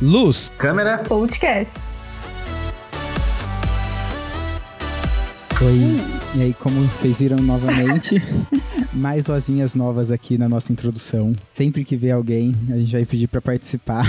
Luz. 0.00 0.52
Câmera. 0.56 0.98
Podcast. 0.98 1.78
Oi. 5.60 6.00
E 6.36 6.42
aí, 6.42 6.54
como 6.54 6.80
vocês 6.82 7.18
viram 7.18 7.38
novamente, 7.38 8.22
mais 8.94 9.26
vozinhas 9.26 9.74
novas 9.74 10.12
aqui 10.12 10.38
na 10.38 10.48
nossa 10.48 10.72
introdução. 10.72 11.32
Sempre 11.50 11.84
que 11.84 11.96
vê 11.96 12.12
alguém, 12.12 12.54
a 12.70 12.76
gente 12.76 12.92
vai 12.92 13.04
pedir 13.04 13.26
para 13.26 13.40
participar. 13.40 14.04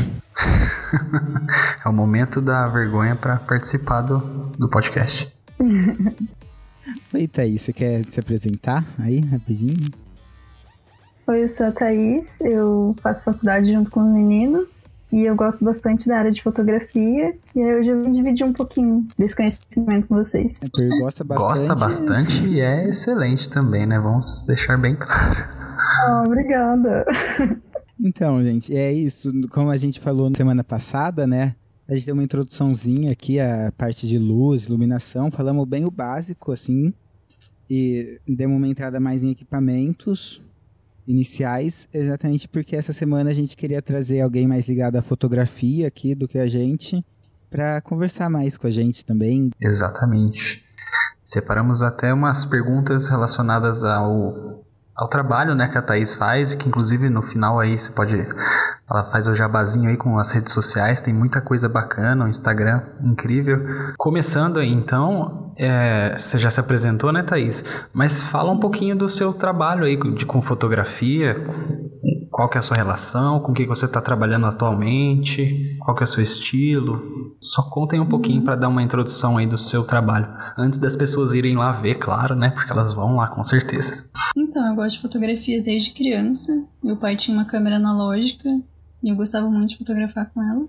é 1.83 1.89
o 1.89 1.93
momento 1.93 2.39
da 2.39 2.67
vergonha 2.67 3.15
para 3.15 3.37
participar 3.37 4.01
do, 4.01 4.19
do 4.59 4.69
podcast. 4.69 5.33
Oi, 7.13 7.27
Thaís, 7.27 7.61
você 7.61 7.73
quer 7.73 8.03
se 8.03 8.19
apresentar 8.19 8.85
aí, 8.99 9.19
rapidinho? 9.19 9.89
Oi, 11.29 11.43
eu 11.43 11.47
sou 11.47 11.67
a 11.67 11.71
Thaís, 11.71 12.41
eu 12.41 12.95
faço 13.03 13.23
faculdade 13.23 13.71
junto 13.71 13.91
com 13.91 13.99
os 13.99 14.11
meninos 14.11 14.87
e 15.11 15.25
eu 15.25 15.35
gosto 15.35 15.63
bastante 15.63 16.07
da 16.07 16.17
área 16.17 16.31
de 16.31 16.41
fotografia. 16.41 17.35
E 17.55 17.61
aí 17.61 17.75
hoje 17.75 17.89
eu 17.89 18.01
vim 18.01 18.11
dividir 18.11 18.43
um 18.43 18.51
pouquinho 18.51 19.07
desse 19.15 19.35
conhecimento 19.35 20.07
com 20.07 20.15
vocês. 20.15 20.59
É, 20.63 20.87
gosta 20.99 21.23
bastante. 21.23 21.47
Gosta 21.47 21.75
bastante 21.75 22.47
e 22.47 22.59
é 22.59 22.89
excelente 22.89 23.47
também, 23.47 23.85
né? 23.85 23.99
Vamos 23.99 24.43
deixar 24.47 24.75
bem 24.75 24.95
claro. 24.95 25.37
Oh, 26.09 26.23
obrigada. 26.25 27.05
Então, 28.01 28.41
gente, 28.41 28.75
é 28.75 28.91
isso. 28.91 29.29
Como 29.51 29.69
a 29.69 29.77
gente 29.77 29.99
falou 29.99 30.31
na 30.31 30.35
semana 30.35 30.63
passada, 30.63 31.27
né? 31.27 31.53
A 31.87 31.93
gente 31.93 32.07
deu 32.07 32.15
uma 32.15 32.23
introduçãozinha 32.23 33.11
aqui, 33.11 33.39
a 33.39 33.71
parte 33.77 34.07
de 34.07 34.17
luz, 34.17 34.63
iluminação. 34.63 35.29
Falamos 35.29 35.67
bem 35.67 35.85
o 35.85 35.91
básico, 35.91 36.51
assim. 36.51 36.91
E 37.69 38.19
demos 38.27 38.57
uma 38.57 38.67
entrada 38.67 38.99
mais 38.99 39.21
em 39.21 39.29
equipamentos 39.29 40.41
iniciais, 41.09 41.89
exatamente 41.91 42.47
porque 42.47 42.75
essa 42.75 42.93
semana 42.93 43.31
a 43.31 43.33
gente 43.33 43.57
queria 43.57 43.81
trazer 43.81 44.21
alguém 44.21 44.47
mais 44.47 44.69
ligado 44.69 44.95
à 44.95 45.01
fotografia 45.01 45.87
aqui 45.87 46.13
do 46.13 46.27
que 46.27 46.37
a 46.37 46.47
gente, 46.47 47.03
para 47.49 47.81
conversar 47.81 48.29
mais 48.29 48.55
com 48.55 48.67
a 48.67 48.69
gente 48.69 49.03
também. 49.03 49.49
Exatamente. 49.59 50.63
Separamos 51.25 51.81
até 51.81 52.13
umas 52.13 52.45
perguntas 52.45 53.07
relacionadas 53.09 53.83
ao, 53.83 54.63
ao 54.99 55.07
trabalho 55.07 55.55
né, 55.55 55.69
que 55.69 55.77
a 55.77 55.81
Thaís 55.81 56.13
faz, 56.15 56.53
que 56.53 56.67
inclusive 56.67 57.09
no 57.09 57.21
final 57.21 57.57
aí 57.57 57.77
você 57.77 57.89
pode. 57.89 58.27
Ela 58.91 59.03
faz 59.03 59.27
o 59.27 59.35
jabazinho 59.35 59.89
aí 59.89 59.95
com 59.95 60.17
as 60.17 60.31
redes 60.31 60.51
sociais, 60.51 60.99
tem 60.99 61.13
muita 61.13 61.39
coisa 61.39 61.69
bacana, 61.69 62.25
o 62.25 62.27
Instagram 62.27 62.81
incrível. 63.01 63.63
Começando 63.97 64.57
aí 64.57 64.69
então, 64.69 65.53
é, 65.57 66.17
você 66.17 66.37
já 66.37 66.51
se 66.51 66.59
apresentou, 66.59 67.13
né, 67.13 67.23
Thaís? 67.23 67.63
Mas 67.93 68.21
fala 68.23 68.51
um 68.51 68.59
pouquinho 68.59 68.97
do 68.97 69.07
seu 69.07 69.31
trabalho 69.31 69.85
aí 69.85 69.95
de, 70.15 70.25
com 70.25 70.41
fotografia, 70.41 71.35
qual 72.31 72.49
que 72.49 72.57
é 72.57 72.59
a 72.59 72.61
sua 72.61 72.75
relação, 72.75 73.39
com 73.39 73.51
o 73.51 73.55
que 73.55 73.65
você 73.65 73.85
está 73.85 74.01
trabalhando 74.01 74.47
atualmente, 74.47 75.77
qual 75.79 75.95
que 75.95 76.03
é 76.03 76.05
o 76.05 76.07
seu 76.07 76.23
estilo. 76.23 77.01
Só 77.39 77.61
contem 77.69 78.01
um 78.01 78.05
pouquinho 78.05 78.43
para 78.43 78.55
dar 78.55 78.67
uma 78.67 78.83
introdução 78.83 79.37
aí 79.37 79.45
do 79.45 79.57
seu 79.57 79.83
trabalho, 79.83 80.27
antes 80.57 80.79
das 80.79 80.95
pessoas 80.95 81.33
irem 81.33 81.55
lá 81.55 81.71
ver, 81.71 81.99
claro, 81.99 82.35
né, 82.35 82.49
porque 82.49 82.71
elas 82.71 82.93
vão 82.93 83.15
lá 83.15 83.27
com 83.27 83.43
certeza. 83.43 84.09
Então, 84.49 84.67
eu 84.67 84.73
gosto 84.73 84.95
de 84.95 85.01
fotografia 85.03 85.61
desde 85.61 85.91
criança. 85.91 86.67
Meu 86.83 86.97
pai 86.97 87.15
tinha 87.15 87.37
uma 87.37 87.45
câmera 87.45 87.75
analógica 87.75 88.49
e 89.03 89.07
eu 89.07 89.15
gostava 89.15 89.47
muito 89.47 89.69
de 89.69 89.77
fotografar 89.77 90.31
com 90.33 90.41
ela. 90.41 90.67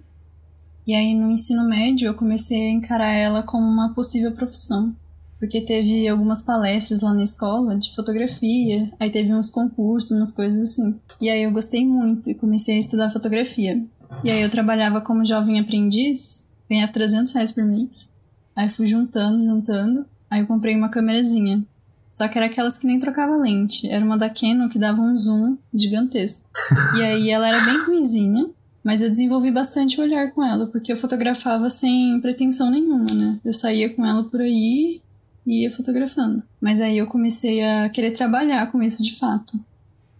E 0.86 0.94
aí 0.94 1.14
no 1.14 1.30
ensino 1.30 1.66
médio 1.66 2.08
eu 2.08 2.14
comecei 2.14 2.60
a 2.60 2.72
encarar 2.72 3.10
ela 3.10 3.42
como 3.42 3.64
uma 3.64 3.94
possível 3.94 4.32
profissão. 4.32 4.94
Porque 5.38 5.62
teve 5.62 6.06
algumas 6.06 6.42
palestras 6.42 7.00
lá 7.00 7.14
na 7.14 7.22
escola 7.22 7.74
de 7.74 7.94
fotografia, 7.94 8.92
aí 9.00 9.08
teve 9.08 9.32
uns 9.32 9.48
concursos, 9.48 10.10
umas 10.10 10.36
coisas 10.36 10.60
assim. 10.60 11.00
E 11.18 11.30
aí 11.30 11.42
eu 11.44 11.50
gostei 11.50 11.86
muito 11.86 12.28
e 12.28 12.34
comecei 12.34 12.76
a 12.76 12.80
estudar 12.80 13.08
fotografia. 13.08 13.82
E 14.22 14.30
aí 14.30 14.42
eu 14.42 14.50
trabalhava 14.50 15.00
como 15.00 15.24
jovem 15.24 15.58
aprendiz, 15.58 16.50
ganhava 16.68 16.92
300 16.92 17.32
reais 17.32 17.50
por 17.50 17.64
mês. 17.64 18.12
Aí 18.54 18.68
fui 18.68 18.86
juntando, 18.86 19.42
juntando. 19.42 20.04
Aí 20.28 20.40
eu 20.40 20.46
comprei 20.46 20.76
uma 20.76 20.90
câmerazinha. 20.90 21.64
Só 22.10 22.26
que 22.26 22.36
era 22.36 22.46
aquelas 22.46 22.78
que 22.78 22.86
nem 22.86 22.98
trocava 22.98 23.36
lente. 23.36 23.88
Era 23.88 24.04
uma 24.04 24.18
da 24.18 24.28
Canon 24.28 24.68
que 24.68 24.78
dava 24.78 25.00
um 25.00 25.16
zoom 25.16 25.56
gigantesco. 25.72 26.48
E 26.96 27.02
aí 27.02 27.30
ela 27.30 27.46
era 27.46 27.64
bem 27.64 27.84
ruizinha. 27.84 28.50
Mas 28.82 29.02
eu 29.02 29.10
desenvolvi 29.10 29.50
bastante 29.50 30.00
o 30.00 30.02
olhar 30.02 30.32
com 30.32 30.42
ela, 30.42 30.66
porque 30.66 30.90
eu 30.90 30.96
fotografava 30.96 31.68
sem 31.68 32.18
pretensão 32.20 32.70
nenhuma, 32.70 33.12
né? 33.12 33.38
Eu 33.44 33.52
saía 33.52 33.90
com 33.90 34.04
ela 34.06 34.24
por 34.24 34.40
aí 34.40 35.02
e 35.46 35.62
ia 35.62 35.70
fotografando. 35.70 36.42
Mas 36.60 36.80
aí 36.80 36.96
eu 36.96 37.06
comecei 37.06 37.62
a 37.62 37.90
querer 37.90 38.12
trabalhar 38.12 38.70
com 38.72 38.82
isso 38.82 39.02
de 39.02 39.18
fato. 39.18 39.58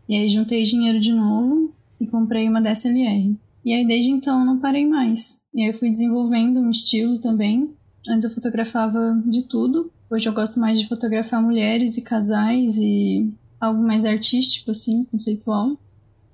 E 0.09 0.17
aí 0.17 0.29
juntei 0.29 0.63
dinheiro 0.63 1.01
de 1.01 1.13
novo 1.13 1.73
e 2.01 2.07
comprei 2.07 2.49
uma 2.49 2.61
DSLR. 2.61 3.35
E 3.65 3.73
aí 3.73 3.87
desde 3.87 4.11
então 4.11 4.45
não 4.45 4.59
parei 4.59 4.87
mais. 4.87 5.43
E 5.55 5.63
aí 5.63 5.69
eu 5.69 5.75
fui 5.75 5.89
desenvolvendo 5.89 6.61
um 6.61 6.71
estilo 6.71 7.19
também. 7.19 7.75
Antes 8.09 8.25
eu 8.25 8.35
fotografava 8.35 9.23
de 9.27 9.43
tudo. 9.43 9.91
Hoje 10.11 10.29
eu 10.29 10.33
gosto 10.33 10.59
mais 10.59 10.77
de 10.77 10.89
fotografar 10.89 11.41
mulheres 11.41 11.97
e 11.97 12.03
casais 12.03 12.79
e 12.79 13.33
algo 13.61 13.81
mais 13.81 14.05
artístico, 14.05 14.73
assim, 14.73 15.05
conceitual. 15.05 15.79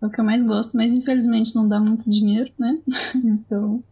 É 0.00 0.06
o 0.06 0.10
que 0.10 0.18
eu 0.18 0.24
mais 0.24 0.42
gosto, 0.42 0.78
mas 0.78 0.94
infelizmente 0.94 1.54
não 1.54 1.68
dá 1.68 1.78
muito 1.78 2.08
dinheiro, 2.08 2.50
né? 2.58 2.78
então, 3.22 3.84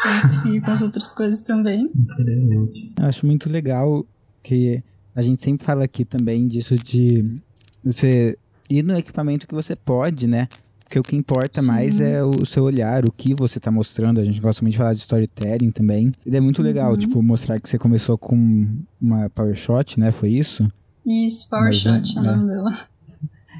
temos 0.00 0.26
que 0.26 0.32
seguir 0.32 0.60
com 0.60 0.70
as 0.70 0.82
outras 0.82 1.10
coisas 1.10 1.40
também. 1.40 1.90
Infelizmente. 1.96 2.92
Eu 2.96 3.06
acho 3.06 3.26
muito 3.26 3.50
legal 3.50 4.06
que 4.40 4.80
a 5.16 5.20
gente 5.20 5.42
sempre 5.42 5.66
fala 5.66 5.82
aqui 5.82 6.04
também 6.04 6.46
disso 6.46 6.76
de 6.76 7.40
você 7.82 8.38
ir 8.70 8.84
no 8.84 8.96
equipamento 8.96 9.48
que 9.48 9.54
você 9.54 9.74
pode, 9.74 10.28
né? 10.28 10.46
Porque 10.84 10.98
o 10.98 11.02
que 11.02 11.16
importa 11.16 11.60
Sim. 11.60 11.66
mais 11.66 12.00
é 12.00 12.22
o 12.22 12.44
seu 12.44 12.62
olhar, 12.62 13.04
o 13.04 13.12
que 13.12 13.34
você 13.34 13.58
tá 13.58 13.70
mostrando. 13.70 14.20
A 14.20 14.24
gente 14.24 14.40
gosta 14.40 14.62
muito 14.62 14.72
de 14.72 14.78
falar 14.78 14.92
de 14.92 15.00
storytelling 15.00 15.70
também. 15.70 16.12
E 16.24 16.36
é 16.36 16.40
muito 16.40 16.62
legal, 16.62 16.92
uhum. 16.92 16.98
tipo, 16.98 17.22
mostrar 17.22 17.58
que 17.58 17.68
você 17.68 17.78
começou 17.78 18.16
com 18.16 18.68
uma 19.00 19.28
PowerShot, 19.30 19.98
né? 19.98 20.12
Foi 20.12 20.30
isso? 20.30 20.70
Isso, 21.04 21.48
PowerShot 21.48 22.18
é 22.18 22.20
o 22.20 22.22
né? 22.22 22.54
dela. 22.54 22.88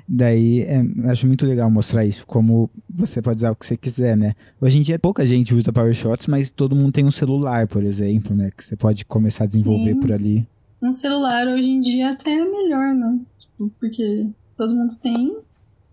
Daí 0.06 0.62
é, 0.62 0.84
acho 1.10 1.26
muito 1.26 1.46
legal 1.46 1.70
mostrar 1.70 2.04
isso, 2.04 2.26
como 2.26 2.68
você 2.88 3.22
pode 3.22 3.38
usar 3.38 3.52
o 3.52 3.56
que 3.56 3.66
você 3.66 3.76
quiser, 3.76 4.16
né? 4.16 4.34
Hoje 4.60 4.78
em 4.78 4.82
dia 4.82 4.98
pouca 4.98 5.24
gente 5.24 5.54
usa 5.54 5.72
PowerShots, 5.72 6.26
mas 6.26 6.50
todo 6.50 6.76
mundo 6.76 6.92
tem 6.92 7.06
um 7.06 7.10
celular, 7.10 7.66
por 7.66 7.82
exemplo, 7.82 8.36
né? 8.36 8.50
Que 8.54 8.62
você 8.62 8.76
pode 8.76 9.04
começar 9.06 9.44
a 9.44 9.46
desenvolver 9.46 9.94
Sim. 9.94 10.00
por 10.00 10.12
ali. 10.12 10.46
Um 10.82 10.92
celular 10.92 11.48
hoje 11.48 11.68
em 11.68 11.80
dia 11.80 12.10
até 12.10 12.30
é 12.30 12.44
melhor, 12.44 12.94
né? 12.94 13.18
Tipo, 13.38 13.70
porque 13.80 14.26
todo 14.56 14.74
mundo 14.74 14.94
tem. 14.96 15.38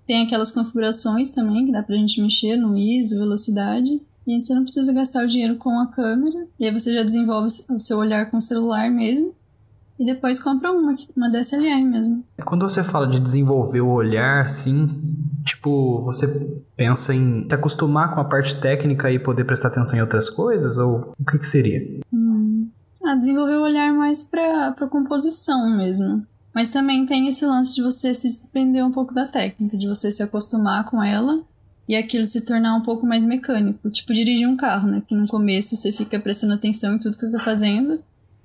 Tem 0.05 0.25
aquelas 0.25 0.51
configurações 0.51 1.29
também 1.29 1.65
que 1.65 1.71
dá 1.71 1.83
pra 1.83 1.95
gente 1.95 2.21
mexer 2.21 2.55
no 2.57 2.77
ISO, 2.77 3.19
velocidade. 3.19 4.01
E 4.27 4.41
você 4.41 4.53
não 4.53 4.63
precisa 4.63 4.93
gastar 4.93 5.23
o 5.23 5.27
dinheiro 5.27 5.55
com 5.55 5.79
a 5.79 5.87
câmera. 5.87 6.47
E 6.59 6.65
aí 6.65 6.71
você 6.71 6.93
já 6.93 7.03
desenvolve 7.03 7.47
o 7.69 7.79
seu 7.79 7.97
olhar 7.97 8.29
com 8.29 8.37
o 8.37 8.41
celular 8.41 8.89
mesmo 8.89 9.33
e 10.01 10.05
depois 10.05 10.41
compra 10.41 10.71
uma, 10.71 10.95
uma 11.15 11.29
DSLR 11.29 11.83
mesmo. 11.83 12.25
Quando 12.43 12.63
você 12.63 12.83
fala 12.83 13.05
de 13.05 13.19
desenvolver 13.19 13.81
o 13.81 13.89
olhar, 13.89 14.45
assim, 14.45 14.87
tipo, 15.45 16.01
você 16.01 16.25
pensa 16.75 17.13
em 17.13 17.47
se 17.47 17.53
acostumar 17.53 18.11
com 18.11 18.19
a 18.19 18.25
parte 18.25 18.59
técnica 18.59 19.11
e 19.11 19.19
poder 19.19 19.45
prestar 19.45 19.67
atenção 19.67 19.95
em 19.95 20.01
outras 20.01 20.27
coisas? 20.27 20.79
Ou 20.79 21.13
o 21.19 21.25
que, 21.29 21.37
que 21.37 21.45
seria? 21.45 21.79
Hum. 22.11 22.67
Ah, 23.05 23.13
desenvolver 23.13 23.57
o 23.57 23.61
olhar 23.61 23.93
mais 23.93 24.23
pra, 24.23 24.71
pra 24.71 24.87
composição 24.87 25.77
mesmo. 25.77 26.25
Mas 26.53 26.69
também 26.69 27.05
tem 27.05 27.27
esse 27.27 27.45
lance 27.45 27.75
de 27.75 27.81
você 27.81 28.13
se 28.13 28.27
despender 28.27 28.85
um 28.85 28.91
pouco 28.91 29.13
da 29.13 29.25
técnica, 29.25 29.77
de 29.77 29.87
você 29.87 30.11
se 30.11 30.21
acostumar 30.21 30.85
com 30.85 31.01
ela 31.01 31.41
e 31.87 31.95
aquilo 31.95 32.25
se 32.25 32.45
tornar 32.45 32.75
um 32.75 32.81
pouco 32.81 33.05
mais 33.05 33.25
mecânico. 33.25 33.89
Tipo, 33.89 34.13
dirigir 34.13 34.47
um 34.47 34.57
carro, 34.57 34.87
né? 34.87 35.01
Que 35.07 35.15
no 35.15 35.27
começo 35.27 35.75
você 35.75 35.91
fica 35.91 36.19
prestando 36.19 36.53
atenção 36.53 36.95
em 36.95 36.99
tudo 36.99 37.15
que 37.15 37.21
você 37.21 37.31
tá 37.31 37.39
fazendo 37.39 37.99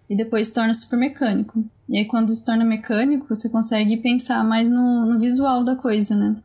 e 0.09 0.17
depois 0.17 0.49
se 0.49 0.55
torna 0.55 0.73
super 0.73 0.99
mecânico. 0.99 1.65
E 1.89 1.99
aí 1.99 2.05
quando 2.05 2.33
se 2.33 2.45
torna 2.45 2.65
mecânico, 2.65 3.27
você 3.29 3.49
consegue 3.49 3.97
pensar 3.97 4.45
mais 4.45 4.71
no, 4.71 5.05
no 5.05 5.19
visual 5.19 5.65
da 5.65 5.75
coisa, 5.75 6.15
né? 6.15 6.37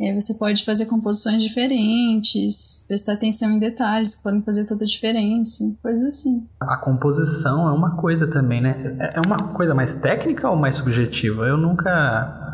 E 0.00 0.08
aí 0.08 0.18
você 0.18 0.32
pode 0.32 0.64
fazer 0.64 0.86
composições 0.86 1.42
diferentes, 1.42 2.86
prestar 2.88 3.12
atenção 3.12 3.50
em 3.50 3.58
detalhes 3.58 4.14
que 4.14 4.22
podem 4.22 4.40
fazer 4.40 4.64
toda 4.64 4.82
a 4.82 4.88
diferença, 4.88 5.76
coisas 5.82 6.04
assim. 6.04 6.48
A 6.58 6.78
composição 6.78 7.68
é 7.68 7.72
uma 7.72 7.96
coisa 7.96 8.26
também, 8.26 8.62
né? 8.62 8.96
É, 8.98 9.18
é 9.18 9.20
uma 9.20 9.48
coisa 9.48 9.74
mais 9.74 9.96
técnica 9.96 10.48
ou 10.48 10.56
mais 10.56 10.76
subjetiva? 10.76 11.44
Eu 11.46 11.58
nunca. 11.58 11.90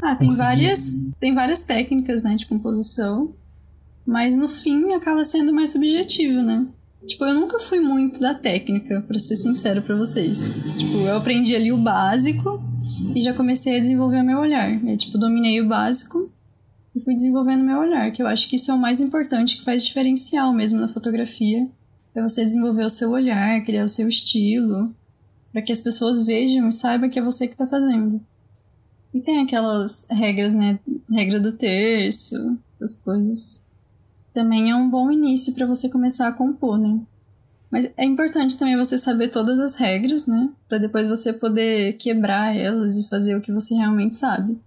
Ah, 0.03 0.17
tem 0.19 0.29
várias, 0.37 1.07
tem 1.21 1.37
várias 1.37 1.61
técnicas, 1.61 2.25
né, 2.25 2.35
de 2.35 2.49
composição, 2.49 3.33
mas 4.05 4.37
no 4.37 4.49
fim 4.49 4.93
acaba 4.93 5.23
sendo 5.23 5.53
mais 5.53 5.71
subjetivo, 5.71 6.43
né? 6.43 6.67
Tipo, 7.07 7.27
eu 7.27 7.35
nunca 7.35 7.61
fui 7.61 7.79
muito 7.79 8.19
da 8.19 8.35
técnica, 8.35 9.05
para 9.07 9.21
ser 9.21 9.37
sincero 9.37 9.83
para 9.83 9.95
vocês. 9.95 10.53
Tipo, 10.77 10.99
eu 10.99 11.17
aprendi 11.17 11.55
ali 11.55 11.71
o 11.71 11.79
básico 11.79 12.61
e 13.15 13.21
já 13.21 13.33
comecei 13.33 13.77
a 13.77 13.81
desenvolver 13.81 14.21
o 14.21 14.25
meu 14.25 14.41
olhar. 14.41 14.85
Eu, 14.85 14.97
tipo, 14.97 15.17
dominei 15.17 15.61
o 15.61 15.69
básico 15.69 16.29
e 16.97 17.01
fui 17.01 17.13
desenvolvendo 17.13 17.63
meu 17.63 17.79
olhar, 17.79 18.11
que 18.11 18.23
eu 18.23 18.27
acho 18.27 18.49
que 18.49 18.57
isso 18.57 18.71
é 18.71 18.75
o 18.75 18.79
mais 18.79 19.03
importante, 19.03 19.59
que 19.59 19.65
faz 19.65 19.85
diferencial 19.85 20.51
mesmo 20.55 20.81
na 20.81 20.89
fotografia. 20.89 21.69
É 22.15 22.23
você 22.23 22.43
desenvolver 22.43 22.87
o 22.87 22.91
seu 22.91 23.11
olhar, 23.11 23.63
criar 23.67 23.85
o 23.85 23.89
seu 23.89 24.09
estilo, 24.09 24.95
para 25.53 25.61
que 25.61 25.71
as 25.71 25.83
pessoas 25.83 26.25
vejam 26.25 26.67
e 26.67 26.73
saibam 26.73 27.11
que 27.11 27.19
é 27.19 27.23
você 27.23 27.47
que 27.47 27.53
está 27.53 27.67
fazendo. 27.67 28.19
E 29.13 29.21
tem 29.21 29.41
aquelas 29.41 30.07
regras, 30.11 30.55
né? 30.55 30.79
Regra 31.11 31.39
do 31.39 31.53
terço, 31.53 32.59
as 32.81 32.99
coisas 32.99 33.63
também 34.33 34.71
é 34.71 34.75
um 34.75 34.89
bom 34.89 35.11
início 35.11 35.55
para 35.55 35.67
você 35.67 35.91
começar 35.91 36.29
a 36.29 36.33
compor, 36.33 36.79
né? 36.79 36.99
Mas 37.71 37.93
é 37.99 38.07
importante 38.07 38.59
também 38.59 38.77
você 38.77 38.97
saber 38.97 39.29
todas 39.29 39.59
as 39.59 39.77
regras, 39.77 40.27
né? 40.27 40.49
Para 40.67 40.79
depois 40.79 41.07
você 41.07 41.31
poder 41.31 41.99
quebrar 41.99 42.57
elas 42.57 42.97
e 42.97 43.07
fazer 43.07 43.37
o 43.37 43.43
que 43.43 43.53
você 43.53 43.75
realmente 43.75 44.17
sabe. 44.17 44.59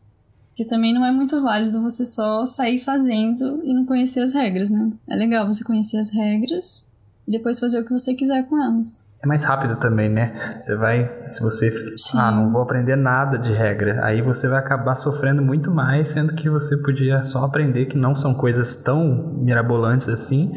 Porque 0.59 0.67
também 0.69 0.93
não 0.93 1.05
é 1.05 1.11
muito 1.13 1.41
válido 1.41 1.81
você 1.81 2.05
só 2.05 2.45
sair 2.45 2.81
fazendo 2.81 3.61
e 3.63 3.73
não 3.73 3.85
conhecer 3.85 4.19
as 4.19 4.33
regras, 4.33 4.69
né? 4.69 4.91
É 5.09 5.15
legal 5.15 5.47
você 5.47 5.63
conhecer 5.63 5.97
as 5.97 6.13
regras 6.13 6.89
e 7.25 7.31
depois 7.31 7.57
fazer 7.57 7.79
o 7.79 7.85
que 7.85 7.93
você 7.93 8.13
quiser 8.13 8.45
com 8.45 8.61
elas. 8.61 9.07
É 9.23 9.25
mais 9.25 9.45
rápido 9.45 9.79
também, 9.79 10.09
né? 10.09 10.59
Você 10.61 10.75
vai, 10.75 11.29
se 11.29 11.41
você, 11.41 11.71
Sim. 11.97 12.17
ah, 12.19 12.29
não 12.29 12.49
vou 12.49 12.61
aprender 12.61 12.97
nada 12.97 13.37
de 13.37 13.53
regra, 13.53 14.05
aí 14.05 14.21
você 14.21 14.49
vai 14.49 14.59
acabar 14.59 14.95
sofrendo 14.95 15.41
muito 15.41 15.71
mais, 15.71 16.09
sendo 16.09 16.35
que 16.35 16.49
você 16.49 16.75
podia 16.83 17.23
só 17.23 17.45
aprender 17.45 17.85
que 17.85 17.97
não 17.97 18.13
são 18.13 18.33
coisas 18.33 18.83
tão 18.83 19.33
mirabolantes 19.37 20.09
assim. 20.09 20.51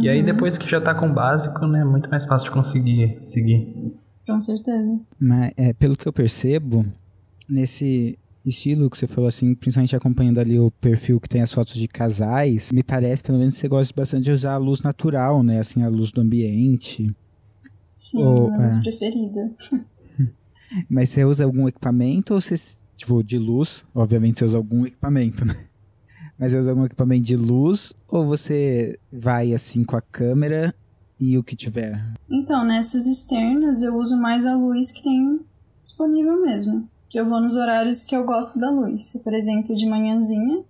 E 0.00 0.08
aí 0.08 0.22
depois 0.22 0.56
que 0.56 0.70
já 0.70 0.80
tá 0.80 0.94
com 0.94 1.08
o 1.08 1.12
básico, 1.12 1.66
né, 1.66 1.80
é 1.80 1.84
muito 1.84 2.08
mais 2.08 2.24
fácil 2.24 2.50
de 2.50 2.52
conseguir 2.52 3.18
seguir. 3.20 3.74
Com 4.24 4.40
certeza. 4.40 5.00
Mas 5.18 5.50
é, 5.56 5.72
pelo 5.72 5.96
que 5.96 6.06
eu 6.06 6.12
percebo, 6.12 6.86
nesse 7.50 8.16
estilo 8.44 8.90
que 8.90 8.98
você 8.98 9.06
falou 9.06 9.28
assim, 9.28 9.54
principalmente 9.54 9.96
acompanhando 9.96 10.38
ali 10.38 10.58
o 10.58 10.70
perfil 10.70 11.20
que 11.20 11.28
tem 11.28 11.40
as 11.40 11.52
fotos 11.52 11.74
de 11.74 11.88
casais, 11.88 12.70
me 12.72 12.82
parece 12.82 13.22
pelo 13.22 13.38
menos 13.38 13.54
que 13.54 13.60
você 13.60 13.68
gosta 13.68 13.94
bastante 13.96 14.24
de 14.24 14.30
usar 14.30 14.54
a 14.54 14.58
luz 14.58 14.82
natural, 14.82 15.42
né? 15.42 15.60
Assim, 15.60 15.82
a 15.82 15.88
luz 15.88 16.12
do 16.12 16.20
ambiente. 16.20 17.14
Sim, 17.94 18.22
Ou, 18.22 18.50
minha 18.50 18.64
luz 18.64 18.76
é. 18.76 18.82
preferida. 18.82 19.54
Mas 20.90 21.10
você 21.10 21.24
usa 21.24 21.44
algum 21.44 21.68
equipamento 21.68 22.34
ou 22.34 22.40
você, 22.40 22.56
tipo, 22.96 23.22
de 23.22 23.38
luz? 23.38 23.84
Obviamente 23.94 24.40
você 24.40 24.44
usa 24.44 24.56
algum 24.56 24.86
equipamento, 24.86 25.44
né? 25.44 25.54
Mas 26.38 26.52
você 26.52 26.58
usa 26.58 26.70
algum 26.70 26.84
equipamento 26.84 27.22
de 27.22 27.36
luz 27.36 27.92
ou 28.08 28.26
você 28.26 28.98
vai 29.12 29.54
assim 29.54 29.84
com 29.84 29.96
a 29.96 30.02
câmera 30.02 30.74
e 31.18 31.38
o 31.38 31.44
que 31.44 31.54
tiver? 31.54 32.04
Então, 32.28 32.64
nessas 32.64 33.06
externas 33.06 33.82
eu 33.82 33.96
uso 33.96 34.20
mais 34.20 34.44
a 34.44 34.56
luz 34.56 34.90
que 34.90 35.02
tem 35.02 35.40
disponível 35.80 36.42
mesmo. 36.42 36.88
Que 37.14 37.20
eu 37.20 37.28
vou 37.28 37.40
nos 37.40 37.54
horários 37.54 38.02
que 38.02 38.16
eu 38.16 38.24
gosto 38.24 38.58
da 38.58 38.68
luz. 38.72 39.10
Que, 39.10 39.20
por 39.20 39.32
exemplo, 39.32 39.76
de 39.76 39.86
manhãzinha, 39.86 40.64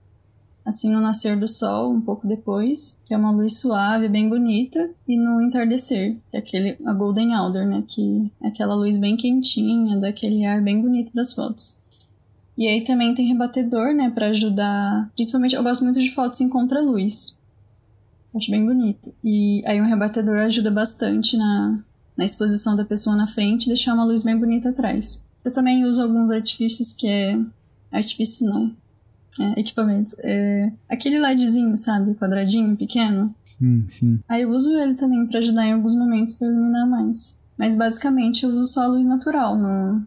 assim 0.63 0.93
no 0.93 1.01
nascer 1.01 1.41
do 1.41 1.49
sol, 1.49 1.91
um 1.91 2.03
pouco 2.03 2.29
depois, 2.29 3.01
que 3.07 3.15
é 3.15 3.17
uma 3.17 3.31
luz 3.31 3.61
suave, 3.61 4.09
bem 4.09 4.29
bonita, 4.29 4.91
e 5.09 5.17
no 5.17 5.41
entardecer, 5.41 6.19
que 6.31 6.37
é 6.37 6.39
aquele 6.41 6.77
a 6.85 6.93
golden 6.93 7.35
hour, 7.35 7.65
né, 7.65 7.83
que 7.89 8.31
é 8.43 8.49
aquela 8.49 8.75
luz 8.75 8.99
bem 8.99 9.17
quentinha, 9.17 9.97
daquele 9.97 10.45
ar 10.45 10.61
bem 10.61 10.83
bonito 10.83 11.11
das 11.15 11.33
fotos. 11.33 11.83
E 12.59 12.69
aí 12.69 12.85
também 12.85 13.15
tem 13.15 13.27
rebatedor, 13.27 13.95
né, 13.95 14.11
para 14.11 14.27
ajudar, 14.27 15.11
principalmente 15.15 15.57
eu 15.57 15.63
gosto 15.63 15.83
muito 15.83 15.99
de 15.99 16.11
fotos 16.11 16.43
em 16.43 16.51
contraluz. 16.51 17.39
Acho 18.35 18.51
bem 18.51 18.67
bonito. 18.67 19.15
E 19.25 19.63
aí 19.65 19.81
um 19.81 19.87
rebatedor 19.87 20.37
ajuda 20.41 20.71
bastante 20.71 21.39
na, 21.39 21.79
na 22.15 22.25
exposição 22.27 22.77
da 22.77 22.85
pessoa 22.85 23.17
na 23.17 23.27
frente 23.27 23.65
e 23.65 23.69
deixar 23.69 23.95
uma 23.95 24.05
luz 24.05 24.23
bem 24.23 24.37
bonita 24.37 24.69
atrás. 24.69 25.24
Eu 25.45 25.53
também 25.53 25.85
uso 25.85 26.03
alguns 26.03 26.31
artifícios 26.31 26.93
que 26.93 27.07
é. 27.07 27.39
Artifício 27.93 28.47
não. 28.49 28.75
É, 29.41 29.61
equipamentos. 29.61 30.15
É, 30.21 30.73
aquele 30.89 31.19
LEDzinho, 31.19 31.77
sabe? 31.77 32.15
Quadradinho, 32.15 32.77
pequeno. 32.77 33.35
Sim, 33.45 33.85
sim. 33.89 34.21
Aí 34.29 34.43
eu 34.43 34.51
uso 34.51 34.77
ele 34.79 34.95
também 34.95 35.27
pra 35.27 35.39
ajudar 35.41 35.67
em 35.67 35.73
alguns 35.73 35.95
momentos 35.95 36.35
pra 36.39 36.47
iluminar 36.49 36.87
mais. 36.89 37.41
Mas 37.59 37.77
basicamente 37.77 38.45
eu 38.45 38.51
uso 38.51 38.73
só 38.73 38.83
a 38.85 38.87
luz 38.87 39.07
natural 39.07 39.57
no, 39.57 40.03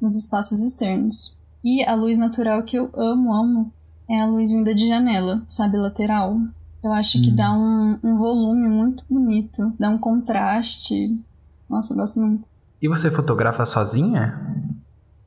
nos 0.00 0.14
espaços 0.16 0.60
externos. 0.64 1.36
E 1.64 1.84
a 1.84 1.94
luz 1.94 2.16
natural 2.16 2.62
que 2.62 2.76
eu 2.78 2.90
amo, 2.94 3.34
amo, 3.34 3.72
é 4.08 4.20
a 4.20 4.26
luz 4.26 4.50
vinda 4.50 4.74
de 4.74 4.88
janela, 4.88 5.42
sabe? 5.48 5.76
Lateral. 5.76 6.40
Eu 6.82 6.92
acho 6.92 7.20
que 7.20 7.30
Hum. 7.30 7.34
dá 7.34 7.52
um, 7.52 7.98
um 8.02 8.14
volume 8.16 8.68
muito 8.68 9.04
bonito, 9.10 9.72
dá 9.78 9.90
um 9.90 9.98
contraste. 9.98 11.18
Nossa, 11.68 11.92
eu 11.92 11.98
gosto 11.98 12.20
muito. 12.20 12.48
E 12.82 12.88
você 12.88 13.10
fotografa 13.10 13.64
sozinha? 13.64 14.38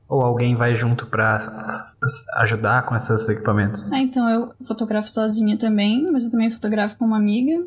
Ou 0.08 0.22
alguém 0.22 0.56
vai 0.56 0.76
junto 0.76 1.06
pra 1.06 1.94
ajudar 2.38 2.86
com 2.86 2.96
esses 2.96 3.28
equipamentos? 3.30 3.84
Ah, 3.92 4.00
então 4.00 4.30
eu 4.30 4.54
fotografo 4.66 5.10
sozinha 5.10 5.58
também, 5.58 6.12
mas 6.12 6.26
eu 6.26 6.32
também 6.32 6.50
fotografo 6.50 6.98
com 6.98 7.06
uma 7.06 7.18
amiga. 7.18 7.66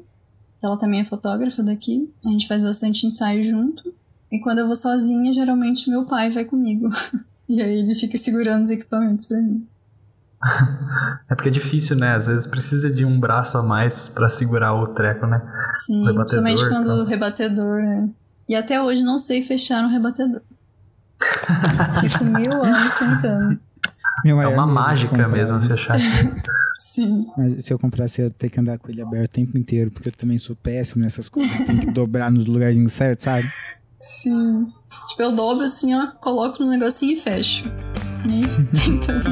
Ela 0.62 0.76
também 0.76 1.00
é 1.00 1.04
fotógrafa 1.04 1.62
daqui. 1.62 2.12
A 2.24 2.28
gente 2.28 2.48
faz 2.48 2.62
bastante 2.62 3.06
ensaio 3.06 3.42
junto. 3.42 3.92
E 4.30 4.40
quando 4.40 4.58
eu 4.58 4.66
vou 4.66 4.74
sozinha, 4.74 5.32
geralmente 5.32 5.88
meu 5.88 6.04
pai 6.04 6.30
vai 6.30 6.44
comigo. 6.44 6.88
E 7.48 7.62
aí 7.62 7.78
ele 7.78 7.94
fica 7.94 8.18
segurando 8.18 8.64
os 8.64 8.72
equipamentos 8.72 9.26
pra 9.26 9.38
mim. 9.38 9.64
É 11.28 11.34
porque 11.34 11.48
é 11.48 11.52
difícil, 11.52 11.96
né? 11.96 12.14
Às 12.14 12.26
vezes 12.26 12.46
precisa 12.46 12.90
de 12.90 13.04
um 13.04 13.20
braço 13.20 13.56
a 13.56 13.62
mais 13.62 14.08
pra 14.08 14.28
segurar 14.28 14.74
o 14.74 14.88
treco, 14.88 15.26
né? 15.26 15.40
Sim, 15.70 16.04
principalmente 16.04 16.68
quando 16.68 16.92
então. 16.92 17.00
o 17.02 17.04
rebatedor, 17.04 17.82
né? 17.82 18.08
E 18.48 18.54
até 18.54 18.80
hoje 18.80 19.02
não 19.02 19.18
sei 19.18 19.42
fechar 19.42 19.84
um 19.84 19.88
rebatedor. 19.88 20.40
Fico 22.00 22.24
mil 22.24 22.52
anos 22.62 22.92
tentando. 22.94 23.58
Meu 24.24 24.40
É 24.40 24.46
uma 24.48 24.66
de 24.66 24.72
mágica 24.72 25.28
mesmo 25.28 25.58
isso. 25.58 25.68
fechar. 25.68 25.96
Sim. 26.78 27.26
Mas 27.36 27.64
se 27.64 27.72
eu 27.72 27.78
comprasse, 27.78 28.20
eu 28.20 28.26
ia 28.26 28.30
ter 28.30 28.48
que 28.48 28.58
andar 28.58 28.78
com 28.78 28.90
ele 28.90 29.02
aberto 29.02 29.30
o 29.30 29.34
tempo 29.34 29.58
inteiro, 29.58 29.90
porque 29.90 30.08
eu 30.08 30.12
também 30.12 30.38
sou 30.38 30.56
péssimo 30.56 31.02
nessas 31.04 31.28
coisas. 31.28 31.54
Tem 31.66 31.78
que 31.80 31.90
dobrar 31.90 32.30
nos 32.30 32.46
lugarzinhos 32.46 32.92
certos, 32.92 33.24
sabe? 33.24 33.50
Sim. 34.00 34.66
Tipo, 35.08 35.22
eu 35.22 35.32
dobro 35.32 35.64
assim, 35.64 35.94
ó, 35.94 36.06
coloco 36.20 36.62
no 36.62 36.70
negocinho 36.70 37.12
e 37.12 37.16
fecho. 37.16 37.64
Tentando. 38.72 39.28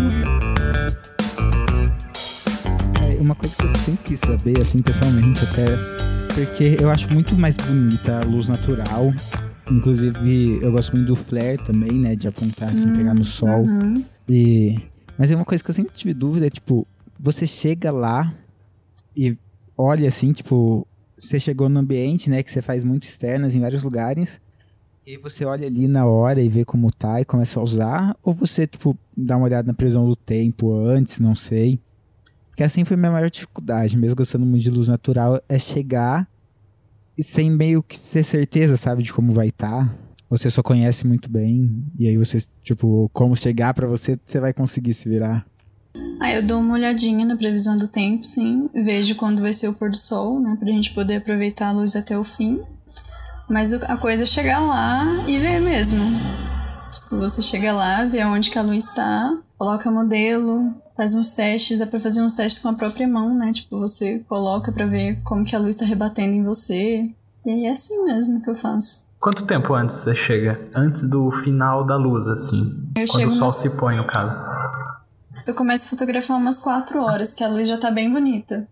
É, 3.02 3.16
uma 3.20 3.34
coisa 3.34 3.56
que 3.56 3.64
eu 3.64 3.74
sempre 3.76 4.04
quis 4.04 4.20
saber, 4.20 4.60
assim, 4.60 4.82
pessoalmente, 4.82 5.40
até. 5.44 6.13
Porque 6.34 6.76
eu 6.80 6.90
acho 6.90 7.12
muito 7.12 7.36
mais 7.36 7.56
bonita 7.56 8.18
a 8.18 8.24
luz 8.24 8.48
natural. 8.48 9.14
Inclusive, 9.70 10.58
eu 10.60 10.72
gosto 10.72 10.96
muito 10.96 11.06
do 11.06 11.16
flare 11.16 11.58
também, 11.58 11.92
né? 11.92 12.16
De 12.16 12.26
apontar, 12.26 12.70
assim, 12.70 12.92
pegar 12.92 13.14
no 13.14 13.24
sol. 13.24 13.62
Uhum. 13.64 14.04
E... 14.28 14.76
Mas 15.16 15.30
é 15.30 15.36
uma 15.36 15.44
coisa 15.44 15.62
que 15.62 15.70
eu 15.70 15.74
sempre 15.74 15.94
tive 15.94 16.12
dúvida, 16.12 16.46
é, 16.46 16.50
tipo, 16.50 16.86
você 17.20 17.46
chega 17.46 17.92
lá 17.92 18.34
e 19.16 19.38
olha 19.78 20.08
assim, 20.08 20.32
tipo, 20.32 20.86
você 21.20 21.38
chegou 21.38 21.68
no 21.68 21.78
ambiente, 21.78 22.28
né, 22.28 22.42
que 22.42 22.50
você 22.50 22.60
faz 22.60 22.82
muito 22.82 23.04
externas 23.04 23.54
em 23.54 23.60
vários 23.60 23.84
lugares, 23.84 24.40
e 25.06 25.16
você 25.16 25.44
olha 25.44 25.66
ali 25.66 25.86
na 25.86 26.04
hora 26.04 26.42
e 26.42 26.48
vê 26.48 26.64
como 26.64 26.90
tá 26.90 27.20
e 27.20 27.24
começa 27.24 27.60
a 27.60 27.62
usar, 27.62 28.16
ou 28.22 28.32
você, 28.32 28.66
tipo, 28.66 28.98
dá 29.16 29.36
uma 29.36 29.46
olhada 29.46 29.68
na 29.68 29.74
previsão 29.74 30.08
do 30.08 30.16
tempo 30.16 30.74
antes, 30.74 31.20
não 31.20 31.34
sei. 31.34 31.78
Porque 32.54 32.62
assim 32.62 32.84
foi 32.84 32.96
minha 32.96 33.10
maior 33.10 33.28
dificuldade, 33.28 33.98
mesmo 33.98 34.14
gostando 34.14 34.46
muito 34.46 34.62
de 34.62 34.70
luz 34.70 34.86
natural, 34.86 35.42
é 35.48 35.58
chegar 35.58 36.28
e 37.18 37.22
sem 37.22 37.50
meio 37.50 37.82
que 37.82 37.98
ter 37.98 38.22
certeza, 38.22 38.76
sabe, 38.76 39.02
de 39.02 39.12
como 39.12 39.32
vai 39.32 39.48
estar. 39.48 39.92
Você 40.30 40.48
só 40.48 40.62
conhece 40.62 41.04
muito 41.04 41.28
bem, 41.28 41.84
e 41.98 42.06
aí 42.06 42.16
você, 42.16 42.40
tipo, 42.62 43.10
como 43.12 43.34
chegar 43.34 43.74
pra 43.74 43.88
você, 43.88 44.16
você 44.24 44.38
vai 44.38 44.52
conseguir 44.52 44.94
se 44.94 45.08
virar. 45.08 45.44
Ah, 46.20 46.32
eu 46.32 46.44
dou 46.44 46.60
uma 46.60 46.74
olhadinha 46.74 47.26
na 47.26 47.36
previsão 47.36 47.76
do 47.76 47.88
tempo, 47.88 48.24
sim. 48.24 48.70
Vejo 48.72 49.16
quando 49.16 49.42
vai 49.42 49.52
ser 49.52 49.66
o 49.66 49.74
pôr 49.74 49.90
do 49.90 49.96
sol, 49.96 50.40
né? 50.40 50.56
Pra 50.56 50.68
gente 50.68 50.94
poder 50.94 51.16
aproveitar 51.16 51.70
a 51.70 51.72
luz 51.72 51.96
até 51.96 52.16
o 52.16 52.22
fim. 52.22 52.60
Mas 53.50 53.72
a 53.74 53.96
coisa 53.96 54.22
é 54.22 54.26
chegar 54.26 54.60
lá 54.60 55.28
e 55.28 55.40
ver 55.40 55.60
mesmo. 55.60 56.04
Você 57.18 57.42
chega 57.42 57.72
lá, 57.72 58.04
vê 58.04 58.24
onde 58.24 58.50
que 58.50 58.58
a 58.58 58.62
luz 58.62 58.92
tá, 58.94 59.38
coloca 59.58 59.90
modelo, 59.90 60.74
faz 60.96 61.14
uns 61.14 61.30
testes, 61.30 61.78
dá 61.78 61.86
pra 61.86 61.98
fazer 61.98 62.20
uns 62.22 62.34
testes 62.34 62.62
com 62.62 62.68
a 62.68 62.74
própria 62.74 63.08
mão, 63.08 63.34
né? 63.34 63.52
Tipo, 63.52 63.78
você 63.78 64.18
coloca 64.28 64.70
pra 64.70 64.86
ver 64.86 65.20
como 65.24 65.44
que 65.44 65.56
a 65.56 65.58
luz 65.58 65.76
tá 65.76 65.84
rebatendo 65.86 66.34
em 66.34 66.44
você. 66.44 67.08
E 67.46 67.50
aí 67.50 67.64
é 67.66 67.70
assim 67.70 68.04
mesmo 68.04 68.42
que 68.42 68.50
eu 68.50 68.54
faço. 68.54 69.06
Quanto 69.18 69.44
tempo 69.46 69.72
antes 69.74 69.96
você 69.96 70.14
chega? 70.14 70.60
Antes 70.74 71.08
do 71.08 71.30
final 71.30 71.84
da 71.86 71.96
luz, 71.96 72.26
assim. 72.28 72.60
Eu 72.96 73.06
Quando 73.08 73.26
o 73.28 73.30
sol 73.30 73.48
umas- 73.48 73.56
se 73.56 73.70
põe, 73.70 73.96
no 73.96 74.04
caso. 74.04 74.34
Eu 75.46 75.54
começo 75.54 75.86
a 75.86 75.88
fotografar 75.90 76.36
umas 76.36 76.58
4 76.58 77.02
horas, 77.02 77.32
que 77.34 77.42
a 77.42 77.48
luz 77.48 77.68
já 77.68 77.78
tá 77.78 77.90
bem 77.90 78.12
bonita. 78.12 78.68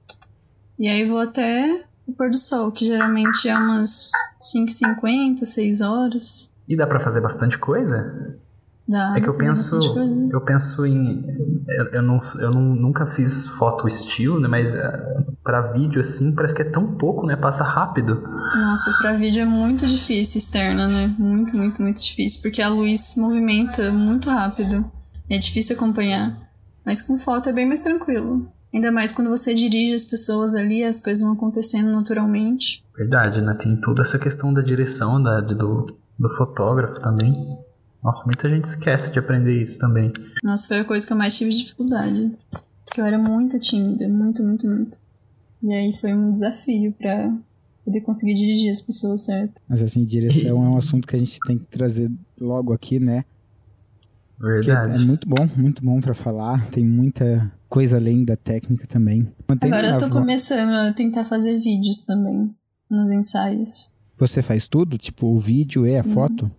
E 0.79 0.89
aí 0.89 1.05
vou 1.05 1.21
até 1.21 1.85
o 2.07 2.13
pôr 2.13 2.31
do 2.31 2.37
sol, 2.37 2.71
que 2.71 2.85
geralmente 2.87 3.49
é 3.49 3.57
umas 3.57 4.11
5h50, 4.41 5.47
6 5.47 5.81
horas. 5.81 6.53
E 6.73 6.77
dá 6.77 6.87
pra 6.87 6.99
fazer 6.99 7.21
bastante 7.21 7.59
coisa? 7.59 8.39
Dá 8.89 9.15
É 9.15 9.21
que 9.21 9.29
eu 9.29 9.37
penso, 9.37 9.79
eu 10.33 10.41
penso 10.41 10.87
em, 10.87 11.23
eu, 11.69 11.85
eu 11.93 12.03
não, 12.03 12.19
eu 12.39 12.51
não, 12.51 12.63
nunca 12.75 13.07
fiz 13.07 13.47
foto 13.47 13.87
estilo, 13.87 14.41
né? 14.41 14.49
Mas 14.49 14.75
eh, 14.75 15.17
pra 15.45 15.61
vídeo 15.61 16.01
assim 16.01 16.35
parece 16.35 16.55
que 16.55 16.63
é 16.63 16.71
tão 16.71 16.95
pouco, 16.97 17.27
né? 17.27 17.37
Passa 17.37 17.63
rápido. 17.63 18.23
Nossa, 18.57 18.91
pra 19.03 19.13
vídeo 19.13 19.43
é 19.43 19.45
muito 19.45 19.85
difícil 19.85 20.39
externa, 20.39 20.89
né? 20.89 21.15
Muito, 21.19 21.55
muito, 21.55 21.83
muito 21.83 22.03
difícil. 22.03 22.41
Porque 22.41 22.63
a 22.63 22.71
luz 22.71 23.01
se 23.01 23.21
movimenta 23.21 23.93
muito 23.93 24.31
rápido. 24.31 24.91
É 25.29 25.37
difícil 25.37 25.77
acompanhar. 25.77 26.51
Mas 26.87 27.03
com 27.07 27.19
foto 27.19 27.51
é 27.51 27.53
bem 27.53 27.69
mais 27.69 27.83
tranquilo. 27.83 28.51
Ainda 28.73 28.91
mais 28.91 29.13
quando 29.13 29.29
você 29.29 29.53
dirige 29.53 29.93
as 29.93 30.07
pessoas 30.07 30.55
ali, 30.55 30.83
as 30.83 31.03
coisas 31.03 31.23
vão 31.23 31.35
acontecendo 31.35 31.93
naturalmente. 31.93 32.83
Verdade, 32.97 33.43
né? 33.43 33.55
Tem 33.61 33.77
toda 33.77 34.01
essa 34.01 34.19
questão 34.19 34.55
da 34.55 34.63
direção 34.63 35.23
da, 35.23 35.41
do, 35.41 35.99
do 36.23 36.31
fotógrafo 36.31 37.01
também. 37.03 37.59
Nossa, 38.03 38.25
muita 38.27 38.49
gente 38.49 38.65
esquece 38.65 39.13
de 39.13 39.19
aprender 39.19 39.61
isso 39.61 39.79
também. 39.79 40.13
Nossa, 40.43 40.69
foi 40.69 40.79
a 40.79 40.85
coisa 40.85 41.05
que 41.05 41.13
eu 41.13 41.17
mais 41.17 41.37
tive 41.37 41.51
dificuldade. 41.51 42.31
Porque 42.85 43.01
eu 43.01 43.05
era 43.05 43.19
muito 43.19 43.59
tímida, 43.59 44.09
muito, 44.09 44.43
muito, 44.43 44.67
muito. 44.67 44.97
E 45.63 45.73
aí 45.73 45.93
foi 45.95 46.15
um 46.15 46.31
desafio 46.31 46.93
para 46.93 47.33
poder 47.85 48.01
conseguir 48.03 48.35
dirigir 48.35 48.71
as 48.71 48.81
pessoas 48.81 49.23
certo. 49.23 49.61
Mas 49.69 49.83
assim, 49.83 50.05
direção 50.05 50.65
é 50.65 50.69
um 50.69 50.77
assunto 50.77 51.07
que 51.07 51.17
a 51.17 51.19
gente 51.19 51.39
tem 51.45 51.59
que 51.59 51.65
trazer 51.67 52.11
logo 52.41 52.73
aqui, 52.73 53.01
né? 53.01 53.25
Verdade. 54.39 54.95
é 54.95 54.99
muito 54.99 55.29
bom, 55.29 55.49
muito 55.57 55.85
bom 55.85 56.01
para 56.01 56.15
falar. 56.15 56.69
Tem 56.71 56.85
muita 56.85 57.53
coisa 57.69 57.97
além 57.97 58.25
da 58.25 58.37
técnica 58.37 58.87
também. 58.87 59.33
Mantém 59.49 59.73
Agora 59.73 59.89
eu 59.91 59.99
tô 59.99 60.11
começando 60.11 60.71
a 60.71 60.93
tentar 60.93 61.25
fazer 61.25 61.59
vídeos 61.59 62.05
também 62.05 62.55
nos 62.91 63.11
ensaios. 63.11 63.93
Você 64.27 64.41
faz 64.41 64.69
tudo? 64.69 64.97
Tipo, 64.97 65.27
o 65.27 65.39
vídeo 65.39 65.85
e 65.85 65.91
Sim. 65.91 65.99
a 65.99 66.05
foto? 66.05 66.51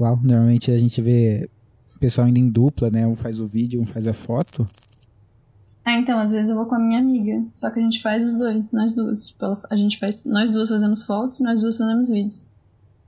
Uau, 0.00 0.18
normalmente 0.22 0.70
a 0.70 0.78
gente 0.78 1.00
vê 1.00 1.48
pessoal 2.02 2.26
indo 2.26 2.38
em 2.38 2.48
dupla, 2.48 2.90
né? 2.90 3.06
Um 3.06 3.14
faz 3.14 3.38
o 3.38 3.46
vídeo, 3.46 3.80
um 3.80 3.86
faz 3.86 4.08
a 4.08 4.12
foto. 4.12 4.66
Ah, 5.84 5.98
então, 5.98 6.18
às 6.18 6.32
vezes 6.32 6.50
eu 6.50 6.56
vou 6.56 6.66
com 6.66 6.74
a 6.74 6.78
minha 6.78 6.98
amiga. 6.98 7.44
Só 7.54 7.70
que 7.70 7.78
a 7.78 7.82
gente 7.82 8.02
faz 8.02 8.24
os 8.24 8.36
dois, 8.36 8.72
nós 8.72 8.94
duas. 8.94 9.28
Tipo, 9.28 9.58
a 9.70 9.76
gente 9.76 9.98
faz. 9.98 10.24
Nós 10.24 10.50
duas 10.50 10.68
fazemos 10.68 11.04
fotos 11.04 11.38
e 11.38 11.44
nós 11.44 11.60
duas 11.60 11.76
fazemos 11.76 12.10
vídeos. 12.10 12.48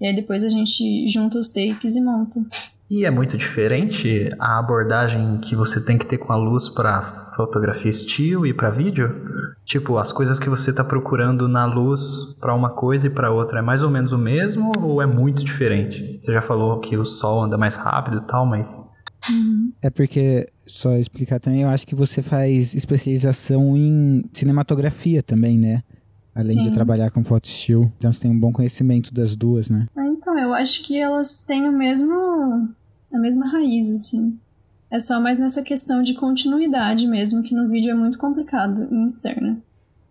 E 0.01 0.07
aí 0.07 0.15
depois 0.15 0.45
a 0.45 0.49
gente 0.49 1.09
junta 1.09 1.39
os 1.39 1.49
takes 1.49 1.97
e 1.97 2.01
monta. 2.01 2.45
E 2.91 3.05
é 3.05 3.11
muito 3.11 3.37
diferente 3.37 4.29
a 4.39 4.59
abordagem 4.59 5.39
que 5.39 5.57
você 5.57 5.85
tem 5.85 5.97
que 5.97 6.07
ter 6.07 6.19
com 6.19 6.33
a 6.33 6.37
luz 6.37 6.69
para 6.69 7.25
fotografia 7.35 7.91
estilo 7.91 8.47
e 8.47 8.53
para 8.53 8.71
vídeo? 8.71 9.11
Tipo, 9.65 9.97
as 9.97 10.13
coisas 10.13 10.39
que 10.39 10.49
você 10.49 10.71
está 10.71 10.85
procurando 10.85 11.49
na 11.49 11.65
luz 11.65 12.37
para 12.41 12.55
uma 12.55 12.71
coisa 12.71 13.07
e 13.07 13.11
para 13.11 13.31
outra 13.31 13.61
é 13.61 13.63
mais 13.63 13.83
ou 13.83 13.91
menos 13.91 14.13
o 14.13 14.19
mesmo 14.19 14.71
ou 14.83 15.01
é 15.01 15.07
muito 15.07 15.45
diferente? 15.45 16.19
Você 16.21 16.33
já 16.33 16.43
falou 16.43 16.81
que 16.81 16.97
o 16.97 17.05
sol 17.05 17.43
anda 17.43 17.57
mais 17.57 17.75
rápido 17.75 18.19
e 18.19 18.27
tal, 18.27 18.45
mas 18.47 18.93
É 19.83 19.89
porque 19.89 20.47
só 20.67 20.97
explicar 20.97 21.41
também, 21.41 21.63
eu 21.63 21.69
acho 21.69 21.87
que 21.87 21.95
você 21.95 22.21
faz 22.21 22.75
especialização 22.75 23.77
em 23.77 24.23
cinematografia 24.33 25.23
também, 25.23 25.59
né? 25.59 25.83
Além 26.35 26.57
Sim. 26.57 26.65
de 26.65 26.73
trabalhar 26.73 27.11
com 27.11 27.25
foto 27.25 27.47
estilo. 27.47 27.91
Então 27.97 28.11
você 28.13 28.21
tem 28.21 28.31
um 28.31 28.39
bom 28.39 28.53
conhecimento 28.53 29.15
das 29.15 29.37
duas, 29.37 29.71
né? 29.71 29.87
Ah, 29.97 30.04
eu 30.39 30.55
acho 30.55 30.83
que 30.83 30.99
elas 30.99 31.45
têm 31.45 31.69
o 31.69 31.73
mesmo. 31.73 32.69
a 33.13 33.19
mesma 33.19 33.47
raiz, 33.49 33.91
assim. 33.91 34.39
É 34.91 35.01
só 35.01 35.21
mais 35.21 35.39
nessa 35.39 35.63
questão 35.63 36.03
de 36.03 36.15
continuidade 36.15 37.07
mesmo, 37.09 37.43
que 37.43 37.55
no 37.55 37.69
vídeo 37.69 37.91
é 37.91 37.95
muito 37.95 38.19
complicado 38.19 38.87
em 38.93 39.07
externa. 39.07 39.59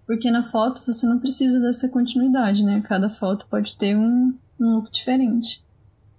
Porque 0.05 0.29
na 0.29 0.43
foto 0.43 0.81
você 0.85 1.07
não 1.07 1.19
precisa 1.19 1.59
dessa 1.59 1.87
continuidade, 1.89 2.65
né? 2.65 2.81
Cada 2.81 3.09
foto 3.09 3.47
pode 3.49 3.77
ter 3.77 3.95
um, 3.97 4.33
um 4.59 4.75
look 4.75 4.91
diferente. 4.91 5.63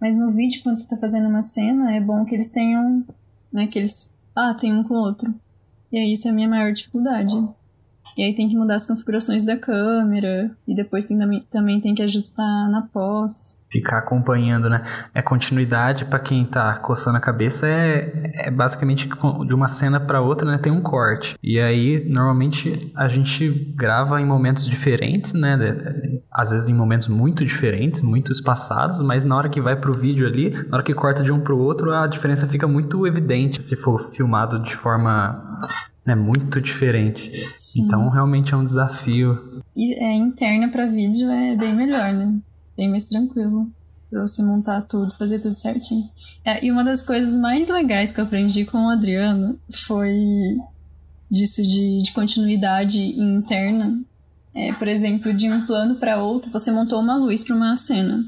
Mas 0.01 0.19
no 0.19 0.33
vídeo, 0.33 0.63
quando 0.63 0.77
você 0.77 0.89
tá 0.89 0.97
fazendo 0.97 1.29
uma 1.29 1.43
cena, 1.43 1.93
é 1.95 2.01
bom 2.01 2.25
que 2.25 2.35
eles 2.35 2.49
tenham. 2.49 3.05
né? 3.53 3.67
Que 3.67 3.79
eles. 3.79 4.13
Ah, 4.35 4.55
tem 4.55 4.73
um 4.73 4.83
com 4.83 4.95
o 4.95 4.99
outro. 4.99 5.35
E 5.93 5.99
aí 5.99 6.13
isso 6.13 6.27
é 6.27 6.31
a 6.31 6.35
minha 6.35 6.49
maior 6.49 6.73
dificuldade. 6.73 7.35
E 8.17 8.23
aí 8.23 8.35
tem 8.35 8.49
que 8.49 8.57
mudar 8.57 8.77
as 8.77 8.87
configurações 8.87 9.45
da 9.45 9.57
câmera. 9.57 10.51
E 10.67 10.75
depois 10.75 11.05
tem, 11.05 11.19
também 11.51 11.81
tem 11.81 11.95
que 11.95 12.03
ajustar 12.03 12.71
na 12.71 12.83
pós. 12.93 13.63
Ficar 13.71 13.99
acompanhando, 13.99 14.71
né? 14.71 14.85
É 15.15 15.21
continuidade 15.21 16.05
para 16.05 16.19
quem 16.19 16.45
tá 16.45 16.75
coçando 16.79 17.17
a 17.17 17.21
cabeça 17.21 17.67
é, 17.67 18.33
é 18.47 18.51
basicamente 18.51 19.09
de 19.47 19.55
uma 19.55 19.69
cena 19.69 19.99
para 19.99 20.21
outra, 20.21 20.51
né? 20.51 20.59
Tem 20.59 20.73
um 20.73 20.81
corte. 20.81 21.37
E 21.43 21.59
aí, 21.59 22.05
normalmente, 22.09 22.93
a 22.97 23.09
gente 23.09 23.49
grava 23.75 24.21
em 24.21 24.27
momentos 24.27 24.67
diferentes, 24.67 25.33
né? 25.33 25.59
Às 26.33 26.51
vezes 26.51 26.69
em 26.69 26.75
momentos 26.75 27.09
muito 27.09 27.45
diferentes, 27.45 28.03
muito 28.03 28.33
espaçados, 28.33 29.01
mas 29.01 29.25
na 29.25 29.37
hora 29.37 29.49
que 29.49 29.61
vai 29.61 29.77
pro 29.77 29.93
vídeo 29.93 30.27
ali, 30.27 30.51
na 30.69 30.77
hora 30.77 30.83
que 30.83 30.95
corta 30.95 31.23
de 31.23 31.33
um 31.33 31.41
pro 31.41 31.59
outro, 31.59 31.93
a 31.93 32.07
diferença 32.07 32.47
fica 32.47 32.67
muito 32.67 33.07
evidente 33.07 33.63
se 33.63 33.77
for 33.77 34.11
filmado 34.13 34.63
de 34.63 34.77
forma 34.77 35.61
é 36.07 36.15
muito 36.15 36.61
diferente. 36.61 37.31
Sim. 37.57 37.83
Então 37.83 38.09
realmente 38.11 38.53
é 38.53 38.57
um 38.57 38.65
desafio. 38.65 39.63
E 39.75 39.95
é 39.95 40.15
interna 40.15 40.69
para 40.69 40.87
vídeo 40.87 41.31
é 41.31 41.57
bem 41.57 41.75
melhor, 41.75 42.13
né? 42.13 42.39
Bem 42.77 42.89
mais 42.89 43.07
tranquilo 43.07 43.71
para 44.15 44.21
você 44.21 44.43
montar 44.45 44.83
tudo, 44.83 45.13
fazer 45.17 45.41
tudo 45.41 45.59
certinho. 45.59 46.05
É, 46.45 46.65
e 46.65 46.71
uma 46.71 46.85
das 46.85 47.05
coisas 47.05 47.37
mais 47.37 47.69
legais 47.69 48.13
que 48.13 48.21
eu 48.21 48.25
aprendi 48.25 48.65
com 48.65 48.87
o 48.87 48.91
Adriano 48.91 49.59
foi 49.73 50.15
disso 51.29 51.63
de, 51.63 52.03
de 52.03 52.13
continuidade 52.13 53.01
interna. 53.21 54.01
É, 54.55 54.73
por 54.75 54.87
exemplo, 54.87 55.35
de 55.35 55.51
um 55.51 55.67
plano 55.67 55.97
para 55.97 56.23
outro, 56.23 56.49
você 56.53 56.71
montou 56.71 57.01
uma 57.01 57.17
luz 57.17 57.43
para 57.43 57.57
uma 57.57 57.77
cena. 57.77 58.25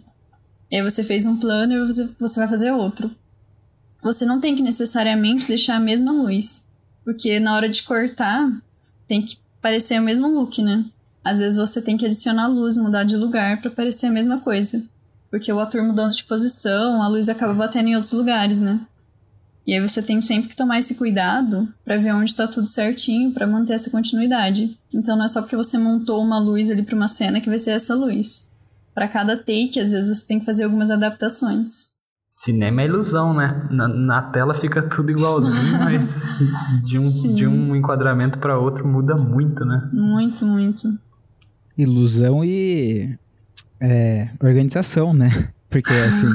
E 0.68 0.76
aí 0.76 0.82
você 0.82 1.04
fez 1.04 1.24
um 1.24 1.36
plano 1.38 1.72
e 1.74 1.86
você, 1.86 2.04
você 2.18 2.40
vai 2.40 2.48
fazer 2.48 2.72
outro. 2.72 3.08
Você 4.02 4.26
não 4.26 4.40
tem 4.40 4.56
que 4.56 4.62
necessariamente 4.62 5.46
deixar 5.46 5.76
a 5.76 5.80
mesma 5.80 6.10
luz. 6.10 6.66
Porque 7.06 7.38
na 7.38 7.54
hora 7.54 7.68
de 7.68 7.84
cortar, 7.84 8.50
tem 9.06 9.22
que 9.22 9.38
parecer 9.62 10.00
o 10.00 10.02
mesmo 10.02 10.26
look, 10.26 10.60
né? 10.60 10.84
Às 11.24 11.38
vezes 11.38 11.56
você 11.56 11.80
tem 11.80 11.96
que 11.96 12.04
adicionar 12.04 12.48
luz, 12.48 12.76
mudar 12.76 13.04
de 13.04 13.16
lugar 13.16 13.60
para 13.60 13.70
parecer 13.70 14.06
a 14.06 14.10
mesma 14.10 14.40
coisa. 14.40 14.82
Porque 15.30 15.52
o 15.52 15.60
ator 15.60 15.84
mudando 15.84 16.16
de 16.16 16.24
posição, 16.24 17.00
a 17.00 17.06
luz 17.06 17.28
acaba 17.28 17.54
batendo 17.54 17.90
em 17.90 17.94
outros 17.94 18.12
lugares, 18.12 18.58
né? 18.58 18.80
E 19.64 19.72
aí 19.72 19.80
você 19.80 20.02
tem 20.02 20.20
sempre 20.20 20.48
que 20.48 20.56
tomar 20.56 20.80
esse 20.80 20.96
cuidado 20.96 21.72
para 21.84 21.96
ver 21.96 22.12
onde 22.12 22.30
está 22.30 22.48
tudo 22.48 22.66
certinho 22.66 23.30
para 23.30 23.46
manter 23.46 23.74
essa 23.74 23.90
continuidade. 23.90 24.76
Então 24.92 25.16
não 25.16 25.26
é 25.26 25.28
só 25.28 25.42
porque 25.42 25.56
você 25.56 25.78
montou 25.78 26.20
uma 26.20 26.40
luz 26.40 26.72
ali 26.72 26.82
para 26.82 26.96
uma 26.96 27.08
cena 27.08 27.40
que 27.40 27.48
vai 27.48 27.58
ser 27.60 27.70
essa 27.70 27.94
luz. 27.94 28.48
Para 28.92 29.06
cada 29.06 29.36
take, 29.36 29.78
às 29.78 29.92
vezes 29.92 30.18
você 30.18 30.26
tem 30.26 30.40
que 30.40 30.46
fazer 30.46 30.64
algumas 30.64 30.90
adaptações. 30.90 31.94
Cinema 32.38 32.82
é 32.82 32.84
ilusão, 32.84 33.32
né? 33.32 33.66
Na, 33.70 33.88
na 33.88 34.22
tela 34.22 34.52
fica 34.52 34.82
tudo 34.82 35.10
igualzinho, 35.10 35.72
mas 35.82 36.38
de 36.84 36.98
um, 36.98 37.34
de 37.34 37.46
um 37.46 37.74
enquadramento 37.74 38.38
para 38.38 38.58
outro 38.58 38.86
muda 38.86 39.16
muito, 39.16 39.64
né? 39.64 39.88
Muito, 39.90 40.44
muito. 40.44 40.82
Ilusão 41.78 42.44
e 42.44 43.18
é, 43.80 44.32
organização, 44.38 45.14
né? 45.14 45.48
Porque 45.70 45.94
assim, 45.94 46.26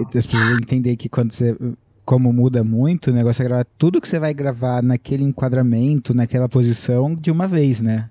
as 0.00 0.10
pessoas 0.10 0.58
entender 0.58 0.96
que 0.96 1.06
quando 1.06 1.32
você 1.32 1.54
como 2.02 2.32
muda 2.32 2.64
muito, 2.64 3.10
o 3.10 3.12
negócio 3.12 3.42
é 3.42 3.44
gravar 3.46 3.66
tudo 3.76 4.00
que 4.00 4.08
você 4.08 4.18
vai 4.18 4.32
gravar 4.32 4.82
naquele 4.82 5.22
enquadramento, 5.22 6.14
naquela 6.14 6.48
posição 6.48 7.14
de 7.14 7.30
uma 7.30 7.46
vez, 7.46 7.82
né? 7.82 8.08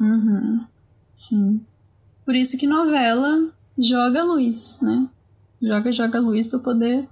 Uhum. 0.00 0.64
Sim. 1.14 1.66
Por 2.24 2.34
isso 2.34 2.56
que 2.56 2.66
novela 2.66 3.52
joga 3.78 4.24
luz, 4.24 4.78
né? 4.80 5.06
Joga, 5.62 5.92
joga 5.92 6.20
luz 6.20 6.46
para 6.46 6.58
poder 6.58 7.08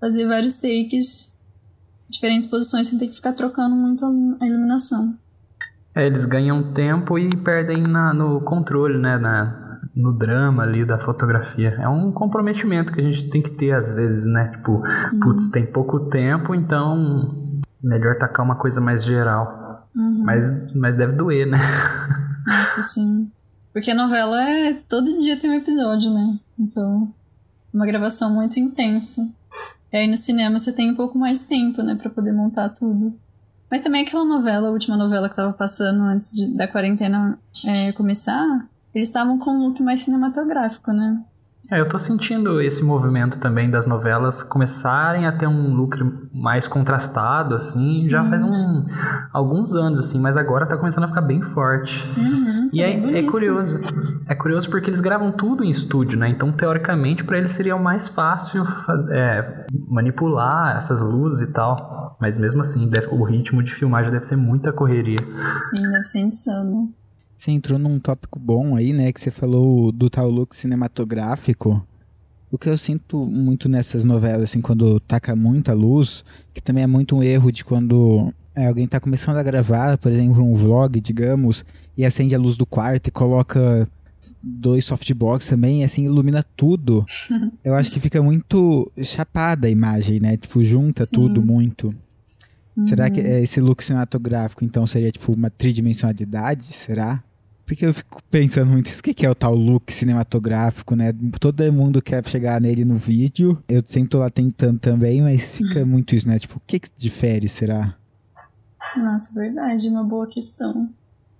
fazer 0.00 0.26
vários 0.26 0.56
takes, 0.56 1.32
diferentes 2.10 2.48
posições, 2.48 2.88
sem 2.88 2.98
ter 2.98 3.08
que 3.08 3.14
ficar 3.14 3.32
trocando 3.32 3.74
muito 3.74 4.04
a 4.40 4.46
iluminação. 4.46 5.16
É, 5.94 6.06
eles 6.06 6.26
ganham 6.26 6.72
tempo 6.72 7.18
e 7.18 7.30
perdem 7.36 7.82
na, 7.82 8.12
no 8.12 8.40
controle, 8.40 8.98
né? 8.98 9.16
Na, 9.16 9.80
no 9.94 10.12
drama 10.12 10.64
ali 10.64 10.84
da 10.84 10.98
fotografia. 10.98 11.76
É 11.80 11.88
um 11.88 12.10
comprometimento 12.10 12.92
que 12.92 13.00
a 13.00 13.04
gente 13.04 13.30
tem 13.30 13.40
que 13.40 13.50
ter 13.50 13.72
às 13.72 13.92
vezes, 13.92 14.24
né? 14.24 14.48
Tipo, 14.48 14.82
sim. 14.92 15.20
putz, 15.20 15.50
tem 15.50 15.66
pouco 15.72 16.00
tempo, 16.08 16.54
então 16.54 17.52
melhor 17.82 18.16
tacar 18.16 18.44
uma 18.44 18.56
coisa 18.56 18.80
mais 18.80 19.04
geral. 19.04 19.88
Uhum. 19.94 20.24
Mas, 20.24 20.74
mas 20.74 20.96
deve 20.96 21.14
doer, 21.14 21.46
né? 21.46 21.58
Nossa, 22.44 22.82
sim. 22.82 23.30
Porque 23.72 23.92
a 23.92 23.94
novela 23.94 24.42
é. 24.42 24.74
Todo 24.88 25.18
dia 25.20 25.38
tem 25.38 25.50
um 25.50 25.54
episódio, 25.54 26.12
né? 26.12 26.38
Então 26.58 27.12
uma 27.74 27.84
gravação 27.84 28.32
muito 28.32 28.58
intensa. 28.58 29.20
E 29.92 29.96
aí 29.96 30.06
no 30.06 30.16
cinema 30.16 30.58
você 30.58 30.72
tem 30.72 30.90
um 30.90 30.94
pouco 30.94 31.18
mais 31.18 31.46
tempo, 31.46 31.82
né, 31.82 31.94
para 31.94 32.08
poder 32.08 32.32
montar 32.32 32.68
tudo. 32.68 33.18
Mas 33.70 33.82
também 33.82 34.02
aquela 34.02 34.24
novela, 34.24 34.68
a 34.68 34.70
última 34.70 34.96
novela 34.96 35.28
que 35.28 35.34
tava 35.34 35.52
passando 35.52 36.02
antes 36.02 36.32
de, 36.32 36.56
da 36.56 36.68
quarentena 36.68 37.38
é, 37.66 37.92
começar, 37.92 38.68
eles 38.94 39.08
estavam 39.08 39.38
com 39.38 39.50
um 39.50 39.66
look 39.66 39.82
mais 39.82 40.00
cinematográfico, 40.00 40.92
né? 40.92 41.20
É, 41.70 41.80
eu 41.80 41.88
tô 41.88 41.98
sentindo 41.98 42.60
esse 42.60 42.84
movimento 42.84 43.38
também 43.38 43.70
das 43.70 43.86
novelas 43.86 44.42
começarem 44.42 45.26
a 45.26 45.32
ter 45.32 45.46
um 45.46 45.74
lucro 45.74 46.28
mais 46.32 46.68
contrastado, 46.68 47.54
assim, 47.54 47.94
Sim. 47.94 48.10
já 48.10 48.22
faz 48.24 48.42
um, 48.42 48.84
alguns 49.32 49.74
anos, 49.74 49.98
assim, 49.98 50.20
mas 50.20 50.36
agora 50.36 50.66
tá 50.66 50.76
começando 50.76 51.04
a 51.04 51.08
ficar 51.08 51.22
bem 51.22 51.40
forte. 51.40 52.06
Uhum, 52.18 52.68
e 52.70 52.82
é, 52.82 53.18
é, 53.18 53.22
curioso. 53.22 53.80
É 54.28 54.34
curioso 54.34 54.68
porque 54.68 54.90
eles 54.90 55.00
gravam 55.00 55.32
tudo 55.32 55.64
em 55.64 55.70
estúdio, 55.70 56.18
né? 56.18 56.28
Então, 56.28 56.52
teoricamente, 56.52 57.24
para 57.24 57.38
eles 57.38 57.52
seria 57.52 57.74
o 57.74 57.82
mais 57.82 58.08
fácil 58.08 58.62
é, 59.10 59.66
manipular 59.88 60.76
essas 60.76 61.00
luzes 61.00 61.48
e 61.48 61.52
tal. 61.52 62.16
Mas 62.20 62.36
mesmo 62.36 62.60
assim, 62.60 62.88
deve, 62.90 63.06
o 63.08 63.24
ritmo 63.24 63.62
de 63.62 63.74
filmagem 63.74 64.12
deve 64.12 64.24
ser 64.24 64.36
muita 64.36 64.72
correria. 64.72 65.20
Sim, 65.20 65.90
deve 65.90 66.04
ser 66.04 66.20
insano. 66.20 66.94
Você 67.44 67.50
entrou 67.50 67.78
num 67.78 67.98
tópico 67.98 68.38
bom 68.38 68.74
aí, 68.74 68.94
né? 68.94 69.12
Que 69.12 69.20
você 69.20 69.30
falou 69.30 69.92
do 69.92 70.08
tal 70.08 70.30
look 70.30 70.56
cinematográfico. 70.56 71.86
O 72.50 72.56
que 72.56 72.70
eu 72.70 72.76
sinto 72.78 73.26
muito 73.26 73.68
nessas 73.68 74.02
novelas, 74.02 74.44
assim, 74.44 74.62
quando 74.62 74.98
taca 74.98 75.36
muita 75.36 75.74
luz, 75.74 76.24
que 76.54 76.62
também 76.62 76.84
é 76.84 76.86
muito 76.86 77.14
um 77.14 77.22
erro 77.22 77.52
de 77.52 77.62
quando 77.62 78.32
é, 78.56 78.66
alguém 78.66 78.86
tá 78.86 78.98
começando 78.98 79.36
a 79.36 79.42
gravar, 79.42 79.98
por 79.98 80.10
exemplo, 80.10 80.42
um 80.42 80.54
vlog, 80.54 80.98
digamos, 81.02 81.66
e 81.98 82.06
acende 82.06 82.34
a 82.34 82.38
luz 82.38 82.56
do 82.56 82.64
quarto 82.64 83.08
e 83.08 83.10
coloca 83.10 83.86
dois 84.42 84.86
softbox 84.86 85.46
também, 85.46 85.82
e 85.82 85.84
assim, 85.84 86.06
ilumina 86.06 86.42
tudo. 86.56 87.04
eu 87.62 87.74
acho 87.74 87.92
que 87.92 88.00
fica 88.00 88.22
muito 88.22 88.90
chapada 89.02 89.68
a 89.68 89.70
imagem, 89.70 90.18
né? 90.18 90.38
Tipo, 90.38 90.64
junta 90.64 91.04
Sim. 91.04 91.14
tudo 91.14 91.42
muito. 91.42 91.94
Uhum. 92.74 92.86
Será 92.86 93.10
que 93.10 93.20
uhum. 93.20 93.36
esse 93.36 93.60
look 93.60 93.84
cinematográfico, 93.84 94.64
então, 94.64 94.86
seria 94.86 95.12
tipo 95.12 95.30
uma 95.30 95.50
tridimensionalidade? 95.50 96.72
Será? 96.72 97.22
Porque 97.66 97.86
eu 97.86 97.94
fico 97.94 98.22
pensando 98.30 98.70
muito 98.70 98.86
isso. 98.86 99.00
O 99.00 99.02
que 99.02 99.24
é 99.24 99.30
o 99.30 99.34
tal 99.34 99.54
look 99.54 99.92
cinematográfico, 99.92 100.94
né? 100.94 101.12
Todo 101.40 101.72
mundo 101.72 102.02
quer 102.02 102.26
chegar 102.28 102.60
nele 102.60 102.84
no 102.84 102.96
vídeo. 102.96 103.62
Eu 103.68 103.80
sempre 103.84 104.10
tô 104.10 104.18
lá 104.18 104.28
tentando 104.28 104.78
também, 104.78 105.22
mas 105.22 105.56
fica 105.56 105.82
hum. 105.82 105.86
muito 105.86 106.14
isso, 106.14 106.28
né? 106.28 106.38
Tipo, 106.38 106.58
o 106.58 106.62
que, 106.66 106.78
que 106.78 106.90
difere, 106.96 107.48
será? 107.48 107.96
Nossa, 108.96 109.34
verdade, 109.34 109.88
uma 109.88 110.04
boa 110.04 110.26
questão. 110.26 110.90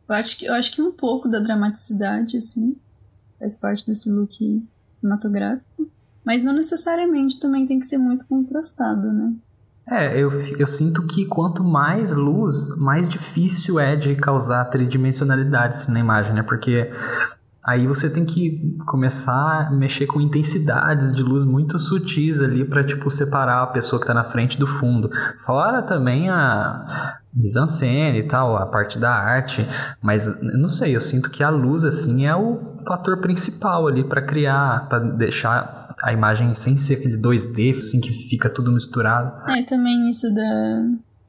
Eu 0.09 0.15
acho 0.15 0.39
que, 0.39 0.47
eu 0.47 0.55
acho 0.55 0.75
que 0.75 0.83
um 0.83 0.93
pouco 0.93 1.29
da 1.29 1.39
dramaticidade, 1.39 2.39
assim, 2.39 2.77
faz 3.39 3.57
parte 3.57 3.87
desse 3.87 4.11
look 4.11 4.67
cinematográfico. 4.95 5.91
Mas 6.25 6.43
não 6.43 6.55
necessariamente 6.55 7.39
também 7.39 7.67
tem 7.67 7.79
que 7.79 7.87
ser 7.87 7.99
muito 7.99 8.25
contrastado, 8.27 9.13
né? 9.13 9.35
É, 9.87 10.19
eu, 10.19 10.31
eu 10.59 10.67
sinto 10.67 11.07
que 11.07 11.27
quanto 11.27 11.63
mais 11.63 12.15
luz, 12.15 12.79
mais 12.79 13.07
difícil 13.09 13.79
é 13.79 13.95
de 13.95 14.15
causar 14.17 14.65
tridimensionalidade 14.67 15.91
na 15.91 16.01
imagem, 16.01 16.33
né? 16.33 16.43
Porque 16.43 16.91
aí 17.63 17.87
você 17.87 18.09
tem 18.09 18.25
que 18.25 18.79
começar 18.87 19.69
a 19.69 19.71
mexer 19.71 20.07
com 20.07 20.23
intensidades 20.23 21.13
de 21.13 21.23
luz 21.23 21.45
muito 21.45 21.79
sutis 21.79 22.41
ali 22.41 22.65
para 22.65 22.83
tipo 22.83 23.11
separar 23.11 23.63
a 23.63 23.67
pessoa 23.67 24.01
que 24.01 24.05
está 24.05 24.15
na 24.15 24.25
frente 24.25 24.59
do 24.59 24.67
fundo. 24.67 25.11
Fora 25.45 25.83
também 25.83 26.31
a 26.31 27.21
mise-en-scène 27.35 28.21
e 28.21 28.23
tal, 28.23 28.57
a 28.57 28.65
parte 28.65 28.99
da 28.99 29.13
arte, 29.13 29.69
mas 30.01 30.41
não 30.41 30.69
sei, 30.69 30.97
eu 30.97 31.01
sinto 31.01 31.31
que 31.31 31.43
a 31.43 31.51
luz 31.51 31.85
assim 31.85 32.27
é 32.27 32.35
o 32.35 32.75
fator 32.87 33.19
principal 33.19 33.87
ali 33.87 34.05
para 34.05 34.23
criar, 34.23 34.89
para 34.89 35.01
deixar 35.01 35.84
a 36.05 36.13
imagem 36.13 36.55
sem 36.55 36.77
ser 36.77 36.99
aquele 36.99 37.17
2D, 37.17 37.79
assim, 37.79 37.99
que 37.99 38.13
fica 38.29 38.51
tudo 38.51 38.71
misturado. 38.71 39.33
É, 39.51 39.63
também 39.63 40.09
isso 40.09 40.33
da. 40.35 40.87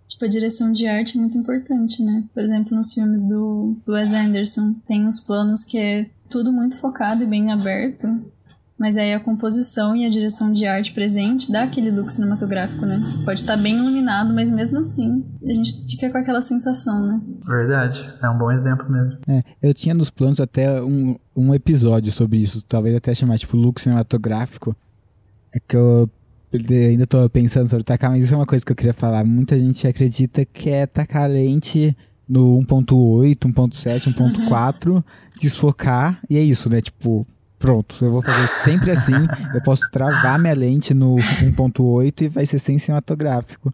Tipo, 0.07 0.25
a 0.25 0.27
direção 0.27 0.71
de 0.71 0.85
arte 0.85 1.17
é 1.17 1.21
muito 1.21 1.37
importante, 1.37 2.03
né? 2.03 2.25
Por 2.33 2.43
exemplo, 2.43 2.75
nos 2.75 2.93
filmes 2.93 3.27
do, 3.27 3.75
Wes 3.87 4.13
Anderson, 4.13 4.75
tem 4.85 5.05
uns 5.05 5.19
planos 5.21 5.63
que 5.63 5.77
é 5.77 6.09
tudo 6.29 6.51
muito 6.51 6.77
focado 6.77 7.23
e 7.23 7.25
bem 7.25 7.51
aberto. 7.51 8.05
Mas 8.77 8.97
aí 8.97 9.13
a 9.13 9.19
composição 9.19 9.95
e 9.95 10.05
a 10.05 10.09
direção 10.09 10.51
de 10.51 10.65
arte 10.65 10.91
presente 10.91 11.49
dá 11.49 11.63
aquele 11.63 11.89
look 11.89 12.11
cinematográfico, 12.11 12.85
né? 12.85 13.01
Pode 13.23 13.39
estar 13.39 13.55
bem 13.55 13.77
iluminado, 13.77 14.33
mas 14.33 14.51
mesmo 14.51 14.79
assim 14.79 15.23
a 15.43 15.53
gente 15.53 15.87
fica 15.89 16.11
com 16.11 16.17
aquela 16.17 16.41
sensação, 16.41 17.07
né? 17.07 17.21
Verdade, 17.47 18.05
é 18.21 18.29
um 18.29 18.37
bom 18.37 18.51
exemplo 18.51 18.89
mesmo. 18.91 19.17
É, 19.27 19.43
eu 19.61 19.73
tinha 19.73 19.93
nos 19.93 20.09
planos 20.09 20.41
até 20.41 20.81
um, 20.81 21.15
um 21.33 21.53
episódio 21.55 22.11
sobre 22.11 22.37
isso, 22.39 22.65
talvez 22.65 22.93
até 22.95 23.13
chamar 23.13 23.37
tipo 23.37 23.55
look 23.55 23.79
cinematográfico. 23.79 24.75
É 25.53 25.59
que 25.65 25.77
eu 25.77 26.09
ainda 26.69 27.07
tô 27.07 27.29
pensando 27.29 27.69
sobre 27.69 27.85
tacar, 27.85 28.11
mas 28.11 28.25
isso 28.25 28.33
é 28.33 28.37
uma 28.37 28.45
coisa 28.45 28.65
que 28.65 28.71
eu 28.73 28.75
queria 28.75 28.93
falar. 28.93 29.23
Muita 29.23 29.57
gente 29.57 29.87
acredita 29.87 30.43
que 30.43 30.69
é 30.69 30.85
tacar 30.85 31.29
lente 31.29 31.95
no 32.27 32.59
1.8, 32.59 33.37
1.7, 33.37 34.13
1.4, 34.13 35.03
desfocar, 35.39 36.19
e 36.29 36.37
é 36.37 36.41
isso, 36.41 36.69
né? 36.69 36.81
Tipo, 36.81 37.25
pronto, 37.65 38.05
eu 38.05 38.11
vou 38.11 38.21
fazer 38.21 38.47
sempre 38.59 38.91
assim. 38.91 39.13
eu 39.53 39.61
posso 39.61 39.89
travar 39.89 40.39
minha 40.39 40.53
lente 40.53 40.93
no 40.93 41.15
1.8 41.15 42.21
e 42.21 42.27
vai 42.29 42.45
ser 42.45 42.59
sem 42.59 42.77
cinematográfico. 42.77 43.73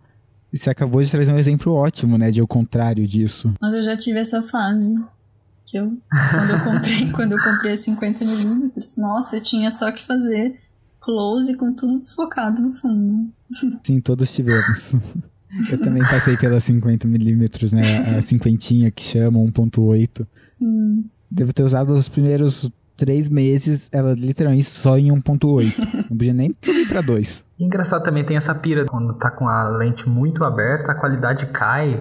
E 0.51 0.57
você 0.57 0.69
acabou 0.69 1.01
de 1.01 1.11
trazer 1.11 1.31
um 1.31 1.37
exemplo 1.37 1.73
ótimo, 1.73 2.17
né? 2.17 2.31
De 2.31 2.41
o 2.41 2.47
contrário 2.47 3.05
disso. 3.05 3.53
Mas 3.59 3.73
eu 3.73 3.81
já 3.81 3.97
tive 3.97 4.19
essa 4.19 4.41
fase. 4.41 4.93
Que 5.65 5.77
eu, 5.77 5.97
quando 6.31 6.49
eu 6.51 6.63
comprei, 6.63 7.11
quando 7.11 7.31
eu 7.33 7.37
comprei 7.37 7.73
50mm, 7.73 8.71
nossa, 8.97 9.37
eu 9.37 9.41
tinha 9.41 9.71
só 9.71 9.91
que 9.91 10.05
fazer 10.05 10.59
close 10.99 11.57
com 11.57 11.73
tudo 11.73 11.99
desfocado 11.99 12.61
no 12.61 12.73
fundo. 12.73 13.29
Sim, 13.83 13.99
todos 14.01 14.33
tivemos. 14.33 14.93
Eu 15.69 15.77
também 15.81 16.03
passei 16.03 16.37
pelas 16.37 16.63
50mm, 16.63 17.73
né? 17.73 18.17
A 18.17 18.21
cinquentinha 18.21 18.89
que 18.89 19.03
chama, 19.03 19.39
1.8. 19.39 20.25
Sim. 20.43 21.05
Devo 21.29 21.53
ter 21.53 21.63
usado 21.63 21.93
os 21.93 22.09
primeiros 22.09 22.69
três 23.01 23.27
meses, 23.29 23.89
ela 23.91 24.13
literalmente 24.13 24.65
só 24.65 24.95
em 24.95 25.07
1.8. 25.07 26.05
Não 26.07 26.17
podia 26.17 26.35
nem 26.35 26.55
ir 26.67 26.87
pra 26.87 27.01
2. 27.01 27.43
Engraçado 27.59 28.03
também 28.03 28.23
tem 28.23 28.37
essa 28.37 28.53
pira, 28.53 28.85
quando 28.85 29.17
tá 29.17 29.31
com 29.31 29.47
a 29.47 29.69
lente 29.69 30.07
muito 30.07 30.43
aberta, 30.43 30.91
a 30.91 30.95
qualidade 30.95 31.47
cai. 31.47 31.99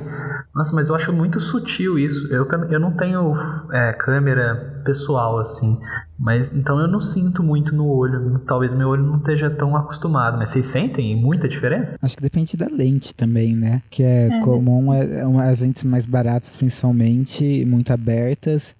Nossa, 0.54 0.74
mas 0.74 0.90
eu 0.90 0.94
acho 0.94 1.10
muito 1.10 1.40
sutil 1.40 1.98
isso. 1.98 2.30
Eu, 2.30 2.46
também, 2.46 2.70
eu 2.70 2.78
não 2.78 2.94
tenho 2.94 3.32
é, 3.72 3.94
câmera 3.94 4.82
pessoal 4.84 5.38
assim, 5.38 5.74
mas 6.18 6.54
então 6.54 6.78
eu 6.78 6.86
não 6.86 7.00
sinto 7.00 7.42
muito 7.42 7.74
no 7.74 7.86
olho. 7.86 8.38
Talvez 8.46 8.74
meu 8.74 8.88
olho 8.88 9.02
não 9.02 9.16
esteja 9.16 9.48
tão 9.48 9.74
acostumado, 9.74 10.36
mas 10.36 10.50
vocês 10.50 10.66
sentem 10.66 11.16
muita 11.16 11.48
diferença? 11.48 11.96
Acho 12.02 12.14
que 12.14 12.22
depende 12.22 12.58
da 12.58 12.66
lente 12.66 13.14
também, 13.14 13.56
né? 13.56 13.80
Que 13.88 14.02
é, 14.02 14.26
é. 14.26 14.40
comum 14.40 14.92
é, 14.92 15.20
é 15.20 15.50
as 15.50 15.60
lentes 15.60 15.82
mais 15.82 16.04
baratas, 16.04 16.56
principalmente, 16.56 17.64
muito 17.64 17.90
abertas, 17.90 18.76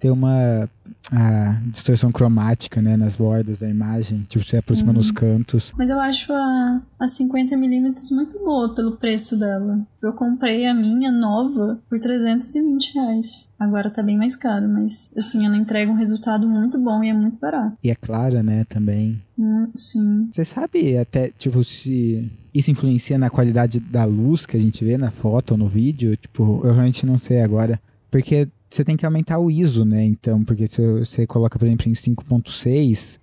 ter 0.00 0.10
uma 0.10 0.68
a 1.10 1.60
distorção 1.66 2.12
cromática, 2.12 2.80
né, 2.80 2.96
nas 2.96 3.16
bordas 3.16 3.60
da 3.60 3.68
imagem, 3.68 4.24
tipo, 4.28 4.44
você 4.44 4.58
aproxima 4.58 4.92
nos 4.92 5.10
cantos. 5.10 5.72
Mas 5.76 5.90
eu 5.90 5.98
acho 6.00 6.32
a, 6.32 6.82
a 6.98 7.06
50mm 7.06 7.94
muito 8.12 8.38
boa 8.38 8.74
pelo 8.74 8.96
preço 8.96 9.38
dela. 9.38 9.86
Eu 10.02 10.12
comprei 10.12 10.66
a 10.66 10.74
minha 10.74 11.10
nova 11.10 11.80
por 11.88 11.98
320 11.98 12.94
reais. 12.94 13.50
Agora 13.58 13.90
tá 13.90 14.02
bem 14.02 14.16
mais 14.16 14.36
caro, 14.36 14.68
mas 14.68 15.10
assim, 15.16 15.44
ela 15.44 15.56
entrega 15.56 15.90
um 15.90 15.96
resultado 15.96 16.48
muito 16.48 16.78
bom 16.78 17.02
e 17.02 17.08
é 17.10 17.14
muito 17.14 17.38
barato. 17.38 17.76
E 17.82 17.90
é 17.90 17.94
clara, 17.94 18.42
né, 18.42 18.64
também. 18.64 19.20
Hum, 19.38 19.68
sim. 19.74 20.28
Você 20.32 20.44
sabe 20.44 20.96
até, 20.96 21.30
tipo, 21.30 21.64
se 21.64 22.30
isso 22.54 22.70
influencia 22.70 23.18
na 23.18 23.30
qualidade 23.30 23.80
da 23.80 24.04
luz 24.04 24.46
que 24.46 24.56
a 24.56 24.60
gente 24.60 24.84
vê 24.84 24.96
na 24.96 25.10
foto 25.10 25.52
ou 25.52 25.58
no 25.58 25.66
vídeo? 25.66 26.16
Tipo, 26.16 26.60
eu 26.64 26.72
realmente 26.72 27.06
não 27.06 27.18
sei 27.18 27.42
agora. 27.42 27.80
Porque 28.10 28.48
você 28.70 28.84
tem 28.84 28.96
que 28.96 29.04
aumentar 29.04 29.38
o 29.38 29.50
ISO, 29.50 29.84
né? 29.84 30.04
Então, 30.04 30.44
porque 30.44 30.66
se 30.66 30.80
você 31.00 31.26
coloca, 31.26 31.58
por 31.58 31.66
exemplo, 31.66 31.90
em 31.90 31.92
5.6, 31.92 33.18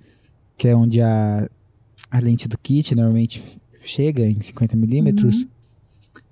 que 0.58 0.68
é 0.68 0.76
onde 0.76 1.02
a, 1.02 1.50
a 2.12 2.20
lente 2.20 2.48
do 2.48 2.58
kit 2.58 2.94
normalmente 2.94 3.42
chega 3.82 4.26
em 4.26 4.36
50mm, 4.36 5.24
uhum. 5.24 5.48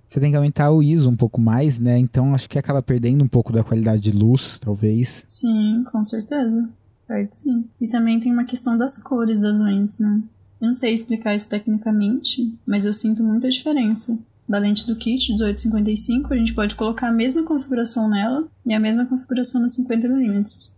você 0.06 0.20
tem 0.20 0.32
que 0.32 0.36
aumentar 0.36 0.72
o 0.72 0.84
ISO 0.84 1.10
um 1.10 1.16
pouco 1.16 1.40
mais, 1.40 1.80
né? 1.80 1.98
Então, 1.98 2.36
acho 2.36 2.50
que 2.50 2.60
acaba 2.60 2.84
perdendo 2.84 3.24
um 3.24 3.28
pouco 3.28 3.54
da 3.54 3.64
qualidade 3.64 4.02
de 4.02 4.12
luz, 4.12 4.60
talvez. 4.60 5.24
Sim, 5.26 5.86
com 5.90 6.04
certeza. 6.04 6.70
Perde 7.08 7.38
sim. 7.38 7.70
E 7.80 7.88
também 7.88 8.20
tem 8.20 8.34
uma 8.34 8.44
questão 8.44 8.78
das 8.78 9.02
cores 9.02 9.40
das 9.40 9.60
lentes, 9.60 10.00
né? 10.00 10.22
Eu 10.60 10.68
não 10.68 10.74
sei 10.74 10.94
explicar 10.94 11.36
isso 11.36 11.48
tecnicamente, 11.48 12.54
mas 12.66 12.84
eu 12.84 12.94
sinto 12.94 13.24
muita 13.24 13.50
diferença 13.50 14.20
da 14.48 14.60
lente 14.60 14.86
do 14.86 14.96
kit 14.96 15.32
1855, 15.32 16.34
a 16.34 16.38
gente 16.38 16.54
pode 16.54 16.76
colocar 16.76 17.08
a 17.08 17.12
mesma 17.12 17.44
configuração 17.44 18.10
nela 18.10 18.48
e 18.66 18.74
a 18.74 18.80
mesma 18.80 19.06
configuração 19.06 19.62
na 19.62 19.68
50mm. 19.68 20.76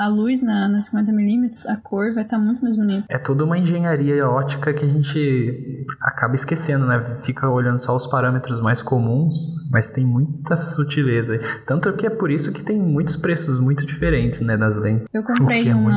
A 0.00 0.08
luz 0.08 0.42
na, 0.42 0.66
na 0.66 0.78
50mm, 0.78 1.50
a 1.68 1.76
cor 1.76 2.14
vai 2.14 2.24
estar 2.24 2.38
tá 2.38 2.42
muito 2.42 2.62
mais 2.62 2.74
bonita. 2.74 3.04
É 3.06 3.18
toda 3.18 3.44
uma 3.44 3.58
engenharia 3.58 4.26
ótica 4.26 4.72
que 4.72 4.82
a 4.82 4.88
gente 4.88 5.86
acaba 6.00 6.34
esquecendo, 6.34 6.86
né? 6.86 6.98
Fica 7.22 7.46
olhando 7.50 7.78
só 7.78 7.94
os 7.94 8.06
parâmetros 8.06 8.62
mais 8.62 8.80
comuns, 8.80 9.34
mas 9.70 9.92
tem 9.92 10.06
muita 10.06 10.56
sutileza. 10.56 11.38
Tanto 11.66 11.92
que 11.92 12.06
é 12.06 12.10
por 12.10 12.30
isso 12.30 12.50
que 12.50 12.62
tem 12.62 12.80
muitos 12.80 13.14
preços 13.14 13.60
muito 13.60 13.84
diferentes, 13.84 14.40
né, 14.40 14.56
das 14.56 14.78
lentes. 14.78 15.06
Eu 15.12 15.20
comprei 15.36 15.68
é 15.68 15.74
uma 15.74 15.94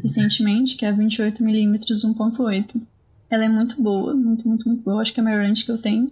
recentemente, 0.00 0.76
que 0.76 0.86
é 0.86 0.90
a 0.90 0.94
28mm 0.94 1.80
1.8. 1.80 2.80
Ela 3.28 3.46
é 3.46 3.48
muito 3.48 3.82
boa, 3.82 4.14
muito, 4.14 4.46
muito, 4.46 4.68
muito 4.68 4.84
boa. 4.84 5.02
Acho 5.02 5.12
que 5.12 5.18
é 5.18 5.22
a 5.22 5.24
maior 5.24 5.42
lente 5.42 5.64
que 5.64 5.72
eu 5.72 5.78
tenho. 5.78 6.08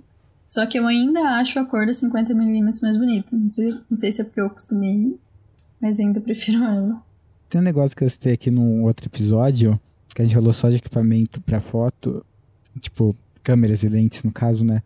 Só 0.49 0.65
que 0.65 0.79
eu 0.79 0.87
ainda 0.87 1.21
acho 1.39 1.59
a 1.59 1.65
cor 1.67 1.85
da 1.85 1.93
50mm 1.93 2.83
mais 2.83 2.97
bonita. 2.97 3.37
Não 3.37 3.49
sei, 3.49 3.67
não 3.91 3.97
sei 3.97 4.11
se 4.11 4.23
é 4.23 4.25
porque 4.25 4.41
eu 4.41 4.47
acostumei, 4.47 5.19
mas 5.81 6.01
ainda 6.01 6.23
prefiro 6.23 6.65
ela. 6.65 7.03
Tem 7.51 7.61
um 7.61 7.65
negócio 7.65 7.95
que 7.95 8.03
eu 8.03 8.09
citei 8.09 8.33
aqui 8.33 8.51
num 8.51 8.83
outro 8.85 9.07
episódio, 9.07 9.79
que 10.15 10.23
a 10.23 10.25
gente 10.25 10.35
falou 10.35 10.53
só 10.53 10.71
de 10.71 10.77
equipamento 10.77 11.41
para 11.43 11.61
foto, 11.61 12.25
tipo, 12.81 13.15
câmeras 13.43 13.83
e 13.83 13.89
lentes 13.89 14.25
no 14.25 14.33
caso, 14.33 14.65
né? 14.65 14.83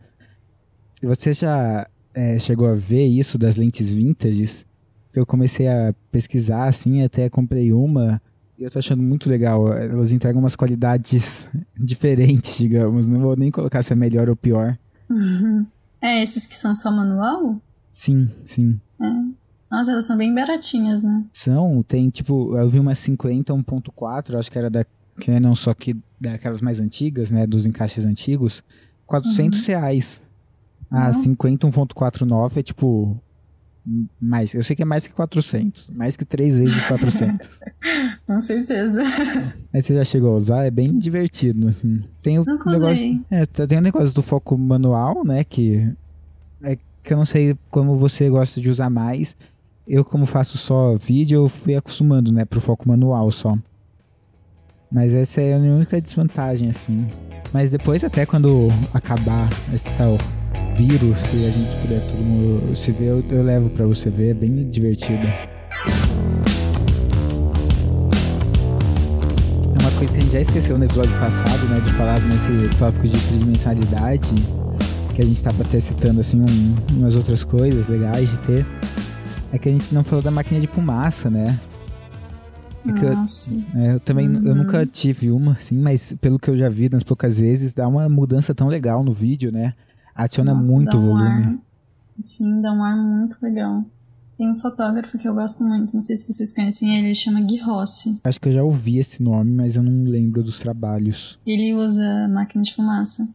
E 1.00 1.06
você 1.06 1.32
já 1.32 1.88
é, 2.12 2.38
chegou 2.40 2.68
a 2.68 2.74
ver 2.74 3.06
isso 3.06 3.38
das 3.38 3.56
lentes 3.56 3.94
vintages? 3.94 4.66
Eu 5.14 5.24
comecei 5.24 5.68
a 5.68 5.94
pesquisar, 6.10 6.66
assim, 6.66 7.02
até 7.02 7.30
comprei 7.30 7.72
uma 7.72 8.20
eu 8.64 8.70
tô 8.70 8.78
achando 8.78 9.02
muito 9.02 9.28
legal. 9.28 9.72
Elas 9.72 10.12
entregam 10.12 10.40
umas 10.40 10.54
qualidades 10.54 11.48
diferentes, 11.76 12.56
digamos. 12.58 13.08
Não 13.08 13.20
vou 13.20 13.36
nem 13.36 13.50
colocar 13.50 13.82
se 13.82 13.92
é 13.92 13.96
melhor 13.96 14.30
ou 14.30 14.36
pior. 14.36 14.78
Uhum. 15.12 15.66
É, 16.00 16.22
esses 16.22 16.46
que 16.46 16.54
são 16.54 16.74
só 16.74 16.90
manual? 16.90 17.60
Sim, 17.92 18.30
sim. 18.46 18.80
É. 19.00 19.32
Nossa, 19.70 19.92
elas 19.92 20.06
são 20.06 20.16
bem 20.16 20.34
baratinhas, 20.34 21.02
né? 21.02 21.24
São, 21.32 21.82
tem 21.82 22.10
tipo, 22.10 22.56
eu 22.56 22.68
vi 22.68 22.78
uma 22.78 22.94
50 22.94 23.54
1.4, 23.54 24.38
acho 24.38 24.50
que 24.50 24.58
era 24.58 24.68
da 24.68 24.84
Canon, 25.16 25.54
só 25.54 25.72
que 25.72 25.96
daquelas 26.20 26.60
mais 26.60 26.80
antigas, 26.80 27.30
né, 27.30 27.46
dos 27.46 27.66
encaixes 27.66 28.04
antigos, 28.04 28.62
400 29.06 29.60
uhum. 29.60 29.66
reais. 29.66 30.20
A 30.90 31.06
uhum. 31.06 31.12
50 31.12 31.66
1.49 31.68 32.56
é 32.56 32.62
tipo 32.62 33.18
mais, 34.20 34.54
eu 34.54 34.62
sei 34.62 34.76
que 34.76 34.82
é 34.82 34.84
mais 34.84 35.06
que 35.06 35.12
400, 35.12 35.88
mais 35.92 36.16
que 36.16 36.24
três 36.24 36.56
vezes 36.56 36.86
400. 36.86 37.48
Com 38.26 38.40
certeza. 38.40 39.02
Mas 39.72 39.84
você 39.84 39.94
já 39.94 40.04
chegou 40.04 40.32
a 40.32 40.36
usar, 40.36 40.64
é 40.64 40.70
bem 40.70 40.96
divertido, 40.96 41.68
assim. 41.68 42.02
Tem 42.22 42.38
o 42.38 42.44
Nunca 42.44 42.70
negócio, 42.70 42.92
usei. 42.92 43.20
é, 43.30 43.44
tem 43.46 43.78
o 43.78 43.82
negócio 43.82 44.14
do 44.14 44.22
foco 44.22 44.56
manual, 44.56 45.24
né, 45.24 45.42
que 45.42 45.92
é 46.62 46.76
que 47.02 47.12
eu 47.12 47.16
não 47.16 47.26
sei 47.26 47.56
como 47.70 47.96
você 47.96 48.30
gosta 48.30 48.60
de 48.60 48.70
usar 48.70 48.88
mais. 48.88 49.36
Eu, 49.88 50.04
como 50.04 50.24
faço 50.24 50.56
só 50.56 50.94
vídeo, 50.96 51.40
eu 51.44 51.48
fui 51.48 51.74
acostumando, 51.74 52.32
né, 52.32 52.44
pro 52.44 52.60
foco 52.60 52.88
manual 52.88 53.30
só. 53.32 53.58
Mas 54.90 55.12
essa 55.12 55.40
é 55.40 55.54
a 55.54 55.58
única 55.58 56.00
desvantagem, 56.00 56.70
assim. 56.70 57.08
Mas 57.52 57.72
depois, 57.72 58.04
até 58.04 58.24
quando 58.24 58.68
acabar 58.94 59.50
esse 59.74 59.88
tal 59.96 60.16
vírus, 60.76 61.18
se 61.18 61.44
a 61.44 61.50
gente 61.50 61.76
puder 61.82 62.00
todo 62.00 62.24
mundo 62.24 62.76
se 62.76 62.92
ver, 62.92 63.06
eu, 63.06 63.24
eu 63.30 63.42
levo 63.42 63.70
pra 63.70 63.86
você 63.86 64.10
ver, 64.10 64.30
é 64.30 64.34
bem 64.34 64.68
divertido. 64.68 65.26
É 69.66 69.78
uma 69.80 69.90
coisa 69.98 70.12
que 70.12 70.18
a 70.18 70.22
gente 70.22 70.32
já 70.32 70.40
esqueceu 70.40 70.78
no 70.78 70.84
episódio 70.84 71.12
passado, 71.18 71.66
né, 71.68 71.80
de 71.80 71.92
falar 71.94 72.20
nesse 72.20 72.50
tópico 72.78 73.06
de 73.06 73.18
tridimensionalidade, 73.28 74.34
que 75.14 75.22
a 75.22 75.24
gente 75.24 75.42
tava 75.42 75.62
até 75.62 75.78
citando, 75.78 76.20
assim, 76.20 76.40
um, 76.40 76.76
umas 76.96 77.16
outras 77.16 77.44
coisas 77.44 77.88
legais 77.88 78.30
de 78.30 78.38
ter. 78.38 78.66
É 79.52 79.58
que 79.58 79.68
a 79.68 79.72
gente 79.72 79.94
não 79.94 80.02
falou 80.02 80.22
da 80.22 80.30
máquina 80.30 80.60
de 80.60 80.66
fumaça, 80.66 81.28
né? 81.28 81.60
É 82.84 82.90
eu, 82.90 83.80
é, 83.80 83.94
eu, 83.94 84.00
também 84.00 84.28
uhum. 84.28 84.42
eu 84.44 84.54
nunca 84.54 84.84
tive 84.84 85.30
uma, 85.30 85.52
assim, 85.52 85.78
mas 85.78 86.14
pelo 86.20 86.38
que 86.38 86.50
eu 86.50 86.56
já 86.56 86.68
vi 86.68 86.88
nas 86.90 87.02
poucas 87.02 87.38
vezes, 87.38 87.72
dá 87.72 87.86
uma 87.86 88.08
mudança 88.08 88.54
tão 88.54 88.66
legal 88.66 89.04
no 89.04 89.12
vídeo, 89.12 89.52
né? 89.52 89.74
Adiciona 90.14 90.54
Nossa, 90.54 90.70
muito 90.70 90.96
um 90.96 91.00
volume. 91.00 91.44
Ar, 91.44 91.58
sim, 92.22 92.60
dá 92.60 92.72
um 92.72 92.82
ar 92.82 92.96
muito 92.96 93.36
legal. 93.42 93.84
Tem 94.36 94.50
um 94.50 94.58
fotógrafo 94.58 95.18
que 95.18 95.28
eu 95.28 95.34
gosto 95.34 95.62
muito, 95.62 95.92
não 95.94 96.00
sei 96.00 96.16
se 96.16 96.32
vocês 96.32 96.54
conhecem 96.54 96.96
ele, 96.96 97.08
ele 97.08 97.14
chama 97.14 97.40
Gui 97.40 97.58
Rossi. 97.58 98.18
Acho 98.24 98.40
que 98.40 98.48
eu 98.48 98.52
já 98.52 98.62
ouvi 98.62 98.98
esse 98.98 99.22
nome, 99.22 99.52
mas 99.52 99.76
eu 99.76 99.82
não 99.82 100.10
lembro 100.10 100.42
dos 100.42 100.58
trabalhos. 100.58 101.38
Ele 101.46 101.74
usa 101.74 102.28
máquina 102.28 102.62
de 102.62 102.74
fumaça. 102.74 103.28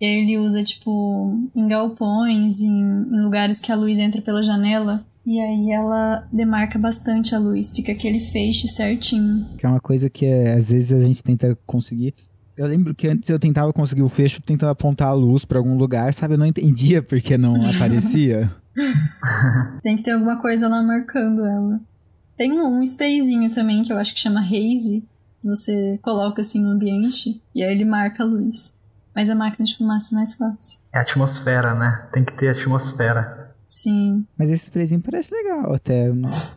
E 0.00 0.04
aí 0.04 0.22
ele 0.22 0.38
usa, 0.38 0.64
tipo, 0.64 1.48
em 1.54 1.68
galpões, 1.68 2.60
em, 2.60 2.82
em 2.82 3.22
lugares 3.22 3.60
que 3.60 3.70
a 3.70 3.76
luz 3.76 3.98
entra 3.98 4.20
pela 4.20 4.42
janela. 4.42 5.06
E 5.24 5.40
aí 5.40 5.70
ela 5.70 6.28
demarca 6.32 6.76
bastante 6.76 7.34
a 7.34 7.38
luz, 7.38 7.72
fica 7.72 7.92
aquele 7.92 8.18
feixe 8.18 8.66
certinho. 8.66 9.46
Que 9.56 9.64
é 9.64 9.68
uma 9.68 9.80
coisa 9.80 10.10
que 10.10 10.26
é, 10.26 10.54
às 10.54 10.70
vezes 10.70 10.92
a 10.92 11.00
gente 11.00 11.22
tenta 11.22 11.56
conseguir. 11.64 12.14
Eu 12.56 12.66
lembro 12.66 12.94
que 12.94 13.08
antes 13.08 13.28
eu 13.30 13.38
tentava 13.38 13.72
conseguir 13.72 14.02
o 14.02 14.08
fecho 14.08 14.42
tentando 14.42 14.70
apontar 14.70 15.08
a 15.08 15.14
luz 15.14 15.44
para 15.44 15.58
algum 15.58 15.76
lugar, 15.76 16.12
sabe? 16.12 16.34
Eu 16.34 16.38
não 16.38 16.46
entendia 16.46 17.02
porque 17.02 17.38
não 17.38 17.56
aparecia. 17.70 18.50
Tem 19.82 19.96
que 19.96 20.02
ter 20.02 20.12
alguma 20.12 20.40
coisa 20.40 20.68
lá 20.68 20.82
marcando 20.82 21.44
ela. 21.44 21.80
Tem 22.36 22.52
um 22.52 22.82
sprayzinho 22.82 23.52
também 23.54 23.82
que 23.82 23.92
eu 23.92 23.98
acho 23.98 24.14
que 24.14 24.20
chama 24.20 24.40
Haze. 24.40 25.06
Você 25.44 25.98
coloca 26.02 26.40
assim 26.40 26.62
no 26.62 26.70
ambiente 26.70 27.42
e 27.54 27.62
aí 27.62 27.72
ele 27.72 27.84
marca 27.84 28.22
a 28.22 28.26
luz. 28.26 28.74
Mas 29.14 29.28
a 29.28 29.34
máquina 29.34 29.66
de 29.66 29.76
fumaça 29.76 30.14
é 30.14 30.16
mais 30.16 30.36
fácil. 30.36 30.80
É 30.92 30.98
atmosfera, 31.00 31.74
né? 31.74 32.08
Tem 32.12 32.24
que 32.24 32.32
ter 32.32 32.48
atmosfera. 32.48 33.52
Sim. 33.66 34.26
Mas 34.38 34.50
esse 34.50 34.64
sprayzinho 34.64 35.00
parece 35.00 35.34
legal 35.34 35.72
até, 35.72 36.10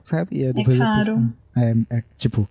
sabia. 0.04 0.54
Depois 0.54 0.76
é 0.76 0.80
caro. 0.80 1.34
É, 1.56 1.76
é, 1.90 2.04
tipo, 2.18 2.48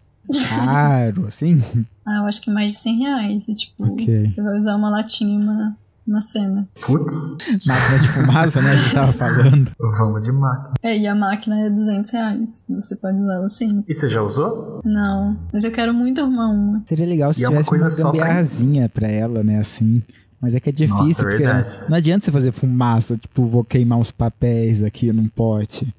caro, 0.49 1.27
assim? 1.27 1.63
Ah, 2.07 2.19
eu 2.19 2.25
acho 2.25 2.41
que 2.43 2.51
mais 2.51 2.73
de 2.73 2.79
100 2.79 2.99
reais. 2.99 3.45
E, 3.49 3.55
tipo, 3.55 3.93
okay. 3.93 4.29
você 4.29 4.43
vai 4.43 4.55
usar 4.55 4.77
uma 4.77 4.91
latinha 4.91 5.39
uma, 5.39 5.77
uma 6.07 6.21
cena. 6.21 6.69
Putz. 6.85 7.39
Máquina 7.67 7.99
de 7.99 8.09
fumaça, 8.09 8.63
né? 8.63 8.71
A 8.71 8.77
gente 8.77 8.95
tava 8.95 9.13
falando. 9.13 9.73
Vamos 9.79 10.23
de 10.23 10.33
máquina. 10.33 10.75
É, 10.83 10.99
e 10.99 11.07
a 11.07 11.15
máquina 11.15 11.67
é 11.67 11.71
200 11.71 12.11
reais. 12.11 12.63
Você 12.69 12.97
pode 12.97 13.19
usar 13.21 13.35
ela 13.35 13.47
assim. 13.47 13.85
E 13.89 13.95
você 13.95 14.09
já 14.09 14.23
usou? 14.23 14.81
Não, 14.85 15.37
mas 15.53 15.65
eu 15.65 15.73
quero 15.73 15.95
muito 15.95 16.21
arrumar 16.21 16.49
uma. 16.49 16.83
Seria 16.87 17.07
legal 17.07 17.33
se 17.33 17.43
e 17.43 17.47
tivesse 17.47 17.69
é 17.69 17.77
uma, 17.77 17.87
uma 17.87 17.97
gambiarrazinha 17.97 18.89
pra... 18.89 19.09
pra 19.09 19.11
ela, 19.11 19.43
né? 19.43 19.59
Assim. 19.59 20.03
Mas 20.41 20.55
é 20.55 20.61
que 20.61 20.69
é 20.69 20.73
difícil, 20.73 21.05
Nossa, 21.05 21.23
é 21.23 21.31
porque 21.31 21.89
não 21.89 21.97
adianta 21.97 22.27
você 22.27 22.31
fazer 22.31 22.53
fumaça, 22.53 23.17
tipo, 23.17 23.47
vou 23.47 23.65
queimar 23.65 23.99
uns 23.99 24.11
papéis 24.11 24.83
aqui 24.83 25.11
num 25.11 25.27
pote. 25.27 25.95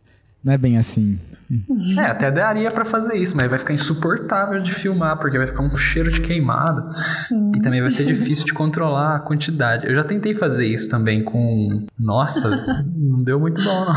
Não 0.45 0.53
é 0.53 0.57
bem 0.59 0.77
assim. 0.77 1.17
É, 1.97 2.05
até 2.05 2.31
daria 2.31 2.69
para 2.69 2.85
fazer 2.85 3.17
isso, 3.17 3.35
mas 3.35 3.49
vai 3.49 3.57
ficar 3.57 3.73
insuportável 3.73 4.61
de 4.61 4.71
filmar, 4.71 5.17
porque 5.17 5.37
vai 5.37 5.47
ficar 5.47 5.63
um 5.63 5.75
cheiro 5.75 6.11
de 6.11 6.21
queimado. 6.21 6.91
Sim. 7.27 7.51
E 7.55 7.61
também 7.61 7.81
vai 7.81 7.89
ser 7.89 8.05
difícil 8.05 8.45
de 8.45 8.53
controlar 8.53 9.15
a 9.15 9.19
quantidade. 9.19 9.87
Eu 9.87 9.95
já 9.95 10.03
tentei 10.03 10.35
fazer 10.35 10.67
isso 10.67 10.87
também 10.89 11.23
com. 11.23 11.85
Nossa, 11.97 12.49
não 12.95 13.23
deu 13.23 13.39
muito 13.39 13.63
bom, 13.63 13.85
não. 13.85 13.93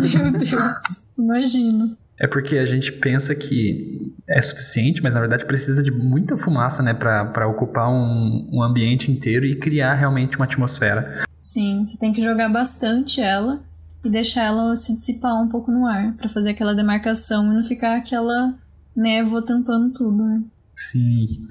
Meu 0.00 0.32
Deus, 0.32 1.06
imagino. 1.16 1.96
É 2.18 2.26
porque 2.26 2.58
a 2.58 2.66
gente 2.66 2.92
pensa 2.92 3.34
que 3.34 4.12
é 4.28 4.40
suficiente, 4.40 5.02
mas 5.02 5.14
na 5.14 5.20
verdade 5.20 5.44
precisa 5.44 5.82
de 5.82 5.90
muita 5.90 6.36
fumaça, 6.36 6.82
né, 6.82 6.94
para 6.94 7.46
ocupar 7.46 7.88
um, 7.90 8.48
um 8.52 8.62
ambiente 8.62 9.10
inteiro 9.10 9.44
e 9.44 9.56
criar 9.56 9.94
realmente 9.94 10.36
uma 10.36 10.44
atmosfera. 10.44 11.24
Sim, 11.40 11.84
você 11.84 11.98
tem 11.98 12.12
que 12.12 12.22
jogar 12.22 12.48
bastante 12.48 13.20
ela 13.20 13.60
e 14.04 14.10
deixar 14.10 14.42
ela 14.42 14.76
se 14.76 14.92
dissipar 14.92 15.42
um 15.42 15.48
pouco 15.48 15.70
no 15.70 15.86
ar, 15.86 16.12
para 16.14 16.28
fazer 16.28 16.50
aquela 16.50 16.74
demarcação 16.74 17.50
e 17.50 17.56
não 17.56 17.64
ficar 17.64 17.96
aquela 17.96 18.54
névoa 18.94 19.44
tampando 19.44 19.92
tudo, 19.92 20.22
né? 20.22 20.42
Sim, 20.76 21.46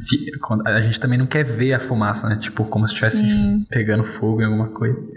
a 0.65 0.81
gente 0.81 0.99
também 0.99 1.17
não 1.17 1.25
quer 1.25 1.45
ver 1.45 1.73
a 1.73 1.79
fumaça, 1.79 2.27
né? 2.27 2.35
Tipo, 2.35 2.65
como 2.65 2.85
se 2.87 2.93
estivesse 2.93 3.23
pegando 3.69 4.03
fogo 4.03 4.41
em 4.41 4.45
alguma 4.45 4.67
coisa. 4.67 5.07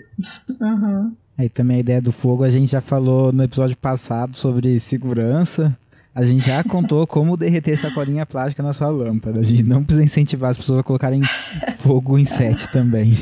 Uhum. 0.61 1.13
Aí 1.37 1.49
também 1.49 1.79
a 1.79 1.81
ideia 1.81 2.01
do 2.01 2.13
fogo, 2.13 2.45
a 2.45 2.49
gente 2.49 2.71
já 2.71 2.81
falou 2.81 3.33
no 3.33 3.43
episódio 3.43 3.77
passado 3.77 4.37
sobre 4.37 4.79
segurança. 4.79 5.77
A 6.15 6.25
gente 6.25 6.47
já 6.47 6.63
contou 6.65 7.07
como 7.07 7.37
derreter 7.37 7.77
sacolinha 7.77 8.25
plástica 8.25 8.63
na 8.63 8.73
sua 8.73 8.89
lâmpada. 8.89 9.41
A 9.41 9.43
gente 9.43 9.65
não 9.65 9.83
precisa 9.83 10.05
incentivar 10.05 10.51
as 10.51 10.57
pessoas 10.57 10.79
a 10.79 10.83
colocarem 10.85 11.23
fogo 11.79 12.17
em 12.17 12.25
set 12.25 12.69
também. 12.71 13.19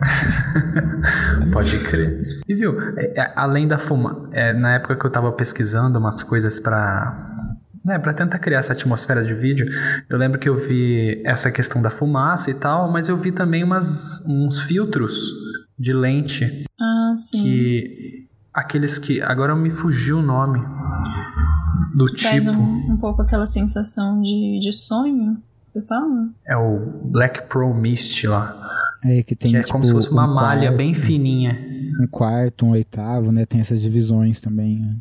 Pode 1.52 1.78
crer. 1.80 2.24
E 2.48 2.54
viu, 2.54 2.80
é, 2.96 3.20
é, 3.20 3.32
além 3.36 3.68
da 3.68 3.78
fuma, 3.78 4.28
é, 4.32 4.52
na 4.52 4.74
época 4.74 4.96
que 4.96 5.04
eu 5.04 5.10
tava 5.10 5.32
pesquisando 5.32 5.98
umas 5.98 6.22
coisas 6.22 6.58
para 6.58 7.28
né, 7.84 7.98
para 7.98 8.12
tentar 8.12 8.38
criar 8.38 8.58
essa 8.58 8.72
atmosfera 8.72 9.24
de 9.24 9.32
vídeo, 9.32 9.66
eu 10.08 10.18
lembro 10.18 10.38
que 10.38 10.48
eu 10.48 10.54
vi 10.54 11.22
essa 11.24 11.50
questão 11.50 11.80
da 11.80 11.90
fumaça 11.90 12.50
e 12.50 12.54
tal, 12.54 12.90
mas 12.90 13.08
eu 13.08 13.16
vi 13.16 13.32
também 13.32 13.64
umas, 13.64 14.24
uns 14.26 14.60
filtros 14.60 15.30
de 15.78 15.92
lente. 15.92 16.64
Ah, 16.80 17.14
sim. 17.16 17.42
Que 17.42 18.28
aqueles 18.52 18.98
que 18.98 19.22
agora 19.22 19.54
me 19.54 19.70
fugiu 19.70 20.18
o 20.18 20.22
nome 20.22 20.60
do 21.94 22.04
Traz 22.06 22.44
tipo. 22.44 22.56
Um, 22.56 22.92
um 22.92 22.96
pouco 22.98 23.22
aquela 23.22 23.46
sensação 23.46 24.20
de, 24.20 24.58
de 24.60 24.72
sonho. 24.72 25.42
Você 25.64 25.84
fala? 25.86 26.28
É 26.46 26.56
o 26.56 26.78
Black 27.04 27.48
Pro 27.48 27.72
Mist 27.72 28.26
lá. 28.26 28.69
É 29.04 29.22
que 29.22 29.34
tem 29.34 29.52
que 29.52 29.56
é 29.56 29.60
tipo, 29.60 29.72
como 29.72 29.86
se 29.86 29.92
fosse 29.92 30.10
uma 30.10 30.26
um 30.30 30.34
malha 30.34 30.68
quarto, 30.68 30.76
bem 30.76 30.94
fininha. 30.94 31.58
Um 32.00 32.06
quarto, 32.06 32.66
um 32.66 32.70
oitavo, 32.70 33.32
né? 33.32 33.46
Tem 33.46 33.60
essas 33.60 33.80
divisões 33.80 34.40
também. 34.40 34.80
Né? 34.80 34.96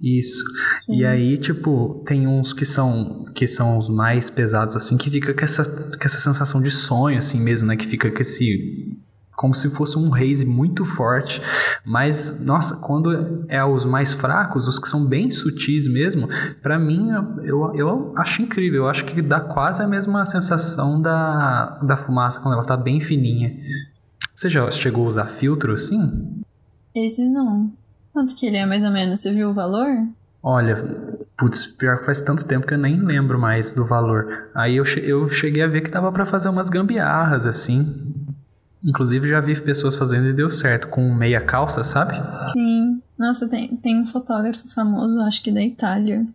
Isso. 0.00 0.42
Sim. 0.78 0.98
E 0.98 1.06
aí, 1.06 1.38
tipo, 1.38 2.02
tem 2.06 2.26
uns 2.26 2.52
que 2.52 2.64
são 2.64 3.24
que 3.34 3.46
são 3.46 3.78
os 3.78 3.88
mais 3.88 4.28
pesados, 4.28 4.76
assim, 4.76 4.96
que 4.96 5.10
fica 5.10 5.32
com 5.32 5.44
essa, 5.44 5.64
com 5.64 6.04
essa 6.04 6.20
sensação 6.20 6.60
de 6.60 6.70
sonho, 6.70 7.18
assim 7.18 7.40
mesmo, 7.40 7.66
né? 7.66 7.76
Que 7.76 7.86
fica 7.86 8.10
com 8.10 8.20
esse 8.20 8.98
como 9.36 9.54
se 9.54 9.74
fosse 9.74 9.98
um 9.98 10.08
raise 10.08 10.44
muito 10.44 10.84
forte. 10.84 11.40
Mas, 11.84 12.44
nossa, 12.44 12.76
quando 12.76 13.44
é 13.48 13.64
os 13.64 13.84
mais 13.84 14.12
fracos, 14.12 14.68
os 14.68 14.78
que 14.78 14.88
são 14.88 15.04
bem 15.04 15.30
sutis 15.30 15.86
mesmo, 15.88 16.28
para 16.62 16.78
mim 16.78 17.10
eu, 17.42 17.74
eu 17.74 18.14
acho 18.16 18.42
incrível. 18.42 18.84
Eu 18.84 18.88
acho 18.88 19.04
que 19.04 19.20
dá 19.20 19.40
quase 19.40 19.82
a 19.82 19.86
mesma 19.86 20.24
sensação 20.24 21.00
da, 21.00 21.78
da 21.82 21.96
fumaça 21.96 22.40
quando 22.40 22.54
ela 22.54 22.64
tá 22.64 22.76
bem 22.76 23.00
fininha. 23.00 23.52
Você 24.34 24.48
já 24.48 24.68
chegou 24.70 25.04
a 25.04 25.08
usar 25.08 25.26
filtro 25.26 25.74
assim? 25.74 26.42
Esses 26.94 27.30
não. 27.30 27.72
Quanto 28.12 28.34
que 28.36 28.46
ele 28.46 28.56
é 28.56 28.66
mais 28.66 28.84
ou 28.84 28.90
menos? 28.90 29.20
Você 29.20 29.32
viu 29.32 29.50
o 29.50 29.52
valor? 29.52 29.88
Olha, 30.42 30.76
putz, 31.38 31.66
pior 31.66 31.98
que 31.98 32.04
faz 32.04 32.20
tanto 32.20 32.46
tempo 32.46 32.66
que 32.66 32.74
eu 32.74 32.78
nem 32.78 33.00
lembro 33.00 33.38
mais 33.38 33.72
do 33.72 33.84
valor. 33.86 34.50
Aí 34.54 34.76
eu, 34.76 34.84
eu 35.02 35.28
cheguei 35.28 35.62
a 35.62 35.66
ver 35.66 35.80
que 35.80 35.90
dava 35.90 36.12
para 36.12 36.26
fazer 36.26 36.48
umas 36.48 36.68
gambiarras 36.68 37.46
assim. 37.46 37.82
Inclusive 38.84 39.28
já 39.28 39.40
vi 39.40 39.58
pessoas 39.60 39.94
fazendo 39.94 40.28
e 40.28 40.32
deu 40.32 40.50
certo, 40.50 40.88
com 40.88 41.12
meia 41.14 41.40
calça, 41.40 41.82
sabe? 41.82 42.14
Sim. 42.52 43.02
Nossa, 43.18 43.48
tem, 43.48 43.74
tem 43.76 44.00
um 44.00 44.06
fotógrafo 44.06 44.68
famoso, 44.68 45.20
acho 45.20 45.42
que 45.42 45.50
da 45.50 45.62
Itália. 45.62 46.26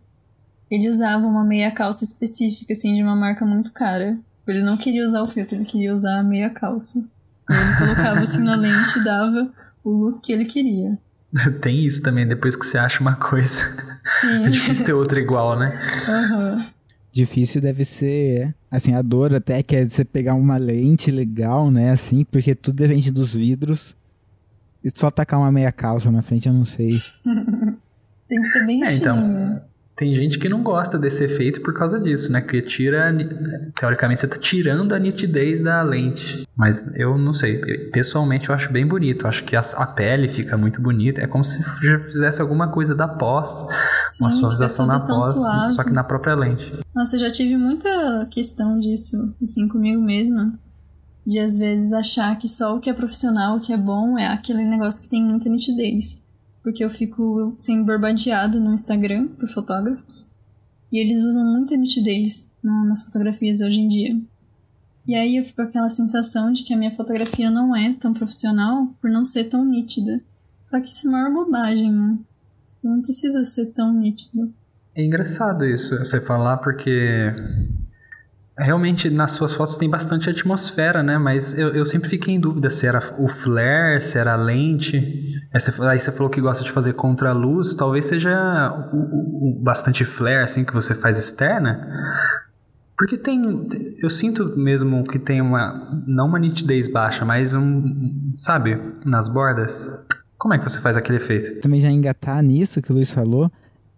Ele 0.70 0.88
usava 0.88 1.26
uma 1.26 1.44
meia 1.44 1.70
calça 1.70 2.04
específica, 2.04 2.72
assim, 2.72 2.94
de 2.94 3.02
uma 3.02 3.14
marca 3.14 3.44
muito 3.44 3.72
cara. 3.72 4.18
Ele 4.46 4.62
não 4.62 4.76
queria 4.76 5.04
usar 5.04 5.22
o 5.22 5.28
filtro, 5.28 5.56
ele 5.56 5.64
queria 5.64 5.92
usar 5.92 6.18
a 6.18 6.22
meia 6.22 6.50
calça. 6.50 6.98
Ele 7.48 7.78
colocava 7.78 8.20
assim 8.20 8.42
na 8.42 8.56
lente 8.56 8.98
e 8.98 9.02
dava 9.04 9.52
o 9.84 9.90
look 9.90 10.20
que 10.20 10.32
ele 10.32 10.44
queria. 10.44 10.98
Tem 11.60 11.84
isso 11.84 12.02
também, 12.02 12.26
depois 12.26 12.56
que 12.56 12.66
você 12.66 12.78
acha 12.78 13.00
uma 13.00 13.14
coisa. 13.14 13.62
Sim. 14.20 14.46
É 14.46 14.48
difícil 14.48 14.84
ter 14.84 14.92
outra 14.92 15.20
igual, 15.20 15.58
né? 15.58 15.80
Aham. 16.08 16.54
Uhum. 16.56 16.79
Difícil 17.12 17.60
deve 17.60 17.84
ser, 17.84 18.54
assim, 18.70 18.94
a 18.94 19.02
dor 19.02 19.34
até 19.34 19.62
que 19.62 19.74
é 19.74 19.84
você 19.84 20.04
pegar 20.04 20.34
uma 20.34 20.56
lente 20.56 21.10
legal, 21.10 21.70
né, 21.70 21.90
assim, 21.90 22.24
porque 22.24 22.54
tudo 22.54 22.76
depende 22.76 23.10
dos 23.10 23.34
vidros. 23.34 23.96
E 24.82 24.90
só 24.94 25.10
tacar 25.10 25.40
uma 25.40 25.52
meia 25.52 25.72
calça 25.72 26.10
na 26.10 26.22
frente, 26.22 26.48
eu 26.48 26.54
não 26.54 26.64
sei. 26.64 26.92
Tem 28.28 28.40
que 28.40 28.48
ser 28.48 28.64
bem 28.64 28.84
é, 28.84 28.94
então, 28.94 29.60
tem 30.00 30.14
gente 30.14 30.38
que 30.38 30.48
não 30.48 30.62
gosta 30.62 30.98
desse 30.98 31.24
efeito 31.24 31.60
por 31.60 31.74
causa 31.74 32.00
disso, 32.00 32.32
né? 32.32 32.40
Que 32.40 32.62
tira. 32.62 33.14
Teoricamente, 33.78 34.22
você 34.22 34.26
tá 34.26 34.38
tirando 34.38 34.94
a 34.94 34.98
nitidez 34.98 35.62
da 35.62 35.82
lente. 35.82 36.48
Mas 36.56 36.90
eu 36.96 37.18
não 37.18 37.34
sei. 37.34 37.58
Pessoalmente, 37.90 38.48
eu 38.48 38.54
acho 38.54 38.72
bem 38.72 38.86
bonito. 38.86 39.26
Eu 39.26 39.28
acho 39.28 39.44
que 39.44 39.54
a, 39.54 39.60
a, 39.60 39.86
pele 39.86 40.26
fica 40.30 40.56
muito 40.56 40.80
bonita. 40.80 41.20
É 41.20 41.26
como 41.26 41.44
se 41.44 41.62
já 41.84 41.98
fizesse 42.00 42.40
alguma 42.40 42.68
coisa 42.68 42.94
da 42.94 43.06
pós. 43.06 43.66
Sim, 44.08 44.24
uma 44.24 44.32
suavização 44.32 44.86
na 44.86 45.00
pós, 45.00 45.34
suave. 45.34 45.72
só 45.74 45.84
que 45.84 45.90
na 45.90 46.02
própria 46.02 46.34
lente. 46.34 46.80
Nossa, 46.94 47.16
eu 47.16 47.20
já 47.20 47.30
tive 47.30 47.58
muita 47.58 48.26
questão 48.30 48.80
disso, 48.80 49.36
assim, 49.42 49.68
comigo 49.68 50.00
mesma. 50.00 50.50
De 51.26 51.38
às 51.38 51.58
vezes 51.58 51.92
achar 51.92 52.38
que 52.38 52.48
só 52.48 52.74
o 52.74 52.80
que 52.80 52.88
é 52.88 52.94
profissional, 52.94 53.58
o 53.58 53.60
que 53.60 53.70
é 53.70 53.76
bom, 53.76 54.18
é 54.18 54.28
aquele 54.28 54.64
negócio 54.64 55.02
que 55.02 55.10
tem 55.10 55.22
muita 55.22 55.50
nitidez 55.50 56.22
porque 56.62 56.84
eu 56.84 56.90
fico 56.90 57.54
sendo 57.58 57.84
barbadeada 57.84 58.58
no 58.58 58.72
Instagram 58.72 59.28
por 59.28 59.48
fotógrafos. 59.48 60.30
E 60.92 60.98
eles 60.98 61.22
usam 61.24 61.44
muita 61.44 61.76
nitidez 61.76 62.50
nas 62.62 63.04
fotografias 63.04 63.60
hoje 63.60 63.80
em 63.80 63.88
dia. 63.88 64.20
E 65.06 65.14
aí 65.14 65.36
eu 65.36 65.44
fico 65.44 65.56
com 65.56 65.62
aquela 65.62 65.88
sensação 65.88 66.52
de 66.52 66.62
que 66.62 66.74
a 66.74 66.76
minha 66.76 66.94
fotografia 66.94 67.50
não 67.50 67.74
é 67.74 67.94
tão 67.94 68.12
profissional 68.12 68.88
por 69.00 69.10
não 69.10 69.24
ser 69.24 69.44
tão 69.44 69.64
nítida. 69.64 70.20
Só 70.62 70.80
que 70.80 70.88
isso 70.88 71.08
é 71.08 71.10
maior 71.10 71.32
bobagem, 71.32 71.90
né? 71.90 72.18
Não 72.82 73.00
precisa 73.00 73.44
ser 73.44 73.72
tão 73.72 73.92
nítido. 73.92 74.52
É 74.94 75.04
engraçado 75.04 75.64
isso, 75.64 75.96
você 75.98 76.20
falar, 76.20 76.58
porque 76.58 77.32
Realmente, 78.60 79.08
nas 79.08 79.32
suas 79.32 79.54
fotos 79.54 79.78
tem 79.78 79.88
bastante 79.88 80.28
atmosfera, 80.28 81.02
né? 81.02 81.16
Mas 81.16 81.56
eu, 81.58 81.68
eu 81.70 81.86
sempre 81.86 82.10
fiquei 82.10 82.34
em 82.34 82.40
dúvida 82.40 82.68
se 82.68 82.86
era 82.86 83.14
o 83.18 83.26
flare, 83.26 84.02
se 84.02 84.18
era 84.18 84.34
a 84.34 84.36
lente. 84.36 85.39
Aí 85.52 85.60
você 85.60 86.12
falou 86.12 86.30
que 86.30 86.40
gosta 86.40 86.62
de 86.62 86.70
fazer 86.70 86.92
contra 86.92 87.32
luz. 87.32 87.74
Talvez 87.74 88.04
seja 88.04 88.30
o, 88.92 88.96
o, 88.96 89.50
o 89.50 89.62
bastante 89.62 90.04
flare, 90.04 90.44
assim, 90.44 90.64
que 90.64 90.72
você 90.72 90.94
faz 90.94 91.18
externa. 91.18 91.88
Porque 92.96 93.16
tem. 93.16 93.66
Eu 93.98 94.08
sinto 94.08 94.56
mesmo 94.56 95.02
que 95.04 95.18
tem 95.18 95.40
uma. 95.40 96.02
Não 96.06 96.26
uma 96.26 96.38
nitidez 96.38 96.86
baixa, 96.86 97.24
mas 97.24 97.54
um. 97.54 98.34
Sabe? 98.36 98.78
Nas 99.04 99.26
bordas. 99.26 100.06
Como 100.38 100.54
é 100.54 100.58
que 100.58 100.64
você 100.64 100.78
faz 100.78 100.96
aquele 100.96 101.18
efeito? 101.18 101.60
Também 101.60 101.80
já 101.80 101.90
engatar 101.90 102.42
nisso 102.42 102.80
que 102.80 102.90
o 102.92 102.94
Luiz 102.94 103.10
falou 103.12 103.50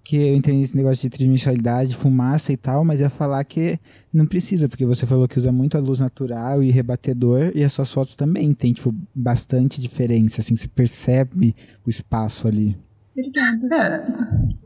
que 0.05 0.17
eu 0.17 0.35
entrei 0.35 0.57
nesse 0.57 0.77
negócio 0.77 1.01
de 1.03 1.11
tridimensionalidade, 1.11 1.95
fumaça 1.95 2.53
e 2.53 2.57
tal, 2.57 2.85
mas 2.85 3.01
ia 3.01 3.09
falar 3.09 3.45
que 3.45 3.79
não 4.13 4.27
precisa, 4.27 4.69
porque 4.69 4.85
você 4.85 5.07
falou 5.07 5.29
que 5.29 5.39
usa 5.39 5.53
muito 5.53 5.77
a 5.77 5.81
luz 5.81 6.01
natural 6.01 6.63
e 6.63 6.71
rebatedor, 6.71 7.53
e 7.55 7.63
as 7.63 7.73
suas 7.73 7.93
fotos 7.93 8.17
também 8.17 8.53
tem, 8.53 8.73
tipo, 8.73 8.95
bastante 9.15 9.81
diferença, 9.81 10.41
assim, 10.41 10.57
você 10.57 10.69
percebe 10.69 11.55
o 11.87 11.91
espaço 11.91 12.49
ali. 12.49 12.77
Obrigada. 13.17 14.05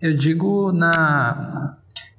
É, 0.01 0.09
eu 0.09 0.16
digo 0.16 0.72
na... 0.72 1.77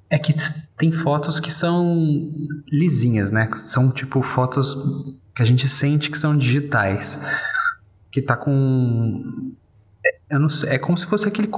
É 0.09 0.17
que 0.17 0.33
tem 0.77 0.89
fotos 0.91 1.37
que 1.39 1.51
são 1.51 2.31
lisinhas, 2.71 3.29
né? 3.29 3.49
São, 3.57 3.91
tipo, 3.91 4.21
fotos 4.21 5.19
que 5.35 5.41
a 5.41 5.45
gente 5.45 5.67
sente 5.67 6.09
que 6.09 6.17
são 6.17 6.37
digitais. 6.37 7.19
Que 8.09 8.21
tá 8.21 8.37
com 8.37 9.51
eu 10.29 10.39
não 10.39 10.49
sei, 10.49 10.71
é 10.71 10.77
como 10.77 10.97
se 10.97 11.05
fosse 11.05 11.25
aquele 11.25 11.49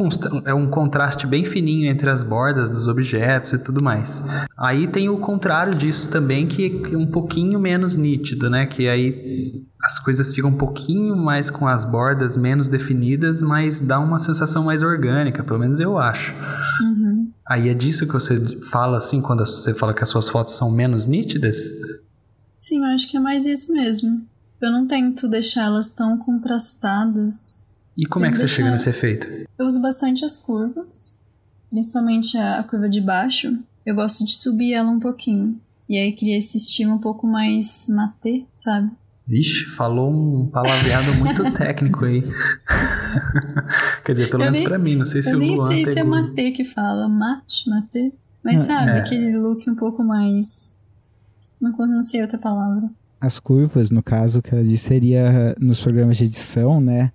é 0.45 0.53
um 0.53 0.69
contraste 0.69 1.25
bem 1.25 1.43
fininho 1.43 1.89
entre 1.89 2.07
as 2.07 2.23
bordas 2.23 2.69
dos 2.69 2.87
objetos 2.87 3.53
e 3.53 3.63
tudo 3.63 3.81
mais. 3.81 4.23
Aí 4.55 4.87
tem 4.87 5.09
o 5.09 5.17
contrário 5.17 5.73
disso 5.73 6.11
também, 6.11 6.45
que 6.45 6.83
é 6.93 6.97
um 6.97 7.07
pouquinho 7.07 7.59
menos 7.59 7.95
nítido, 7.95 8.47
né? 8.47 8.67
Que 8.67 8.87
aí 8.87 9.65
as 9.83 9.97
coisas 9.97 10.33
ficam 10.35 10.51
um 10.51 10.57
pouquinho 10.57 11.15
mais 11.17 11.49
com 11.49 11.67
as 11.67 11.83
bordas 11.83 12.37
menos 12.37 12.67
definidas, 12.67 13.41
mas 13.41 13.81
dá 13.81 13.99
uma 13.99 14.19
sensação 14.19 14.65
mais 14.65 14.83
orgânica, 14.83 15.43
pelo 15.43 15.59
menos 15.59 15.79
eu 15.79 15.97
acho. 15.97 16.31
Uhum. 16.81 17.31
Aí 17.47 17.69
é 17.69 17.73
disso 17.73 18.05
que 18.05 18.13
você 18.13 18.39
fala 18.69 18.97
assim, 18.97 19.19
quando 19.19 19.43
você 19.43 19.73
fala 19.73 19.95
que 19.95 20.03
as 20.03 20.09
suas 20.09 20.29
fotos 20.29 20.55
são 20.55 20.69
menos 20.69 21.07
nítidas? 21.07 21.57
Sim, 22.55 22.83
eu 22.85 22.91
acho 22.93 23.09
que 23.09 23.17
é 23.17 23.19
mais 23.19 23.47
isso 23.47 23.73
mesmo. 23.73 24.21
Eu 24.61 24.71
não 24.71 24.85
tento 24.85 25.27
deixá-las 25.27 25.95
tão 25.95 26.17
contrastadas 26.19 27.65
e 27.99 28.05
como 28.05 28.25
é 28.25 28.31
que 28.31 28.37
você 28.37 28.47
chega 28.47 28.71
nesse 28.71 28.89
efeito? 28.89 29.27
Eu 29.57 29.65
uso 29.65 29.81
bastante 29.81 30.23
as 30.23 30.37
curvas, 30.37 31.17
principalmente 31.69 32.37
a, 32.37 32.59
a 32.59 32.63
curva 32.63 32.87
de 32.87 33.01
baixo. 33.01 33.59
Eu 33.85 33.93
gosto 33.93 34.25
de 34.25 34.37
subir 34.37 34.73
ela 34.73 34.89
um 34.89 35.01
pouquinho. 35.01 35.59
E 35.89 35.97
aí 35.97 36.15
cria 36.15 36.37
esse 36.37 36.55
estilo 36.55 36.93
um 36.93 36.97
pouco 36.97 37.27
mais 37.27 37.87
mate, 37.89 38.47
sabe? 38.55 38.89
Vixe, 39.27 39.65
falou 39.65 40.09
um 40.09 40.47
palavreado 40.47 41.13
muito 41.15 41.51
técnico 41.51 42.05
aí. 42.05 42.23
Quer 44.05 44.13
dizer, 44.13 44.29
pelo 44.29 44.43
eu 44.43 44.45
menos 44.45 44.59
nem, 44.59 44.67
pra 44.69 44.79
mim, 44.79 44.95
não 44.95 45.05
sei 45.05 45.21
se 45.21 45.35
o 45.35 45.37
Luan 45.37 45.47
Eu 45.47 45.67
nem 45.67 45.85
sei 45.85 45.93
se 45.93 45.99
é 45.99 46.03
mate 46.03 46.51
que 46.51 46.63
fala, 46.63 47.09
mate, 47.09 47.69
mate. 47.69 48.13
Mas 48.41 48.61
sabe, 48.61 48.91
é. 48.91 48.99
aquele 48.99 49.37
look 49.37 49.69
um 49.69 49.75
pouco 49.75 50.01
mais... 50.05 50.77
Não, 51.59 51.71
não 51.71 52.01
sei 52.01 52.21
outra 52.21 52.39
palavra. 52.39 52.89
As 53.19 53.39
curvas, 53.39 53.91
no 53.91 54.01
caso, 54.01 54.41
que 54.41 54.55
ela 54.55 54.63
disse, 54.63 54.87
seria 54.87 55.53
nos 55.59 55.81
programas 55.81 56.15
de 56.15 56.23
edição, 56.23 56.79
né? 56.79 57.11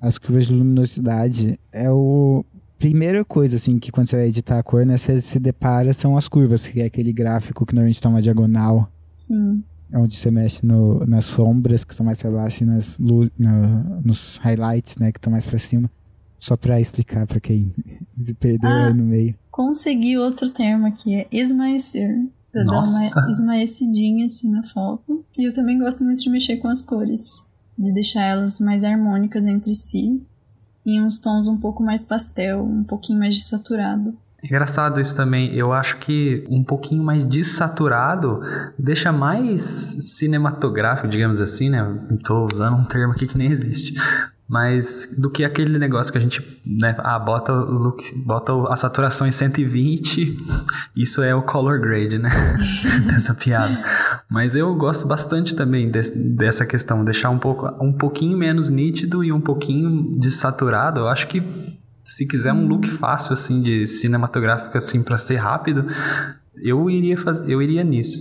As 0.00 0.16
curvas 0.18 0.46
de 0.46 0.54
luminosidade 0.54 1.60
é 1.70 1.90
o 1.90 2.44
primeira 2.78 3.22
coisa 3.22 3.56
assim 3.56 3.78
que 3.78 3.92
quando 3.92 4.08
você 4.08 4.16
vai 4.16 4.28
editar 4.28 4.58
a 4.58 4.62
cor, 4.62 4.86
né, 4.86 4.96
você 4.96 5.20
se 5.20 5.38
depara 5.38 5.92
são 5.92 6.16
as 6.16 6.26
curvas, 6.26 6.66
que 6.66 6.80
é 6.80 6.86
aquele 6.86 7.12
gráfico 7.12 7.66
que 7.66 7.74
normalmente 7.74 8.00
toma 8.00 8.22
diagonal. 8.22 8.90
Sim. 9.12 9.62
É 9.92 9.98
onde 9.98 10.16
você 10.16 10.30
mexe 10.30 10.64
no, 10.64 11.04
nas 11.04 11.26
sombras 11.26 11.84
que 11.84 11.92
estão 11.92 12.06
mais 12.06 12.22
para 12.22 12.30
baixo 12.30 12.64
e 12.64 12.66
nas 12.66 12.98
no, 12.98 13.28
nos 14.02 14.38
highlights, 14.38 14.96
né, 14.96 15.12
que 15.12 15.18
estão 15.18 15.30
mais 15.30 15.44
para 15.44 15.58
cima. 15.58 15.90
Só 16.38 16.56
para 16.56 16.80
explicar 16.80 17.26
para 17.26 17.38
quem 17.38 17.74
se 18.18 18.32
perdeu 18.32 18.70
ah, 18.70 18.86
aí 18.86 18.94
no 18.94 19.04
meio. 19.04 19.34
Consegui 19.50 20.16
outro 20.16 20.48
termo 20.48 20.86
aqui, 20.86 21.16
é 21.16 21.28
esmaecer. 21.30 22.26
Pra 22.50 22.64
Nossa. 22.64 22.92
dar 23.14 23.20
uma 23.20 23.30
esmaecidinha 23.30 24.26
assim 24.26 24.50
na 24.50 24.62
foto. 24.62 25.24
E 25.36 25.44
eu 25.44 25.54
também 25.54 25.78
gosto 25.78 26.02
muito 26.02 26.22
de 26.22 26.30
mexer 26.30 26.56
com 26.56 26.66
as 26.66 26.82
cores 26.82 27.49
de 27.80 27.92
deixar 27.92 28.24
elas 28.24 28.60
mais 28.60 28.84
harmônicas 28.84 29.46
entre 29.46 29.74
si, 29.74 30.22
em 30.84 31.02
uns 31.02 31.18
tons 31.18 31.48
um 31.48 31.56
pouco 31.56 31.82
mais 31.82 32.04
pastel, 32.04 32.62
um 32.62 32.84
pouquinho 32.84 33.18
mais 33.18 33.34
desaturado. 33.34 34.14
Engraçado 34.42 35.00
isso 35.00 35.16
também. 35.16 35.54
Eu 35.54 35.72
acho 35.72 35.98
que 35.98 36.46
um 36.48 36.62
pouquinho 36.62 37.02
mais 37.02 37.24
desaturado 37.24 38.40
deixa 38.78 39.10
mais 39.12 39.62
cinematográfico, 39.62 41.08
digamos 41.08 41.40
assim, 41.40 41.70
né? 41.70 42.06
Estou 42.10 42.46
usando 42.46 42.76
um 42.76 42.84
termo 42.84 43.12
aqui 43.12 43.26
que 43.26 43.36
nem 43.36 43.50
existe. 43.50 43.94
Mas 44.50 45.14
do 45.16 45.30
que 45.30 45.44
aquele 45.44 45.78
negócio 45.78 46.10
que 46.10 46.18
a 46.18 46.20
gente, 46.20 46.42
né, 46.66 46.96
ah, 46.98 47.20
bota 47.20 47.52
look, 47.52 48.02
bota 48.26 48.52
a 48.68 48.74
saturação 48.74 49.24
em 49.24 49.30
120, 49.30 50.36
isso 50.96 51.22
é 51.22 51.32
o 51.32 51.40
color 51.40 51.78
grade, 51.78 52.18
né? 52.18 52.28
Dessa 53.06 53.32
piada. 53.32 53.80
Mas 54.28 54.56
eu 54.56 54.74
gosto 54.74 55.06
bastante 55.06 55.54
também 55.54 55.88
de, 55.88 56.00
dessa 56.34 56.66
questão, 56.66 57.04
deixar 57.04 57.30
um 57.30 57.38
pouco 57.38 57.68
um 57.80 57.92
pouquinho 57.92 58.36
menos 58.36 58.68
nítido 58.68 59.22
e 59.22 59.30
um 59.30 59.40
pouquinho 59.40 60.18
desaturado. 60.18 60.98
Eu 60.98 61.06
acho 61.06 61.28
que 61.28 61.40
se 62.02 62.26
quiser 62.26 62.52
um 62.52 62.66
look 62.66 62.88
fácil 62.88 63.34
assim 63.34 63.62
de 63.62 63.86
cinematográfico 63.86 64.76
assim 64.76 65.04
para 65.04 65.16
ser 65.16 65.36
rápido, 65.36 65.86
eu 66.56 66.90
iria 66.90 67.16
fazer, 67.16 67.48
eu 67.48 67.62
iria 67.62 67.84
nisso. 67.84 68.20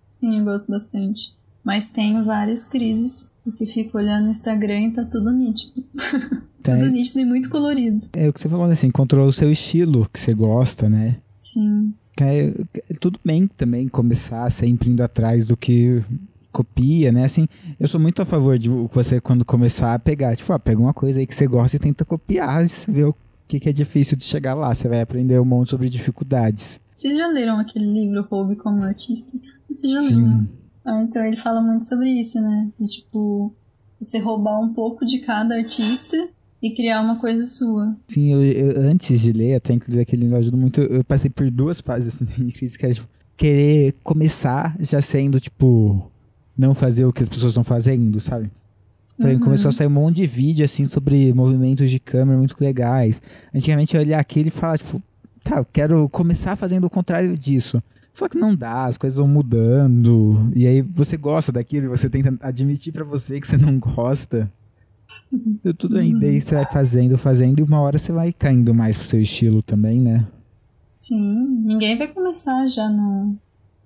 Sim, 0.00 0.38
eu 0.38 0.44
gosto 0.44 0.70
bastante. 0.70 1.34
Mas 1.64 1.92
tenho 1.92 2.24
várias 2.24 2.68
crises, 2.68 3.32
porque 3.44 3.66
fico 3.66 3.98
olhando 3.98 4.24
no 4.24 4.30
Instagram 4.30 4.80
e 4.80 4.90
tá 4.92 5.04
tudo 5.04 5.32
nítido. 5.32 5.84
Tá. 6.62 6.76
tudo 6.76 6.90
nítido 6.90 7.20
e 7.20 7.24
muito 7.24 7.48
colorido. 7.48 8.06
É 8.12 8.28
o 8.28 8.34
que 8.34 8.38
você 8.38 8.46
falou, 8.46 8.66
assim, 8.66 8.88
encontrou 8.88 9.26
o 9.26 9.32
seu 9.32 9.50
estilo 9.50 10.06
que 10.12 10.20
você 10.20 10.34
gosta, 10.34 10.90
né? 10.90 11.16
Sim. 11.38 11.94
É, 12.20 12.48
é, 12.48 12.94
tudo 13.00 13.18
bem 13.24 13.46
também 13.46 13.88
começar 13.88 14.50
sempre 14.50 14.90
indo 14.90 15.02
atrás 15.02 15.46
do 15.46 15.56
que 15.56 16.02
copia, 16.52 17.10
né? 17.12 17.24
Assim, 17.24 17.48
eu 17.78 17.88
sou 17.88 17.98
muito 17.98 18.20
a 18.20 18.26
favor 18.26 18.58
de 18.58 18.68
você, 18.68 19.22
quando 19.22 19.42
começar 19.42 19.94
a 19.94 19.98
pegar, 19.98 20.36
tipo, 20.36 20.52
ah, 20.52 20.58
pega 20.58 20.80
uma 20.80 20.92
coisa 20.92 21.18
aí 21.18 21.26
que 21.26 21.34
você 21.34 21.46
gosta 21.46 21.76
e 21.76 21.80
tenta 21.80 22.04
copiar, 22.04 22.62
ver 22.86 23.06
o 23.06 23.16
que, 23.48 23.58
que 23.58 23.68
é 23.70 23.72
difícil 23.72 24.16
de 24.16 24.24
chegar 24.24 24.52
lá. 24.52 24.74
Você 24.74 24.86
vai 24.86 25.00
aprender 25.00 25.40
um 25.40 25.44
monte 25.46 25.70
sobre 25.70 25.88
dificuldades. 25.88 26.78
Vocês 26.94 27.16
já 27.16 27.26
leram 27.28 27.58
aquele 27.58 27.86
livro 27.86 28.26
Hobby 28.30 28.56
como 28.56 28.82
Artista? 28.82 29.32
Vocês 29.66 29.94
já 29.94 30.02
Sim. 30.02 30.16
leram? 30.16 30.48
Então 30.86 31.24
ele 31.24 31.36
fala 31.36 31.60
muito 31.60 31.84
sobre 31.84 32.08
isso, 32.08 32.40
né? 32.40 32.70
De, 32.78 32.86
tipo, 32.86 33.52
você 34.00 34.18
roubar 34.18 34.60
um 34.60 34.72
pouco 34.72 35.04
de 35.04 35.18
cada 35.20 35.56
artista 35.56 36.16
e 36.62 36.70
criar 36.70 37.00
uma 37.00 37.18
coisa 37.18 37.44
sua. 37.46 37.96
Sim, 38.08 38.32
eu, 38.32 38.42
eu 38.42 38.80
antes 38.82 39.20
de 39.20 39.32
ler, 39.32 39.54
até 39.54 39.72
inclusive 39.72 40.02
aquele 40.02 40.22
livro 40.22 40.36
ajuda 40.36 40.56
muito, 40.56 40.80
eu 40.80 41.04
passei 41.04 41.30
por 41.30 41.50
duas 41.50 41.80
fases 41.80 42.14
assim, 42.14 42.24
de 42.46 42.52
crise, 42.52 42.78
que 42.78 42.84
era 42.84 42.94
tipo, 42.94 43.08
querer 43.36 43.94
começar 44.02 44.76
já 44.80 45.00
sendo, 45.00 45.40
tipo, 45.40 46.10
não 46.56 46.74
fazer 46.74 47.04
o 47.04 47.12
que 47.12 47.22
as 47.22 47.28
pessoas 47.28 47.52
estão 47.52 47.64
fazendo, 47.64 48.20
sabe? 48.20 48.50
Pra 49.16 49.30
uhum. 49.30 49.38
começou 49.38 49.68
a 49.68 49.72
sair 49.72 49.86
um 49.86 49.90
monte 49.90 50.16
de 50.16 50.26
vídeo, 50.26 50.64
assim, 50.64 50.86
sobre 50.86 51.32
movimentos 51.34 51.90
de 51.90 52.00
câmera 52.00 52.38
muito 52.38 52.56
legais. 52.58 53.20
Antigamente 53.54 53.94
eu 53.94 54.00
olhar 54.00 54.18
aquilo 54.18 54.48
e 54.48 54.50
falar, 54.50 54.78
tipo, 54.78 55.02
tá, 55.44 55.58
eu 55.58 55.66
quero 55.70 56.08
começar 56.08 56.56
fazendo 56.56 56.84
o 56.84 56.90
contrário 56.90 57.36
disso. 57.36 57.82
Só 58.12 58.28
que 58.28 58.38
não 58.38 58.54
dá, 58.54 58.86
as 58.86 58.98
coisas 58.98 59.18
vão 59.18 59.28
mudando. 59.28 60.50
E 60.54 60.66
aí 60.66 60.82
você 60.82 61.16
gosta 61.16 61.52
daquilo 61.52 61.86
e 61.86 61.88
você 61.88 62.08
tenta 62.10 62.36
admitir 62.40 62.92
para 62.92 63.04
você 63.04 63.40
que 63.40 63.46
você 63.46 63.56
não 63.56 63.78
gosta. 63.78 64.50
E 65.64 65.72
tudo 65.74 65.98
aí, 65.98 66.18
daí 66.18 66.40
você 66.40 66.54
vai 66.54 66.66
fazendo, 66.66 67.16
fazendo, 67.18 67.60
e 67.60 67.62
uma 67.62 67.80
hora 67.80 67.98
você 67.98 68.12
vai 68.12 68.32
caindo 68.32 68.74
mais 68.74 68.96
pro 68.96 69.06
seu 69.06 69.20
estilo 69.20 69.62
também, 69.62 70.00
né? 70.00 70.26
Sim, 70.92 71.62
ninguém 71.64 71.96
vai 71.96 72.08
começar 72.08 72.66
já 72.66 72.88
no, 72.88 73.36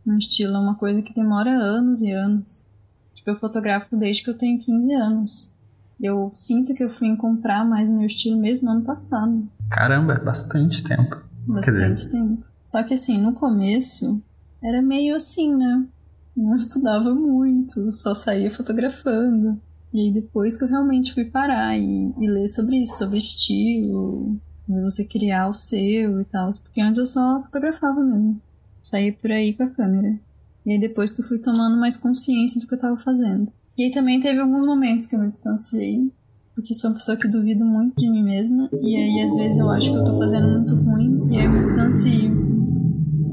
no 0.05 0.19
estilo, 0.19 0.57
é 0.57 0.59
uma 0.59 0.75
coisa 0.75 1.01
que 1.03 1.15
demora 1.15 1.51
anos 1.51 2.03
e 2.03 2.11
anos. 2.11 2.67
Tipo, 3.15 3.31
eu 3.31 3.37
fotografo 3.37 3.97
desde 3.97 4.23
que 4.23 4.31
eu 4.31 4.37
tenho 4.37 4.59
15 4.59 4.93
anos. 4.95 5.55
Eu 6.01 6.29
sinto 6.33 6.75
que 6.75 6.83
eu 6.83 6.91
fui 6.91 7.09
encontrar 7.09 7.65
mais 7.65 7.89
o 7.89 7.97
meu 7.97 8.07
estilo 8.07 8.39
mesmo 8.39 8.71
ano 8.71 8.83
passado. 8.83 9.49
Caramba, 9.71 10.15
é 10.15 10.19
bastante 10.19 10.83
tempo. 10.83 11.23
Bastante 11.47 12.11
tempo. 12.11 12.45
Só 12.65 12.83
que 12.83 12.95
assim, 12.95 13.21
no 13.21 13.35
começo, 13.35 14.23
era 14.63 14.81
meio 14.81 15.15
assim, 15.15 15.55
né? 15.55 15.87
Não 16.35 16.57
estudava 16.57 17.15
muito, 17.15 17.93
só 17.93 18.15
saía 18.15 18.51
fotografando. 18.51 19.61
E 19.93 20.01
aí 20.01 20.13
depois 20.13 20.57
que 20.57 20.65
eu 20.65 20.69
realmente 20.69 21.15
fui 21.15 21.25
parar 21.25 21.79
e, 21.79 22.13
e 22.19 22.27
ler 22.27 22.49
sobre 22.49 22.81
isso, 22.81 22.99
sobre 22.99 23.19
estilo, 23.19 24.37
sobre 24.57 24.83
você 24.83 25.05
criar 25.05 25.49
o 25.49 25.55
seu 25.55 26.21
e 26.21 26.25
tal. 26.25 26.51
Porque 26.63 26.81
antes 26.81 26.99
eu 26.99 27.07
só 27.07 27.41
fotografava 27.41 28.01
mesmo. 28.01 28.41
Saía 28.83 29.13
por 29.13 29.31
aí 29.31 29.55
com 29.55 29.63
a 29.63 29.71
câmera. 29.71 30.19
E 30.67 30.73
aí 30.73 30.81
depois 30.81 31.13
que 31.13 31.23
eu 31.23 31.27
fui 31.27 31.39
tomando 31.39 31.77
mais 31.77 31.97
consciência 31.97 32.61
do 32.61 32.67
que 32.67 32.75
eu 32.75 32.79
tava 32.79 32.97
fazendo. 32.97 33.53
E 33.79 33.85
aí 33.85 33.91
também 33.93 34.21
teve 34.21 34.41
alguns 34.41 34.67
momentos 34.67 35.07
que 35.07 35.15
eu 35.15 35.21
me 35.21 35.29
distanciei. 35.29 36.11
Porque 36.57 36.75
sou 36.75 36.91
uma 36.91 36.97
pessoa 36.97 37.17
que 37.17 37.29
duvido 37.29 37.65
muito 37.65 37.95
de 37.97 38.11
mim 38.11 38.25
mesma. 38.25 38.69
E 38.81 38.97
aí 38.97 39.23
às 39.23 39.37
vezes 39.37 39.59
eu 39.59 39.71
acho 39.71 39.93
que 39.93 39.97
eu 39.97 40.05
tô 40.05 40.19
fazendo 40.19 40.49
muito 40.49 40.75
ruim. 40.75 41.29
E 41.31 41.39
aí 41.39 41.45
eu 41.45 41.53
me 41.53 41.59
distancio. 41.61 42.34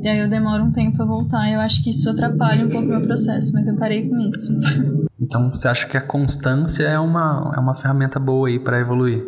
E 0.01 0.07
aí 0.07 0.19
eu 0.19 0.29
demoro 0.29 0.63
um 0.63 0.71
tempo 0.71 0.97
pra 0.97 1.05
voltar. 1.05 1.51
Eu 1.51 1.59
acho 1.59 1.83
que 1.83 1.91
isso 1.91 2.09
atrapalha 2.09 2.65
um 2.65 2.69
pouco 2.69 2.87
o 2.87 2.89
meu 2.89 3.01
processo, 3.01 3.53
mas 3.53 3.67
eu 3.67 3.77
parei 3.77 4.09
com 4.09 4.19
isso. 4.19 4.57
Então 5.19 5.49
você 5.49 5.67
acha 5.67 5.87
que 5.87 5.95
a 5.95 6.01
constância 6.01 6.83
é 6.83 6.99
uma, 6.99 7.53
é 7.55 7.59
uma 7.59 7.75
ferramenta 7.75 8.19
boa 8.19 8.47
aí 8.47 8.59
para 8.59 8.79
evoluir? 8.79 9.23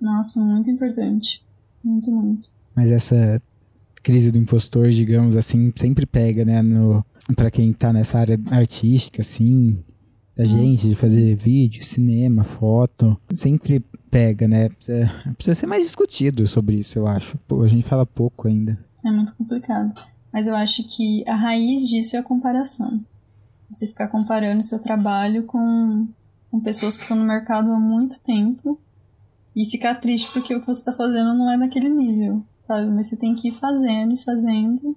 Nossa, 0.00 0.40
muito 0.40 0.70
importante. 0.70 1.42
Muito, 1.82 2.10
muito. 2.10 2.48
Mas 2.76 2.90
essa 2.90 3.40
crise 4.02 4.30
do 4.30 4.38
impostor, 4.38 4.90
digamos 4.90 5.34
assim, 5.34 5.72
sempre 5.74 6.04
pega, 6.06 6.44
né, 6.44 6.62
no 6.62 7.04
para 7.36 7.50
quem 7.50 7.72
tá 7.72 7.92
nessa 7.92 8.18
área 8.18 8.38
artística 8.50 9.20
assim, 9.20 9.82
a 10.38 10.44
gente 10.44 10.88
de 10.88 10.94
fazer 10.94 11.34
vídeo, 11.34 11.84
cinema, 11.84 12.44
foto, 12.44 13.20
sempre 13.34 13.84
pega, 14.10 14.46
né? 14.46 14.68
Precisa, 14.68 15.12
precisa 15.34 15.54
ser 15.54 15.66
mais 15.66 15.82
discutido 15.82 16.46
sobre 16.46 16.76
isso, 16.76 16.98
eu 16.98 17.06
acho. 17.06 17.36
Pô, 17.46 17.62
a 17.62 17.68
gente 17.68 17.86
fala 17.86 18.06
pouco 18.06 18.46
ainda. 18.46 18.78
É 19.04 19.10
muito 19.10 19.34
complicado. 19.34 19.92
Mas 20.32 20.46
eu 20.46 20.54
acho 20.54 20.84
que 20.84 21.24
a 21.28 21.34
raiz 21.34 21.88
disso 21.88 22.16
é 22.16 22.18
a 22.18 22.22
comparação. 22.22 23.04
Você 23.70 23.86
ficar 23.86 24.08
comparando 24.08 24.62
seu 24.62 24.80
trabalho 24.80 25.44
com, 25.44 26.08
com 26.50 26.60
pessoas 26.60 26.96
que 26.96 27.02
estão 27.02 27.16
no 27.16 27.24
mercado 27.24 27.72
há 27.72 27.78
muito 27.78 28.20
tempo 28.20 28.78
e 29.54 29.66
ficar 29.66 29.96
triste 29.96 30.30
porque 30.32 30.54
o 30.54 30.60
que 30.60 30.66
você 30.66 30.80
está 30.80 30.92
fazendo 30.92 31.34
não 31.34 31.50
é 31.50 31.56
naquele 31.56 31.88
nível, 31.88 32.42
sabe? 32.60 32.90
Mas 32.90 33.08
você 33.08 33.16
tem 33.16 33.34
que 33.34 33.48
ir 33.48 33.52
fazendo 33.52 34.14
e 34.14 34.22
fazendo. 34.22 34.96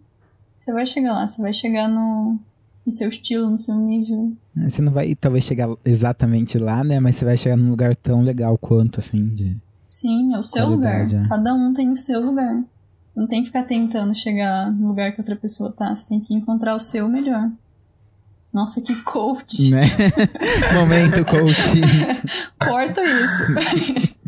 Você 0.56 0.72
vai 0.72 0.86
chegar 0.86 1.13
lá, 1.13 1.26
você 1.26 1.41
vai 1.41 1.52
chegar 1.52 1.88
no, 1.88 2.38
no 2.86 2.91
seu 2.91 3.10
estilo, 3.10 3.50
no 3.50 3.58
seu 3.58 3.76
nível. 3.76 4.32
É, 4.58 4.70
você 4.70 4.82
não 4.82 4.91
vai 4.91 5.15
talvez 5.15 5.44
chegar 5.44 5.67
exatamente 5.84 6.58
lá, 6.58 6.84
né? 6.84 7.00
Mas 7.00 7.15
você 7.15 7.26
vai 7.26 7.38
chegar 7.38 7.58
num 7.58 7.72
lugar 7.72 7.96
tão 7.96 8.22
legal 8.22 8.58
quanto, 8.58 9.00
assim, 9.00 9.30
de. 9.30 9.58
Sim, 9.88 10.34
é 10.34 10.39
o 10.39 10.44
seu 10.44 10.70
lugar. 10.70 11.12
É. 11.12 11.28
Cada 11.28 11.54
um 11.54 11.74
tem 11.74 11.89
o 11.89 11.98
seu 11.98 12.24
lugar. 12.24 12.63
Você 13.12 13.19
não 13.19 13.28
tem 13.28 13.41
que 13.41 13.47
ficar 13.47 13.63
tentando 13.63 14.15
chegar 14.15 14.71
no 14.71 14.88
lugar 14.88 15.12
que 15.12 15.19
outra 15.19 15.36
pessoa 15.36 15.69
tá. 15.69 15.93
Você 15.93 16.08
tem 16.08 16.21
que 16.21 16.34
encontrar 16.34 16.74
o 16.74 16.80
seu 16.80 17.10
melhor. 17.10 17.52
Nossa, 18.54 18.80
que 18.80 18.95
coach. 19.04 19.69
Né? 19.69 19.82
Momento 20.74 21.26
coach. 21.26 21.82
Corta 22.58 23.04
isso. 23.04 24.13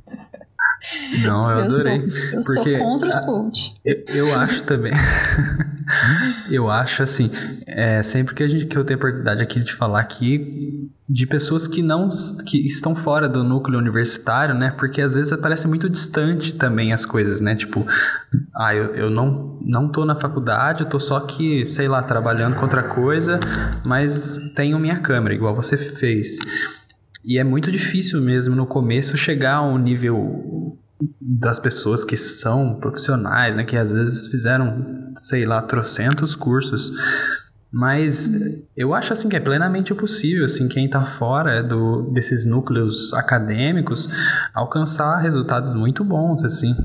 Não, 1.23 1.49
eu, 1.49 1.57
eu 1.57 1.63
adorei. 1.65 1.69
Sou, 1.69 1.93
eu 1.93 2.39
porque 2.41 2.77
sou 2.77 2.79
contra 2.79 3.09
os 3.09 3.19
coach. 3.21 3.75
Eu, 3.85 4.03
eu 4.07 4.35
acho 4.35 4.63
também. 4.63 4.91
eu 6.49 6.69
acho 6.69 7.03
assim, 7.03 7.31
é, 7.65 8.01
sempre 8.01 8.33
que, 8.33 8.43
a 8.43 8.47
gente, 8.47 8.65
que 8.65 8.77
eu 8.77 8.83
tenho 8.83 8.97
a 8.97 9.01
oportunidade 9.01 9.41
aqui 9.41 9.59
de 9.59 9.73
falar 9.73 9.99
aqui 9.99 10.89
de 11.07 11.27
pessoas 11.27 11.67
que 11.67 11.83
não 11.83 12.09
que 12.45 12.65
estão 12.65 12.95
fora 12.95 13.27
do 13.27 13.43
núcleo 13.43 13.77
universitário, 13.77 14.55
né? 14.55 14.73
Porque 14.77 15.01
às 15.01 15.15
vezes 15.15 15.37
parece 15.39 15.67
muito 15.67 15.89
distante 15.89 16.55
também 16.55 16.93
as 16.93 17.05
coisas, 17.05 17.41
né? 17.41 17.55
Tipo, 17.55 17.85
ah, 18.55 18.73
eu, 18.73 18.95
eu 18.95 19.09
não, 19.09 19.59
não 19.61 19.89
tô 19.89 20.05
na 20.05 20.15
faculdade, 20.15 20.83
eu 20.83 20.89
tô 20.89 20.99
só 20.99 21.19
que, 21.19 21.69
sei 21.69 21.87
lá, 21.87 22.01
trabalhando 22.01 22.55
com 22.55 22.63
outra 22.63 22.83
coisa, 22.83 23.39
mas 23.83 24.37
tenho 24.55 24.79
minha 24.79 24.99
câmera, 25.01 25.35
igual 25.35 25.55
você 25.55 25.77
fez. 25.77 26.39
E 27.23 27.37
é 27.37 27.43
muito 27.43 27.71
difícil 27.71 28.19
mesmo 28.21 28.55
no 28.55 28.65
começo 28.65 29.17
chegar 29.17 29.55
a 29.55 29.61
um 29.61 29.77
nível 29.77 30.77
das 31.19 31.59
pessoas 31.59 32.03
que 32.05 32.15
são 32.15 32.79
profissionais, 32.79 33.55
né, 33.55 33.63
que 33.63 33.75
às 33.75 33.91
vezes 33.91 34.27
fizeram, 34.27 35.13
sei 35.17 35.45
lá, 35.45 35.61
trocentos 35.61 36.35
cursos. 36.35 36.93
Mas 37.71 38.29
eu 38.77 38.93
acho 38.93 39.13
assim 39.13 39.27
que 39.27 39.35
é 39.35 39.39
plenamente 39.39 39.93
possível, 39.95 40.45
assim, 40.45 40.67
quem 40.67 40.85
está 40.85 41.03
fora 41.05 41.63
do, 41.63 42.11
desses 42.13 42.45
núcleos 42.45 43.13
acadêmicos 43.15 44.09
alcançar 44.53 45.17
resultados 45.17 45.73
muito 45.73 46.03
bons, 46.03 46.43
assim. 46.43 46.75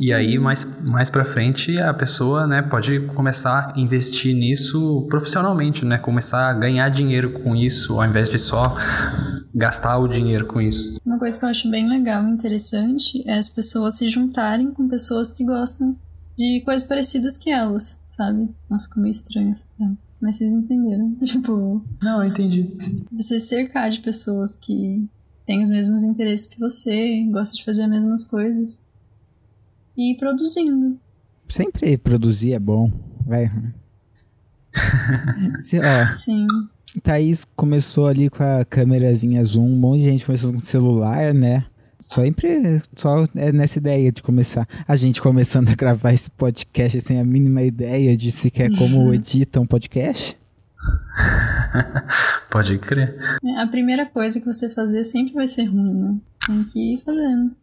E 0.00 0.12
aí, 0.12 0.36
mais, 0.36 0.82
mais 0.82 1.08
pra 1.08 1.24
frente, 1.24 1.78
a 1.78 1.94
pessoa 1.94 2.44
né, 2.44 2.60
pode 2.60 3.00
começar 3.14 3.72
a 3.74 3.80
investir 3.80 4.34
nisso 4.34 5.06
profissionalmente, 5.08 5.84
né? 5.84 5.96
Começar 5.96 6.50
a 6.50 6.52
ganhar 6.52 6.88
dinheiro 6.88 7.30
com 7.30 7.54
isso, 7.54 8.00
ao 8.00 8.04
invés 8.04 8.28
de 8.28 8.36
só 8.36 8.76
gastar 9.54 9.96
o 9.98 10.08
dinheiro 10.08 10.44
com 10.44 10.60
isso. 10.60 10.99
Uma 11.20 11.26
coisa 11.26 11.38
que 11.38 11.44
eu 11.44 11.50
acho 11.50 11.70
bem 11.70 11.86
legal 11.86 12.26
e 12.26 12.30
interessante 12.30 13.22
é 13.28 13.34
as 13.34 13.50
pessoas 13.50 13.98
se 13.98 14.08
juntarem 14.08 14.72
com 14.72 14.88
pessoas 14.88 15.34
que 15.34 15.44
gostam 15.44 15.94
de 16.34 16.62
coisas 16.64 16.88
parecidas 16.88 17.36
que 17.36 17.50
elas, 17.50 18.00
sabe? 18.06 18.48
Nossa, 18.70 18.88
ficou 18.88 19.02
meio 19.02 19.10
estranho 19.10 19.50
essa 19.50 19.66
frase. 19.76 19.98
Mas 20.18 20.36
vocês 20.36 20.50
entenderam. 20.50 21.14
Tipo. 21.22 21.84
Não, 22.00 22.22
eu 22.22 22.30
entendi. 22.30 22.74
Você 23.12 23.38
cercar 23.38 23.90
de 23.90 24.00
pessoas 24.00 24.56
que 24.56 25.06
têm 25.44 25.60
os 25.60 25.68
mesmos 25.68 26.02
interesses 26.04 26.46
que 26.46 26.58
você, 26.58 27.22
gostam 27.30 27.58
de 27.58 27.64
fazer 27.66 27.82
as 27.82 27.90
mesmas 27.90 28.24
coisas 28.24 28.86
e 29.98 30.12
ir 30.12 30.16
produzindo. 30.16 30.98
Sempre 31.50 31.98
produzir 31.98 32.54
é 32.54 32.58
bom, 32.58 32.90
vai. 33.26 33.44
Se, 35.60 35.78
ó, 35.80 36.12
Sim. 36.14 36.46
Thaís 37.02 37.44
começou 37.54 38.06
ali 38.06 38.28
com 38.28 38.42
a 38.42 38.64
câmerazinha 38.64 39.44
zoom, 39.44 39.72
um 39.72 39.76
monte 39.76 40.00
de 40.00 40.04
gente 40.06 40.24
começou 40.24 40.52
com 40.52 40.60
celular, 40.60 41.32
né? 41.32 41.64
Sempre 42.08 42.82
só 42.96 43.24
é 43.36 43.52
nessa 43.52 43.78
ideia 43.78 44.10
de 44.10 44.20
começar. 44.20 44.66
A 44.88 44.96
gente 44.96 45.22
começando 45.22 45.68
a 45.68 45.74
gravar 45.76 46.12
esse 46.12 46.28
podcast 46.32 47.00
sem 47.00 47.20
a 47.20 47.24
mínima 47.24 47.62
ideia 47.62 48.16
de 48.16 48.32
sequer 48.32 48.68
como 48.76 49.14
edita 49.14 49.60
um 49.60 49.66
podcast. 49.66 50.36
Pode 52.50 52.78
crer. 52.78 53.16
A 53.58 53.66
primeira 53.68 54.06
coisa 54.06 54.40
que 54.40 54.46
você 54.46 54.68
fazer 54.70 55.04
sempre 55.04 55.34
vai 55.34 55.46
ser 55.46 55.66
ruim, 55.66 55.94
né? 55.94 56.16
Tem 56.46 56.64
que 56.64 56.94
ir 56.94 56.98
fazendo. 57.04 57.54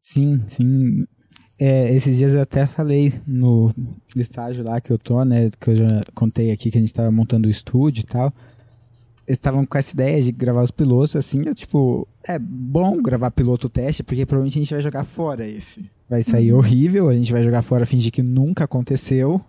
Sim, 0.00 0.42
sim. 0.48 1.06
É, 1.64 1.94
esses 1.94 2.18
dias 2.18 2.34
eu 2.34 2.40
até 2.40 2.66
falei 2.66 3.14
no 3.24 3.72
estágio 4.16 4.64
lá 4.64 4.80
que 4.80 4.90
eu 4.90 4.98
tô, 4.98 5.24
né? 5.24 5.48
Que 5.60 5.70
eu 5.70 5.76
já 5.76 6.00
contei 6.12 6.50
aqui 6.50 6.72
que 6.72 6.76
a 6.76 6.80
gente 6.80 6.92
tava 6.92 7.08
montando 7.12 7.46
o 7.46 7.50
estúdio 7.50 8.00
e 8.00 8.04
tal. 8.04 8.34
Eles 9.24 9.38
estavam 9.38 9.64
com 9.64 9.78
essa 9.78 9.92
ideia 9.92 10.20
de 10.20 10.32
gravar 10.32 10.64
os 10.64 10.72
pilotos, 10.72 11.14
assim, 11.14 11.40
eu, 11.46 11.54
tipo, 11.54 12.08
é 12.26 12.36
bom 12.36 13.00
gravar 13.00 13.30
piloto 13.30 13.68
teste, 13.68 14.02
porque 14.02 14.26
provavelmente 14.26 14.58
a 14.58 14.62
gente 14.62 14.74
vai 14.74 14.82
jogar 14.82 15.04
fora 15.04 15.46
esse. 15.46 15.88
Vai 16.10 16.24
sair 16.24 16.50
uhum. 16.50 16.58
horrível, 16.58 17.08
a 17.08 17.14
gente 17.14 17.30
vai 17.30 17.44
jogar 17.44 17.62
fora, 17.62 17.86
fingir 17.86 18.10
que 18.10 18.24
nunca 18.24 18.64
aconteceu. 18.64 19.40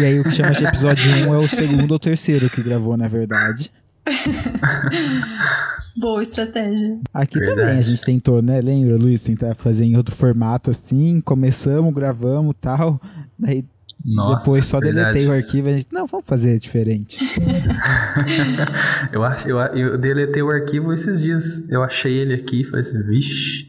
e 0.00 0.04
aí 0.04 0.18
o 0.18 0.24
que 0.24 0.32
chama 0.32 0.50
de 0.50 0.66
episódio 0.66 1.04
1 1.28 1.32
é 1.32 1.38
o 1.38 1.46
segundo 1.46 1.92
ou 1.92 1.98
terceiro 2.00 2.50
que 2.50 2.60
gravou, 2.60 2.96
na 2.96 3.06
verdade. 3.06 3.70
Boa 5.96 6.22
estratégia. 6.22 6.98
Aqui 7.12 7.38
verdade. 7.38 7.60
também 7.60 7.78
a 7.78 7.82
gente 7.82 8.04
tentou, 8.04 8.42
né? 8.42 8.60
Lembra, 8.60 8.96
Luiz? 8.96 9.22
Tentar 9.22 9.54
fazer 9.54 9.84
em 9.84 9.96
outro 9.96 10.14
formato 10.14 10.70
assim. 10.70 11.20
Começamos, 11.20 11.92
gravamos 11.94 12.54
tal. 12.60 13.00
Daí 13.38 13.64
nossa, 14.04 14.38
Depois 14.38 14.66
só 14.66 14.80
verdade. 14.80 15.14
deletei 15.14 15.26
o 15.26 15.32
arquivo 15.32 15.68
e 15.68 15.70
a 15.70 15.78
gente, 15.78 15.86
não, 15.90 16.06
vamos 16.06 16.26
fazer 16.26 16.58
diferente. 16.58 17.24
eu, 19.10 19.24
acho, 19.24 19.48
eu, 19.48 19.58
eu 19.58 19.96
deletei 19.96 20.42
o 20.42 20.50
arquivo 20.50 20.92
esses 20.92 21.22
dias. 21.22 21.70
Eu 21.70 21.82
achei 21.82 22.12
ele 22.12 22.34
aqui 22.34 22.60
e 22.60 22.64
falei 22.64 22.82
assim, 22.82 23.02
vixe, 23.02 23.66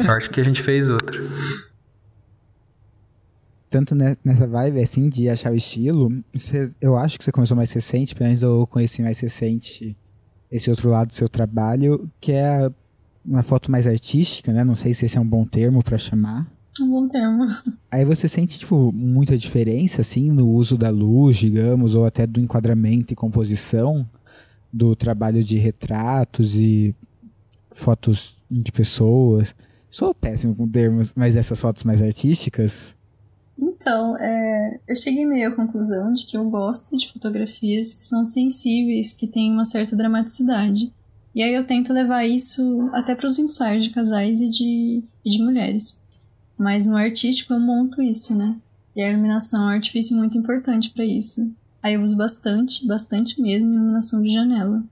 sorte 0.00 0.30
que 0.30 0.40
a 0.40 0.44
gente 0.44 0.62
fez 0.62 0.88
outro 0.88 1.22
tanto 3.68 3.94
nessa 3.94 4.46
vibe, 4.46 4.80
assim, 4.80 5.08
de 5.08 5.28
achar 5.28 5.52
o 5.52 5.56
estilo, 5.56 6.10
você, 6.32 6.70
eu 6.80 6.96
acho 6.96 7.18
que 7.18 7.24
você 7.24 7.32
começou 7.32 7.56
mais 7.56 7.70
recente, 7.72 8.14
pelo 8.14 8.28
menos 8.28 8.42
eu 8.42 8.66
conheci 8.66 9.02
mais 9.02 9.18
recente 9.20 9.96
esse 10.50 10.70
outro 10.70 10.90
lado 10.90 11.08
do 11.08 11.14
seu 11.14 11.28
trabalho, 11.28 12.10
que 12.20 12.32
é 12.32 12.70
uma 13.24 13.42
foto 13.42 13.70
mais 13.70 13.86
artística, 13.86 14.52
né? 14.52 14.64
Não 14.64 14.74
sei 14.74 14.94
se 14.94 15.04
esse 15.04 15.18
é 15.18 15.20
um 15.20 15.26
bom 15.26 15.44
termo 15.44 15.82
para 15.82 15.98
chamar. 15.98 16.50
Um 16.80 16.88
bom 16.88 17.08
termo. 17.08 17.44
Aí 17.90 18.04
você 18.04 18.28
sente, 18.28 18.58
tipo, 18.58 18.90
muita 18.92 19.36
diferença, 19.36 20.00
assim, 20.00 20.30
no 20.30 20.48
uso 20.48 20.78
da 20.78 20.88
luz, 20.88 21.36
digamos, 21.36 21.94
ou 21.94 22.04
até 22.04 22.26
do 22.26 22.40
enquadramento 22.40 23.12
e 23.12 23.16
composição 23.16 24.08
do 24.72 24.96
trabalho 24.96 25.42
de 25.44 25.58
retratos 25.58 26.54
e 26.54 26.94
fotos 27.70 28.36
de 28.50 28.72
pessoas. 28.72 29.54
Sou 29.90 30.14
péssimo 30.14 30.54
com 30.54 30.68
termos, 30.68 31.12
mas 31.14 31.36
essas 31.36 31.60
fotos 31.60 31.84
mais 31.84 32.02
artísticas 32.02 32.96
Então, 33.88 34.18
é, 34.18 34.80
eu 34.86 34.94
cheguei 34.94 35.24
meio 35.24 35.48
à 35.48 35.50
conclusão 35.50 36.12
de 36.12 36.26
que 36.26 36.36
eu 36.36 36.44
gosto 36.50 36.94
de 36.94 37.10
fotografias 37.10 37.94
que 37.94 38.04
são 38.04 38.26
sensíveis, 38.26 39.14
que 39.14 39.26
têm 39.26 39.50
uma 39.50 39.64
certa 39.64 39.96
dramaticidade. 39.96 40.92
E 41.34 41.42
aí 41.42 41.54
eu 41.54 41.66
tento 41.66 41.90
levar 41.90 42.26
isso 42.26 42.90
até 42.92 43.14
para 43.14 43.26
os 43.26 43.38
ensaios 43.38 43.84
de 43.84 43.88
casais 43.90 44.42
e 44.42 44.50
de, 44.50 45.02
e 45.24 45.30
de 45.30 45.42
mulheres. 45.42 46.02
Mas 46.58 46.84
no 46.84 46.98
artístico 46.98 47.54
eu 47.54 47.60
monto 47.60 48.02
isso, 48.02 48.36
né? 48.36 48.60
E 48.94 49.00
a 49.00 49.10
iluminação 49.10 49.62
é 49.62 49.72
um 49.72 49.76
artifício 49.76 50.14
muito 50.14 50.36
importante 50.36 50.90
para 50.90 51.06
isso. 51.06 51.50
Aí 51.82 51.94
eu 51.94 52.02
uso 52.02 52.14
bastante, 52.14 52.86
bastante 52.86 53.40
mesmo, 53.40 53.72
iluminação 53.72 54.22
de 54.22 54.28
janela. 54.28 54.84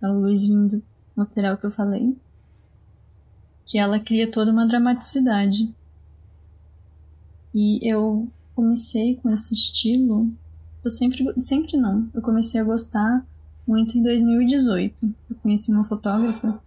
É 0.00 0.08
o 0.08 0.18
luz 0.18 0.46
vindo 0.46 0.82
lateral 1.14 1.58
que 1.58 1.66
eu 1.66 1.70
falei. 1.70 2.16
Que 3.66 3.78
ela 3.78 4.00
cria 4.00 4.30
toda 4.30 4.50
uma 4.50 4.66
dramaticidade. 4.66 5.70
E 7.54 7.78
eu 7.82 8.28
comecei 8.54 9.16
com 9.16 9.30
esse 9.30 9.54
estilo. 9.54 10.30
Eu 10.84 10.90
sempre, 10.90 11.24
sempre 11.40 11.76
não. 11.76 12.08
Eu 12.14 12.22
comecei 12.22 12.60
a 12.60 12.64
gostar 12.64 13.24
muito 13.66 13.96
em 13.96 14.02
2018. 14.02 14.94
Eu 15.30 15.36
conheci 15.42 15.72
uma 15.72 15.84
fotógrafa. 15.84 16.58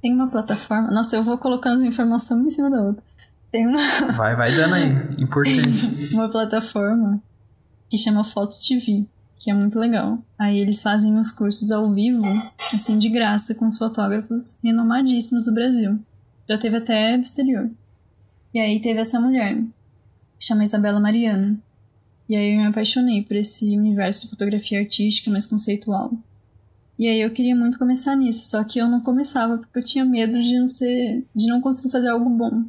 Tem 0.00 0.12
uma 0.12 0.28
plataforma. 0.28 0.90
Nossa, 0.90 1.16
eu 1.16 1.22
vou 1.22 1.38
colocando 1.38 1.76
as 1.76 1.82
informações 1.82 2.44
em 2.44 2.50
cima 2.50 2.70
da 2.70 2.82
outra. 2.82 3.02
Tem 3.50 3.66
uma. 3.66 3.78
Vai, 4.16 4.36
vai 4.36 4.54
dando 4.54 4.74
aí. 4.74 5.22
Importante. 5.22 6.12
uma 6.12 6.28
plataforma 6.28 7.20
que 7.88 7.96
chama 7.96 8.22
Fotos 8.22 8.60
TV, 8.60 9.06
que 9.38 9.50
é 9.50 9.54
muito 9.54 9.78
legal. 9.78 10.18
Aí 10.38 10.58
eles 10.58 10.82
fazem 10.82 11.18
os 11.18 11.30
cursos 11.30 11.70
ao 11.70 11.90
vivo, 11.90 12.22
assim, 12.72 12.98
de 12.98 13.08
graça, 13.08 13.54
com 13.54 13.66
os 13.66 13.78
fotógrafos 13.78 14.60
renomadíssimos 14.62 15.46
do 15.46 15.54
Brasil. 15.54 15.98
Já 16.48 16.58
teve 16.58 16.76
até 16.76 17.16
do 17.16 17.22
exterior. 17.22 17.70
E 18.52 18.58
aí 18.58 18.80
teve 18.80 19.00
essa 19.00 19.18
mulher, 19.20 19.62
chama 20.38 20.64
Isabela 20.64 21.00
Mariana. 21.00 21.58
E 22.28 22.36
aí 22.36 22.52
eu 22.52 22.60
me 22.60 22.66
apaixonei 22.66 23.22
por 23.22 23.36
esse 23.36 23.76
universo 23.76 24.24
de 24.24 24.30
fotografia 24.30 24.80
artística 24.80 25.30
mais 25.30 25.46
conceitual. 25.46 26.12
E 26.98 27.06
aí 27.06 27.20
eu 27.20 27.30
queria 27.30 27.54
muito 27.54 27.78
começar 27.78 28.16
nisso, 28.16 28.50
só 28.50 28.64
que 28.64 28.78
eu 28.78 28.88
não 28.88 29.00
começava 29.00 29.58
porque 29.58 29.78
eu 29.78 29.84
tinha 29.84 30.04
medo 30.04 30.42
de 30.42 30.58
não 30.58 30.66
ser, 30.66 31.24
de 31.34 31.46
não 31.46 31.60
conseguir 31.60 31.90
fazer 31.90 32.10
algo 32.10 32.28
bom. 32.28 32.64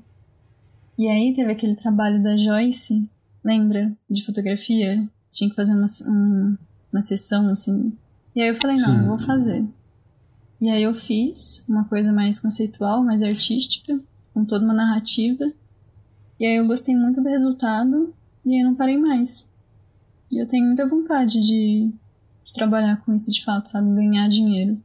E 0.97 1.07
aí 1.07 1.34
teve 1.34 1.51
aquele 1.51 1.76
trabalho 1.76 2.22
da 2.22 2.38
Joyce, 2.38 3.09
lembra? 3.43 3.91
De 4.09 4.24
fotografia. 4.24 5.07
Tinha 5.32 5.49
que 5.49 5.55
fazer 5.55 5.74
uma, 5.74 5.86
um, 6.07 6.57
uma 6.91 7.01
sessão, 7.01 7.49
assim. 7.49 7.93
E 8.36 8.41
aí 8.41 8.49
eu 8.49 8.55
falei, 8.55 8.76
não, 8.78 8.99
Sim. 8.99 9.07
vou 9.07 9.17
fazer. 9.17 9.65
E 10.61 10.70
aí 10.70 10.84
eu 10.84 10.93
fiz 10.93 11.65
uma 11.70 11.86
coisa 11.86 12.11
mais 12.11 12.39
conceitual, 12.39 13.03
mais 13.03 13.24
artística, 13.24 13.99
com 14.34 14.43
toda 14.43 14.65
uma 14.65 14.74
narrativa. 14.74 15.51
E 16.40 16.46
aí 16.46 16.56
eu 16.56 16.66
gostei 16.66 16.96
muito 16.96 17.22
do 17.22 17.30
resultado 17.30 18.14
e 18.46 18.54
aí 18.54 18.62
eu 18.62 18.68
não 18.68 18.76
parei 18.76 18.98
mais. 18.98 19.52
E 20.32 20.42
eu 20.42 20.48
tenho 20.48 20.66
muita 20.66 20.88
vontade 20.88 21.42
de, 21.42 21.92
de 22.46 22.54
trabalhar 22.54 22.98
com 23.04 23.14
isso 23.14 23.32
de 23.32 23.44
fato, 23.44 23.68
sabe? 23.68 23.94
Ganhar 23.94 24.28
dinheiro 24.30 24.80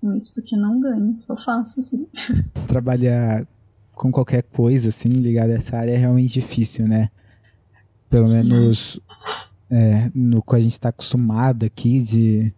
com 0.00 0.14
isso, 0.14 0.34
porque 0.34 0.56
não 0.56 0.78
ganho, 0.78 1.16
só 1.16 1.36
faço 1.36 1.80
assim. 1.80 2.06
Trabalhar 2.68 3.46
com 3.94 4.12
qualquer 4.12 4.42
coisa, 4.42 4.88
assim, 4.88 5.08
ligada 5.08 5.52
a 5.52 5.56
essa 5.56 5.78
área 5.78 5.92
é 5.92 5.96
realmente 5.96 6.34
difícil, 6.34 6.86
né? 6.86 7.10
Pelo 8.10 8.26
Sim. 8.26 8.34
menos 8.34 9.00
é, 9.70 10.10
no 10.14 10.42
que 10.42 10.54
a 10.54 10.60
gente 10.60 10.72
está 10.72 10.90
acostumado 10.90 11.64
aqui 11.64 12.00
de 12.00 12.52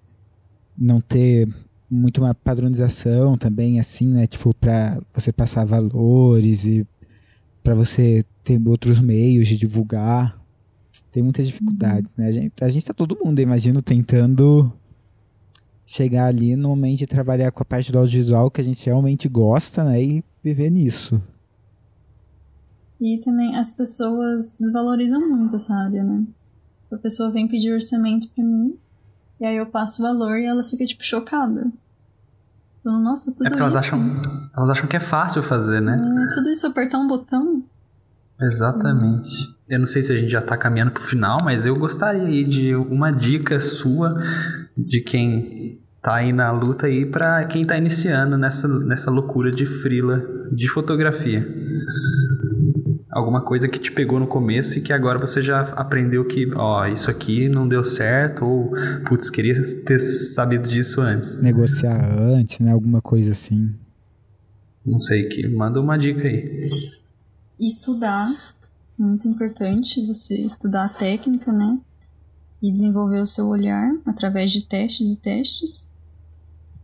não 0.76 1.01
ter 1.01 1.49
muito 1.89 2.20
uma 2.20 2.34
padronização 2.34 3.39
também, 3.39 3.78
assim, 3.78 4.09
né? 4.09 4.26
Tipo, 4.26 4.53
para 4.55 5.01
você 5.14 5.32
passar 5.32 5.64
valores 5.64 6.64
e 6.64 6.87
para 7.66 7.74
você 7.74 8.24
ter 8.44 8.62
outros 8.64 9.00
meios 9.00 9.48
de 9.48 9.56
divulgar. 9.56 10.40
Tem 11.10 11.20
muitas 11.20 11.48
dificuldades, 11.48 12.14
né? 12.16 12.28
A 12.28 12.30
gente, 12.30 12.52
a 12.62 12.68
gente 12.68 12.86
tá 12.86 12.94
todo 12.94 13.18
mundo, 13.20 13.40
imagino, 13.40 13.82
tentando 13.82 14.72
chegar 15.84 16.26
ali 16.26 16.54
no 16.54 16.68
momento 16.68 16.98
de 16.98 17.08
trabalhar 17.08 17.50
com 17.50 17.60
a 17.60 17.66
parte 17.66 17.90
do 17.90 17.98
audiovisual 17.98 18.52
que 18.52 18.60
a 18.60 18.64
gente 18.64 18.86
realmente 18.86 19.28
gosta, 19.28 19.82
né? 19.82 20.00
E 20.00 20.24
viver 20.44 20.70
nisso. 20.70 21.20
E 23.00 23.18
também 23.18 23.56
as 23.56 23.74
pessoas 23.74 24.56
desvalorizam 24.60 25.28
muito 25.28 25.56
essa 25.56 25.74
área, 25.74 26.04
né? 26.04 26.24
A 26.92 26.96
pessoa 26.96 27.32
vem 27.32 27.48
pedir 27.48 27.72
orçamento 27.72 28.28
pra 28.28 28.44
mim, 28.44 28.78
e 29.40 29.44
aí 29.44 29.56
eu 29.56 29.66
passo 29.66 30.04
o 30.04 30.06
valor 30.06 30.38
e 30.38 30.46
ela 30.46 30.62
fica, 30.62 30.84
tipo, 30.84 31.02
chocada. 31.02 31.66
Falando, 32.87 33.03
nossa, 33.03 33.32
tudo 33.34 33.49
é 33.49 33.51
porque 33.51 33.64
isso. 33.64 33.76
Elas 33.76 33.84
acham, 33.84 34.22
elas 34.57 34.70
acham 34.70 34.87
que 34.87 34.97
é 34.97 35.01
fácil 35.01 35.43
fazer, 35.43 35.80
né? 35.80 35.95
É, 35.97 36.34
tudo 36.37 36.49
isso 36.49 36.68
apertar 36.68 36.99
um 36.99 37.09
botão. 37.09 37.64
Exatamente. 38.41 39.28
Eu 39.68 39.80
não 39.80 39.89
sei 39.89 40.05
se 40.05 40.12
a 40.12 40.16
gente 40.16 40.30
já 40.30 40.41
tá 40.41 40.57
caminhando 40.57 40.93
pro 40.93 41.03
final, 41.03 41.43
mas 41.43 41.66
eu 41.66 41.74
gostaria 41.74 42.22
aí 42.22 42.45
de 42.45 42.76
uma 42.76 43.11
dica 43.11 43.59
sua 43.59 44.16
de 44.78 45.01
quem 45.01 45.80
tá 46.01 46.14
aí 46.14 46.32
na 46.32 46.53
luta 46.53 46.87
aí 46.87 47.05
para 47.05 47.45
quem 47.47 47.64
tá 47.64 47.76
iniciando 47.76 48.39
nessa, 48.39 48.68
nessa 48.68 49.11
loucura 49.11 49.51
de 49.51 49.66
frila 49.66 50.24
de 50.53 50.68
fotografia. 50.68 51.45
Alguma 53.16 53.40
coisa 53.40 53.66
que 53.66 53.78
te 53.78 53.90
pegou 53.90 54.20
no 54.20 54.26
começo 54.26 54.76
e 54.76 54.82
que 54.82 54.92
agora 54.92 55.18
você 55.18 55.40
já 55.40 55.62
aprendeu 55.72 56.22
que, 56.26 56.50
ó, 56.54 56.86
isso 56.86 57.10
aqui 57.10 57.48
não 57.48 57.66
deu 57.66 57.82
certo 57.82 58.44
ou, 58.44 58.72
putz, 59.06 59.30
queria 59.30 59.54
ter 59.86 59.98
sabido 59.98 60.68
disso 60.68 61.00
antes. 61.00 61.40
Negociar 61.42 62.14
antes, 62.14 62.58
né? 62.58 62.72
Alguma 62.72 63.00
coisa 63.00 63.30
assim. 63.30 63.74
Não 64.84 65.00
sei, 65.00 65.30
que 65.30 65.48
manda 65.48 65.80
uma 65.80 65.96
dica 65.96 66.28
aí. 66.28 66.70
Estudar, 67.58 68.28
muito 68.98 69.26
importante 69.26 70.06
você 70.06 70.36
estudar 70.36 70.84
a 70.84 70.90
técnica, 70.90 71.50
né? 71.50 71.78
E 72.62 72.70
desenvolver 72.70 73.22
o 73.22 73.26
seu 73.26 73.46
olhar 73.46 73.96
através 74.04 74.50
de 74.50 74.66
testes 74.66 75.10
e 75.12 75.18
testes. 75.18 75.90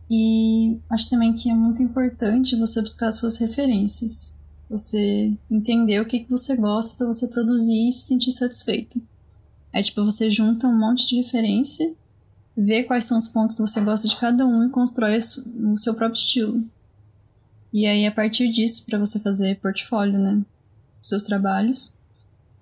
E 0.09 0.79
acho 0.89 1.11
também 1.11 1.31
que 1.33 1.51
é 1.51 1.53
muito 1.53 1.83
importante 1.83 2.55
você 2.55 2.81
buscar 2.81 3.11
suas 3.11 3.37
referências. 3.37 4.35
Você 4.73 5.31
entender 5.51 5.99
o 5.99 6.05
que, 6.05 6.21
que 6.21 6.31
você 6.31 6.55
gosta 6.55 6.97
para 6.97 7.05
você 7.05 7.27
produzir 7.27 7.89
e 7.89 7.91
se 7.91 8.07
sentir 8.07 8.31
satisfeito. 8.31 8.99
É 9.71 9.83
tipo, 9.83 10.03
você 10.03 10.31
junta 10.31 10.67
um 10.67 10.75
monte 10.75 11.07
de 11.07 11.17
referência, 11.17 11.95
vê 12.57 12.81
quais 12.81 13.05
são 13.05 13.19
os 13.19 13.27
pontos 13.27 13.55
que 13.55 13.61
você 13.61 13.79
gosta 13.81 14.07
de 14.07 14.15
cada 14.15 14.43
um 14.43 14.65
e 14.65 14.71
constrói 14.71 15.19
o 15.19 15.77
seu 15.77 15.93
próprio 15.93 16.17
estilo. 16.17 16.63
E 17.71 17.85
aí, 17.85 18.07
a 18.07 18.11
partir 18.11 18.49
disso, 18.49 18.87
para 18.87 18.97
você 18.97 19.19
fazer 19.19 19.59
portfólio, 19.59 20.17
né? 20.17 20.41
Seus 21.03 21.21
trabalhos. 21.21 21.93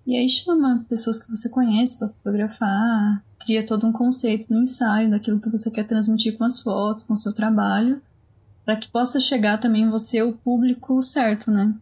E 0.05 0.17
aí 0.17 0.27
chama 0.27 0.85
pessoas 0.89 1.23
que 1.23 1.29
você 1.29 1.47
conhece 1.47 1.97
para 1.97 2.09
fotografar, 2.09 3.23
cria 3.39 3.65
todo 3.65 3.87
um 3.87 3.93
conceito 3.93 4.53
no 4.53 4.61
ensaio 4.61 5.09
daquilo 5.09 5.39
que 5.39 5.49
você 5.49 5.71
quer 5.71 5.87
transmitir 5.87 6.37
com 6.37 6.43
as 6.43 6.59
fotos, 6.59 7.05
com 7.05 7.13
o 7.13 7.17
seu 7.17 7.33
trabalho, 7.33 8.01
para 8.65 8.75
que 8.75 8.89
possa 8.89 9.17
chegar 9.17 9.59
também 9.59 9.89
você 9.89 10.21
o 10.21 10.33
público 10.33 11.01
certo, 11.01 11.49
né? 11.49 11.73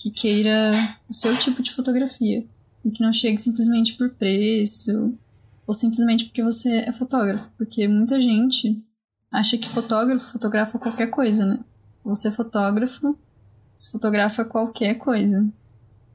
Que 0.00 0.10
queira 0.10 0.96
o 1.08 1.14
seu 1.14 1.36
tipo 1.36 1.62
de 1.62 1.72
fotografia 1.72 2.46
e 2.84 2.90
que 2.90 3.02
não 3.02 3.12
chegue 3.12 3.38
simplesmente 3.38 3.94
por 3.94 4.10
preço 4.10 5.18
ou 5.66 5.74
simplesmente 5.74 6.26
porque 6.26 6.42
você 6.42 6.78
é 6.78 6.92
fotógrafo, 6.92 7.50
porque 7.58 7.86
muita 7.86 8.20
gente 8.20 8.82
acha 9.30 9.58
que 9.58 9.68
fotógrafo 9.68 10.32
fotografa 10.32 10.78
qualquer 10.78 11.08
coisa, 11.08 11.44
né? 11.44 11.58
Você 12.04 12.28
é 12.28 12.30
fotógrafo, 12.30 13.18
se 13.76 13.90
fotografa 13.90 14.44
qualquer 14.44 14.94
coisa. 14.94 15.46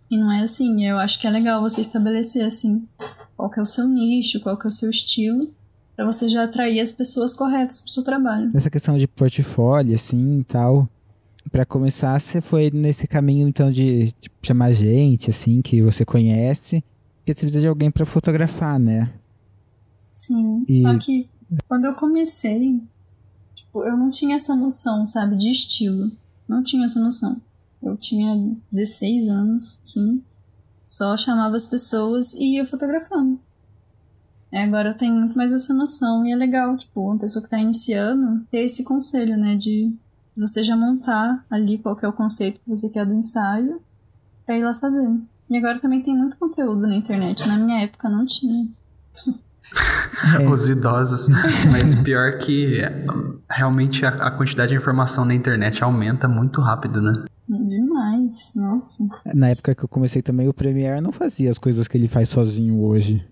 E 0.09 0.17
não 0.17 0.31
é 0.31 0.41
assim, 0.41 0.87
eu 0.87 0.97
acho 0.97 1.19
que 1.19 1.27
é 1.27 1.29
legal 1.29 1.61
você 1.61 1.81
estabelecer 1.81 2.45
assim 2.45 2.87
qual 3.35 3.49
que 3.49 3.59
é 3.59 3.63
o 3.63 3.65
seu 3.65 3.87
nicho, 3.87 4.39
qual 4.39 4.57
que 4.57 4.65
é 4.65 4.69
o 4.69 4.71
seu 4.71 4.89
estilo, 4.89 5.53
para 5.95 6.05
você 6.05 6.27
já 6.29 6.43
atrair 6.43 6.79
as 6.79 6.91
pessoas 6.91 7.33
corretas 7.33 7.81
pro 7.81 7.91
seu 7.91 8.03
trabalho. 8.03 8.49
Essa 8.53 8.69
questão 8.69 8.97
de 8.97 9.07
portfólio, 9.07 9.95
assim, 9.95 10.39
e 10.39 10.43
tal, 10.43 10.89
para 11.53 11.67
começar, 11.67 12.19
você 12.19 12.41
foi 12.41 12.71
nesse 12.71 13.07
caminho, 13.07 13.47
então, 13.47 13.69
de 13.69 14.11
tipo, 14.13 14.35
chamar 14.41 14.73
gente, 14.73 15.29
assim, 15.29 15.61
que 15.61 15.83
você 15.83 16.03
conhece, 16.03 16.83
porque 17.17 17.31
você 17.31 17.41
precisa 17.41 17.61
de 17.61 17.67
alguém 17.67 17.91
para 17.91 18.07
fotografar, 18.07 18.79
né? 18.79 19.13
Sim, 20.09 20.65
e... 20.67 20.75
só 20.77 20.97
que 20.97 21.29
quando 21.67 21.85
eu 21.85 21.93
comecei, 21.93 22.81
tipo, 23.53 23.83
eu 23.83 23.95
não 23.95 24.09
tinha 24.09 24.35
essa 24.35 24.55
noção, 24.55 25.05
sabe, 25.05 25.37
de 25.37 25.51
estilo. 25.51 26.11
Não 26.47 26.63
tinha 26.63 26.85
essa 26.85 26.99
noção. 26.99 27.39
Eu 27.83 27.95
tinha 27.97 28.35
16 28.71 29.29
anos, 29.29 29.79
sim. 29.83 30.23
Só 30.83 31.15
chamava 31.15 31.55
as 31.55 31.67
pessoas 31.67 32.33
e 32.33 32.55
ia 32.55 32.65
fotografando. 32.65 33.39
É, 34.51 34.63
agora 34.63 34.89
eu 34.89 34.97
tenho 34.97 35.13
muito 35.13 35.37
mais 35.37 35.53
essa 35.53 35.71
noção 35.71 36.25
e 36.25 36.31
é 36.31 36.35
legal, 36.35 36.75
tipo, 36.77 37.01
uma 37.01 37.19
pessoa 37.19 37.43
que 37.43 37.47
está 37.47 37.59
iniciando 37.59 38.43
ter 38.45 38.61
esse 38.61 38.83
conselho, 38.83 39.37
né, 39.37 39.55
de 39.55 39.93
você 40.35 40.63
já 40.63 40.75
montar 40.75 41.45
ali 41.49 41.77
qual 41.77 41.97
é 42.01 42.07
o 42.07 42.13
conceito 42.13 42.59
que 42.61 42.69
você 42.69 42.89
quer 42.89 43.05
do 43.05 43.13
ensaio 43.13 43.81
para 44.45 44.57
ir 44.57 44.63
lá 44.63 44.75
fazer. 44.75 45.09
E 45.49 45.57
agora 45.57 45.79
também 45.79 46.01
tem 46.01 46.15
muito 46.15 46.37
conteúdo 46.37 46.87
na 46.87 46.95
internet. 46.95 47.47
Na 47.47 47.57
minha 47.57 47.83
época 47.83 48.09
não 48.09 48.25
tinha. 48.25 48.67
É. 50.39 50.47
Os 50.47 50.69
idosos. 50.69 51.27
Mas 51.71 51.95
pior 51.95 52.37
que 52.37 52.81
realmente 53.49 54.05
a, 54.05 54.09
a, 54.09 54.31
quantidade 54.31 54.71
de 54.71 54.77
informação 54.77 55.25
na 55.25 55.33
internet 55.33 55.83
aumenta 55.83 56.27
muito 56.27 56.61
rápido, 56.61 57.01
né? 57.01 57.25
Demais 57.47 57.93
demais, 58.23 58.53
nossa. 58.55 59.07
Na 59.33 59.49
época 59.49 59.75
que 59.75 59.83
eu 59.83 59.87
comecei 59.87 60.21
também, 60.21 60.47
o 60.47 60.53
Premiere 60.53 61.01
não 61.01 61.11
fazia 61.11 61.49
as 61.49 61.57
coisas 61.57 61.87
que 61.87 61.97
ele 61.97 62.07
faz 62.07 62.29
sozinho 62.29 62.81
hoje. 62.81 63.25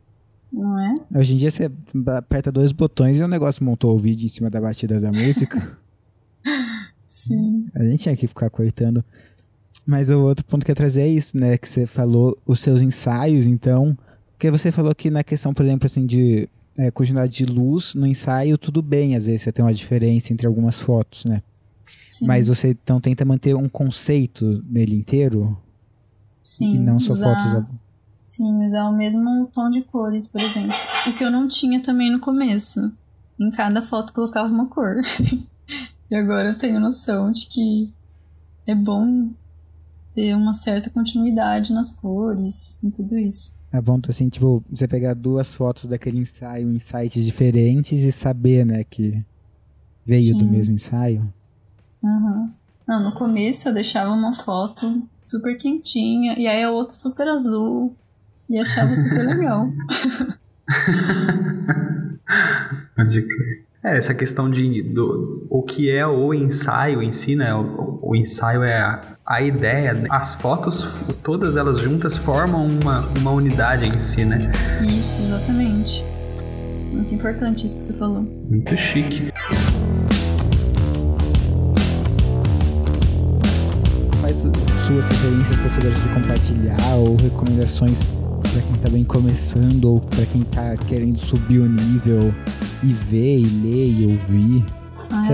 Não 0.51 0.79
é? 0.79 0.95
Hoje 1.15 1.33
em 1.33 1.37
dia 1.37 1.49
você 1.49 1.71
aperta 2.17 2.51
dois 2.51 2.71
botões 2.71 3.19
e 3.19 3.23
o 3.23 3.27
negócio 3.27 3.63
montou 3.63 3.95
o 3.95 3.97
vídeo 3.97 4.25
em 4.25 4.29
cima 4.29 4.49
da 4.49 4.59
batida 4.59 4.99
da 4.99 5.11
música. 5.11 5.77
Sim. 7.27 7.67
A 7.75 7.83
gente 7.83 8.03
tinha 8.03 8.15
que 8.15 8.27
ficar 8.27 8.49
cortando. 8.49 9.03
Mas 9.85 10.09
o 10.09 10.19
outro 10.21 10.45
ponto 10.45 10.63
que 10.63 10.71
eu 10.71 10.73
ia 10.73 10.77
trazer 10.77 11.01
é 11.01 11.07
isso, 11.07 11.37
né? 11.37 11.57
Que 11.57 11.67
você 11.67 11.85
falou 11.85 12.37
os 12.45 12.59
seus 12.59 12.81
ensaios, 12.81 13.45
então. 13.45 13.97
Porque 14.33 14.49
você 14.49 14.71
falou 14.71 14.93
que 14.93 15.09
na 15.09 15.23
questão, 15.23 15.53
por 15.53 15.65
exemplo, 15.65 15.85
assim, 15.85 16.05
de 16.05 16.49
é, 16.77 16.89
quantidade 16.91 17.33
de 17.33 17.45
luz, 17.45 17.93
no 17.93 18.07
ensaio 18.07 18.57
tudo 18.57 18.81
bem, 18.81 19.15
às 19.15 19.25
vezes 19.25 19.43
você 19.43 19.51
tem 19.51 19.63
uma 19.63 19.73
diferença 19.73 20.33
entre 20.33 20.47
algumas 20.47 20.79
fotos, 20.79 21.25
né? 21.25 21.41
Sim. 22.11 22.25
Mas 22.25 22.47
você 22.47 22.69
então 22.69 22.99
tenta 22.99 23.23
manter 23.23 23.55
um 23.55 23.69
conceito 23.69 24.63
nele 24.67 24.95
inteiro 24.95 25.57
Sim, 26.43 26.75
e 26.75 26.79
não 26.79 26.99
só 26.99 27.13
usar, 27.13 27.39
fotos. 27.39 27.75
Sim, 28.21 28.63
usar 28.63 28.85
o 28.85 28.95
mesmo 28.95 29.49
tom 29.53 29.69
de 29.69 29.81
cores, 29.83 30.27
por 30.27 30.41
exemplo. 30.41 30.75
O 31.07 31.13
que 31.13 31.23
eu 31.23 31.31
não 31.31 31.47
tinha 31.47 31.79
também 31.81 32.11
no 32.11 32.19
começo. 32.19 32.79
Em 33.39 33.49
cada 33.51 33.81
foto 33.81 34.13
colocava 34.13 34.47
uma 34.47 34.67
cor. 34.67 34.95
e 36.11 36.15
agora 36.15 36.49
eu 36.49 36.57
tenho 36.57 36.77
noção 36.77 37.31
de 37.31 37.47
que 37.47 37.93
é 38.67 38.75
bom 38.75 39.31
ter 40.13 40.35
uma 40.35 40.53
certa 40.53 40.89
continuidade 40.89 41.71
nas 41.71 41.95
cores 41.95 42.77
e 42.83 42.91
tudo 42.91 43.17
isso. 43.17 43.57
É 43.71 43.81
bom, 43.81 43.97
assim, 44.09 44.27
tipo, 44.27 44.61
você 44.69 44.85
pegar 44.85 45.13
duas 45.13 45.55
fotos 45.55 45.85
daquele 45.85 46.17
ensaio 46.17 46.69
em 46.69 46.77
sites 46.77 47.25
diferentes 47.25 48.03
e 48.03 48.11
saber, 48.11 48.65
né, 48.65 48.83
que 48.83 49.23
veio 50.05 50.33
Sim. 50.33 50.39
do 50.39 50.45
mesmo 50.45 50.75
ensaio. 50.75 51.33
Uhum. 52.03 52.51
Não, 52.85 53.03
no 53.03 53.13
começo 53.13 53.69
eu 53.69 53.73
deixava 53.73 54.11
uma 54.11 54.35
foto 54.35 55.07
super 55.21 55.57
quentinha 55.57 56.37
e 56.37 56.45
aí 56.45 56.61
a 56.61 56.71
outra 56.71 56.93
super 56.93 57.29
azul 57.29 57.95
e 58.49 58.59
achava 58.59 58.93
super 58.97 59.25
legal. 59.25 59.71
Pode 62.97 63.21
crer. 63.21 63.70
É, 63.83 63.97
essa 63.97 64.13
questão 64.13 64.47
de 64.47 64.83
do, 64.83 65.47
o 65.49 65.63
que 65.63 65.89
é 65.89 66.05
o 66.05 66.33
ensaio 66.35 67.01
em 67.01 67.11
si, 67.11 67.35
né? 67.35 67.51
O, 67.55 67.99
o 68.03 68.15
ensaio 68.15 68.61
é 68.63 68.79
a, 68.79 69.01
a 69.25 69.41
ideia. 69.41 69.93
né? 69.93 70.07
As 70.11 70.35
fotos, 70.35 71.05
todas 71.23 71.57
elas 71.57 71.79
juntas, 71.79 72.15
formam 72.15 72.67
uma, 72.67 72.99
uma 73.19 73.31
unidade 73.31 73.85
em 73.87 73.97
si, 73.97 74.23
né? 74.23 74.51
Isso, 74.83 75.23
exatamente. 75.23 76.05
Muito 76.91 77.15
importante 77.15 77.65
isso 77.65 77.77
que 77.77 77.81
você 77.83 77.93
falou. 77.93 78.21
Muito 78.21 78.77
chique. 78.77 79.31
Quais 84.21 84.37
suas 84.85 85.07
referências 85.07 85.57
que 85.59 85.69
você 85.69 85.81
gosta 85.81 85.99
de 85.99 86.09
compartilhar 86.13 86.95
ou 86.97 87.15
recomendações 87.15 88.01
para 88.51 88.61
quem 88.63 88.77
tá 88.81 88.89
bem 88.89 89.05
começando 89.05 89.85
ou 89.85 90.01
para 90.01 90.25
quem 90.25 90.43
tá 90.43 90.75
querendo 90.75 91.17
subir 91.17 91.59
o 91.59 91.69
nível 91.69 92.19
e 92.83 92.91
ver, 92.91 93.39
e 93.39 93.45
ler 93.45 94.01
e 94.01 94.05
ouvir? 94.05 94.65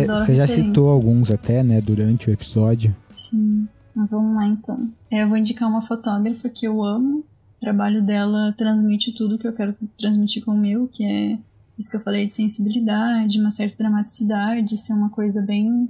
Você 0.08 0.36
já 0.36 0.46
citou 0.46 0.92
alguns 0.92 1.32
até, 1.32 1.64
né, 1.64 1.82
durante 1.82 2.30
o 2.30 2.34
episódio. 2.34 2.96
Sim. 3.10 3.68
Mas 3.96 4.10
vamos 4.12 4.36
lá 4.36 4.46
então. 4.46 4.88
É, 5.10 5.24
Eu 5.24 5.30
vou 5.30 5.38
indicar 5.38 5.68
uma 5.68 5.82
fotógrafa 5.82 6.48
que 6.50 6.68
eu 6.68 6.84
amo. 6.84 7.20
O 7.58 7.60
trabalho 7.60 8.06
dela 8.06 8.54
transmite 8.56 9.12
tudo 9.12 9.40
que 9.40 9.48
eu 9.48 9.54
quero 9.54 9.76
transmitir 9.98 10.46
com 10.46 10.52
o 10.52 10.58
meu, 10.58 10.88
que 10.88 11.04
é 11.04 11.40
isso 11.76 11.90
que 11.90 11.98
eu 11.98 12.02
falei 12.02 12.28
de 12.28 12.34
sensibilidade, 12.34 13.40
uma 13.40 13.50
certa 13.50 13.78
dramaticidade, 13.78 14.78
ser 14.78 14.94
uma 14.94 15.10
coisa 15.10 15.42
bem, 15.42 15.90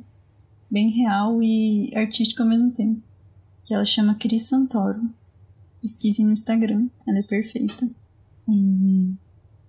bem 0.72 0.92
real 0.92 1.44
e 1.44 1.92
artística 1.94 2.42
ao 2.42 2.50
mesmo 2.50 2.72
tempo. 2.72 3.02
Que 3.66 3.74
ela 3.74 3.84
chama 3.84 4.16
Cris 4.16 4.48
Santoro. 4.48 5.02
Pesquisem 5.82 6.26
no 6.26 6.32
Instagram, 6.32 6.88
ela 7.08 7.20
é 7.20 7.24
perfeita. 7.24 7.88
E 8.48 9.14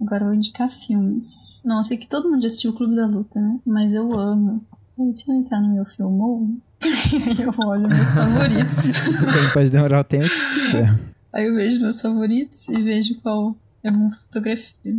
agora 0.00 0.22
eu 0.22 0.28
vou 0.28 0.34
indicar 0.34 0.68
filmes. 0.68 1.62
Não, 1.64 1.78
eu 1.78 1.84
sei 1.84 1.96
que 1.96 2.08
todo 2.08 2.30
mundo 2.30 2.42
já 2.42 2.48
assistiu 2.48 2.70
o 2.70 2.74
Clube 2.74 2.96
da 2.96 3.06
Luta, 3.06 3.40
né? 3.40 3.60
Mas 3.66 3.94
eu 3.94 4.18
amo. 4.18 4.64
Deixa 4.96 5.30
eu 5.30 5.36
entrar 5.36 5.60
no 5.60 5.74
meu 5.74 5.84
filmou. 5.84 6.48
Aí 6.80 7.40
eu 7.42 7.54
olho 7.66 7.88
meus 7.88 8.12
favoritos. 8.12 9.52
Pode 9.52 9.70
demorar 9.70 10.00
o 10.00 10.04
tempo 10.04 10.28
quiser. 10.28 10.98
Aí 11.32 11.46
eu 11.46 11.54
vejo 11.54 11.80
meus 11.80 12.00
favoritos 12.00 12.68
e 12.68 12.82
vejo 12.82 13.20
qual 13.20 13.54
é 13.82 13.90
uma 13.90 14.12
fotografia. 14.16 14.96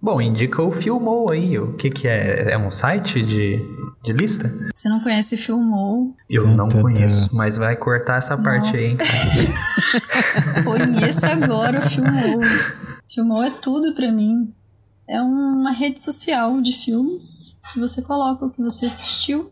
Bom, 0.00 0.20
indica 0.20 0.62
o 0.62 0.70
Filmou 0.70 1.30
aí. 1.30 1.58
O 1.58 1.74
que 1.74 1.90
que 1.90 2.06
é? 2.06 2.52
É 2.52 2.58
um 2.58 2.70
site 2.70 3.22
de, 3.22 3.60
de 4.02 4.12
lista? 4.12 4.52
Você 4.74 4.88
não 4.88 5.00
conhece 5.00 5.36
Filmou? 5.36 6.14
Eu 6.28 6.42
Tan, 6.44 6.56
não 6.56 6.68
tan, 6.68 6.82
conheço, 6.82 7.34
mas 7.34 7.56
vai 7.56 7.76
cortar 7.76 8.18
essa 8.18 8.36
parte 8.36 8.66
Nossa. 8.66 8.78
aí, 8.78 8.86
hein? 8.86 8.98
Conheça 10.64 11.28
agora 11.28 11.78
o 11.78 11.82
Filmou. 11.82 12.40
Filmou 13.06 13.42
é 13.42 13.50
tudo 13.50 13.94
pra 13.94 14.12
mim. 14.12 14.52
É 15.08 15.20
uma 15.20 15.72
rede 15.72 16.02
social 16.02 16.60
de 16.60 16.72
filmes 16.72 17.58
que 17.72 17.80
você 17.80 18.02
coloca 18.02 18.44
o 18.44 18.50
que 18.50 18.60
você 18.60 18.86
assistiu, 18.86 19.50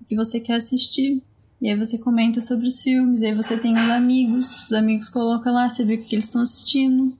o 0.00 0.04
que 0.04 0.16
você 0.16 0.40
quer 0.40 0.56
assistir. 0.56 1.22
E 1.60 1.68
aí 1.68 1.76
você 1.76 1.98
comenta 1.98 2.40
sobre 2.40 2.66
os 2.66 2.82
filmes, 2.82 3.22
aí 3.22 3.34
você 3.34 3.56
tem 3.56 3.74
os 3.74 3.90
amigos, 3.90 4.64
os 4.64 4.72
amigos 4.72 5.08
colocam 5.08 5.52
lá, 5.52 5.68
você 5.68 5.84
vê 5.84 5.94
o 5.94 6.00
que 6.00 6.14
eles 6.14 6.24
estão 6.24 6.42
assistindo. 6.42 7.12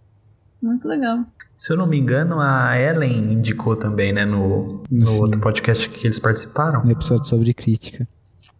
Muito 0.60 0.88
legal. 0.88 1.24
Se 1.61 1.74
eu 1.74 1.76
não 1.76 1.86
me 1.86 2.00
engano, 2.00 2.40
a 2.40 2.74
Ellen 2.80 3.34
indicou 3.34 3.76
também, 3.76 4.14
né, 4.14 4.24
no, 4.24 4.82
no 4.90 5.04
Sim. 5.06 5.18
outro 5.20 5.38
podcast 5.42 5.90
que 5.90 6.06
eles 6.06 6.18
participaram. 6.18 6.82
No 6.82 6.90
episódio 6.90 7.26
sobre 7.26 7.52
crítica. 7.52 8.08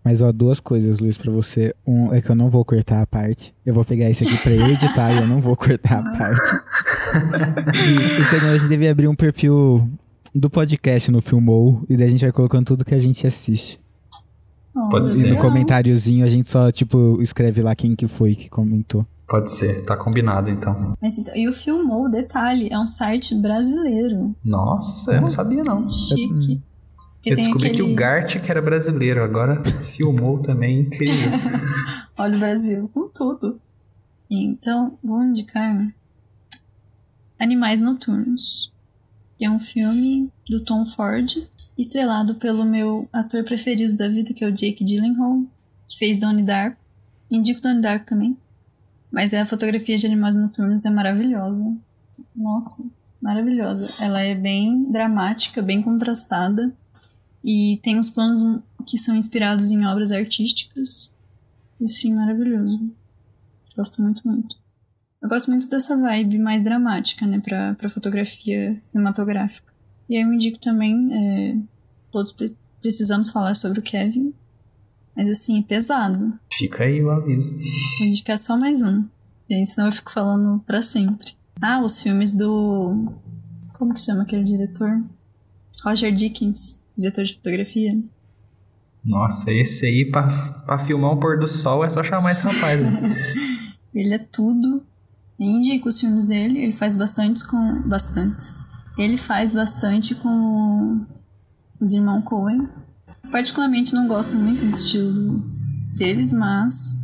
Mas 0.05 0.20
ó, 0.20 0.30
duas 0.30 0.61
coisas, 0.61 0.98
Luiz, 0.98 1.16
pra 1.16 1.32
você. 1.32 1.74
Um 1.86 2.12
é 2.12 2.20
que 2.20 2.28
eu 2.30 2.34
não 2.34 2.51
vou 2.51 2.62
cortar 2.62 3.01
a 3.01 3.07
parte. 3.07 3.55
Eu 3.64 3.72
vou 3.72 3.86
pegar 3.86 4.11
esse 4.11 4.22
aqui 4.22 4.36
pra 4.42 4.53
eu 4.53 4.66
editar 4.66 5.12
e 5.14 5.16
eu 5.18 5.26
não 5.26 5.40
vou 5.40 5.57
cortar 5.57 6.01
a 6.01 6.18
parte. 6.18 6.55
E 7.74 8.20
o 8.20 8.24
segundo, 8.26 8.51
a 8.51 8.57
gente 8.59 8.68
devia 8.68 8.90
abrir 8.90 9.09
um 9.09 9.14
perfil 9.14 9.90
do 10.34 10.51
podcast 10.51 11.11
no 11.11 11.22
Filmou. 11.22 11.82
E 11.88 11.96
daí 11.96 12.07
a 12.07 12.11
gente 12.11 12.20
vai 12.20 12.32
colocando 12.32 12.66
tudo 12.66 12.84
que 12.84 12.94
a 12.94 12.98
gente 12.98 13.26
assiste. 13.26 13.80
Pode 14.90 15.09
Oh, 15.09 15.12
ser. 15.12 15.26
E 15.26 15.30
no 15.30 15.36
comentáriozinho 15.38 16.22
a 16.22 16.28
gente 16.28 16.51
só, 16.51 16.70
tipo, 16.70 17.16
escreve 17.22 17.62
lá 17.62 17.74
quem 17.74 17.96
que 17.96 18.07
foi 18.07 18.34
que 18.34 18.51
comentou. 18.51 19.07
Pode 19.31 19.51
ser, 19.53 19.85
tá 19.85 19.97
combinado 19.97 20.51
então. 20.51 20.97
Mas 21.01 21.16
então, 21.16 21.35
e 21.37 21.49
o 21.49 21.53
Filmou, 21.53 22.11
detalhe, 22.11 22.68
é 22.68 22.76
um 22.76 22.85
site 22.85 23.33
brasileiro. 23.37 24.35
Nossa, 24.45 25.12
eu 25.14 25.20
não 25.20 25.31
sabia 25.31 25.62
não. 25.62 25.89
Chique. 25.89 26.61
Que 27.22 27.31
Eu 27.31 27.37
tem 27.37 27.45
descobri 27.45 27.68
que 27.70 27.74
aquele- 27.76 27.93
o 27.93 27.95
Gart 27.95 28.41
que 28.41 28.51
era 28.51 28.61
brasileiro, 28.61 29.22
agora 29.22 29.62
filmou 29.95 30.41
também, 30.41 30.81
incrível. 30.81 31.31
Olha 32.18 32.37
o 32.37 32.41
Brasil 32.41 32.91
com 32.93 33.09
tudo. 33.09 33.61
Então, 34.28 34.99
vou 35.03 35.22
indicar 35.22 35.95
Animais 37.39 37.81
Noturnos, 37.81 38.72
que 39.39 39.45
é 39.45 39.51
um 39.51 39.61
filme 39.61 40.31
do 40.49 40.64
Tom 40.64 40.85
Ford, 40.87 41.28
estrelado 41.78 42.35
pelo 42.35 42.64
meu 42.64 43.09
ator 43.12 43.45
preferido 43.45 43.97
da 43.97 44.09
vida, 44.09 44.35
que 44.35 44.45
é 44.45 44.49
o 44.49 44.53
Jake 44.53 44.85
Gyllenhaal, 44.85 45.45
que 45.89 45.99
fez 45.99 46.18
Donnie 46.18 46.45
Darko. 46.45 46.76
Indico 47.31 47.61
Donnie 47.62 47.81
Darko 47.81 48.07
também. 48.07 48.37
Mas 49.11 49.34
a 49.34 49.44
fotografia 49.44 49.96
de 49.96 50.06
Animais 50.06 50.36
Noturnos 50.36 50.84
é 50.84 50.90
maravilhosa. 50.90 51.76
Nossa, 52.34 52.88
maravilhosa. 53.20 54.04
Ela 54.04 54.20
é 54.20 54.34
bem 54.34 54.84
dramática, 54.90 55.61
bem 55.61 55.82
contrastada. 55.82 56.72
E 57.42 57.80
tem 57.82 57.98
uns 57.98 58.11
planos 58.11 58.40
que 58.86 58.96
são 58.98 59.16
inspirados 59.16 59.70
em 59.70 59.84
obras 59.86 60.12
artísticas. 60.12 61.14
E 61.80 61.88
sim, 61.88 62.14
maravilhoso. 62.14 62.90
Gosto 63.76 64.02
muito, 64.02 64.26
muito. 64.26 64.54
Eu 65.22 65.28
gosto 65.28 65.50
muito 65.50 65.68
dessa 65.68 65.96
vibe 65.96 66.38
mais 66.38 66.62
dramática, 66.62 67.26
né, 67.26 67.40
pra, 67.40 67.74
pra 67.74 67.90
fotografia 67.90 68.76
cinematográfica. 68.80 69.70
E 70.08 70.16
aí 70.16 70.22
eu 70.22 70.32
indico 70.32 70.58
também, 70.58 71.08
é, 71.12 71.56
todos 72.11 72.32
pre- 72.32 72.56
precisamos 72.80 73.30
falar 73.30 73.54
sobre 73.54 73.80
o 73.80 73.82
Kevin, 73.82 74.32
mas 75.21 75.29
assim, 75.29 75.61
é 75.61 75.62
pesado. 75.62 76.33
Fica 76.51 76.85
aí 76.85 77.05
o 77.05 77.11
aviso. 77.11 77.53
Vou 77.99 78.09
indicar 78.09 78.39
só 78.39 78.57
mais 78.57 78.81
um, 78.81 79.05
gente, 79.51 79.68
senão 79.68 79.89
eu 79.89 79.93
fico 79.93 80.11
falando 80.11 80.61
pra 80.61 80.81
sempre. 80.81 81.35
Ah, 81.61 81.83
os 81.85 82.03
filmes 82.03 82.35
do... 82.35 83.12
Como 83.75 83.93
que 83.93 84.01
chama 84.01 84.23
aquele 84.23 84.45
diretor? 84.45 85.05
Roger 85.85 86.11
Dickens, 86.11 86.81
diretor 86.97 87.25
de 87.25 87.35
fotografia. 87.35 88.03
Nossa, 89.05 89.53
esse 89.53 89.85
aí 89.85 90.11
pra, 90.11 90.27
pra 90.64 90.79
filmar 90.79 91.12
o 91.12 91.21
pôr 91.21 91.39
do 91.39 91.47
sol 91.47 91.85
é 91.85 91.91
só 91.91 92.03
chamar 92.03 92.33
esse 92.33 92.47
rapaz. 92.47 92.81
né? 92.81 93.14
Ele 93.93 94.14
é 94.14 94.18
tudo. 94.18 94.83
Indico 95.39 95.91
os 95.91 96.01
filmes 96.01 96.25
dele. 96.25 96.61
Ele 96.62 96.73
faz 96.73 96.97
bastantes 96.97 97.43
com. 97.43 97.83
Bastantes. 97.87 98.57
Ele 98.97 99.18
faz 99.18 99.53
bastante 99.53 100.14
com 100.14 101.05
os 101.79 101.93
irmãos 101.93 102.25
Coen. 102.25 102.68
Particularmente 103.31 103.95
não 103.95 104.09
gosto 104.09 104.35
muito 104.35 104.61
do 104.61 104.68
estilo 104.68 105.39
deles, 105.97 106.33
mas 106.33 107.01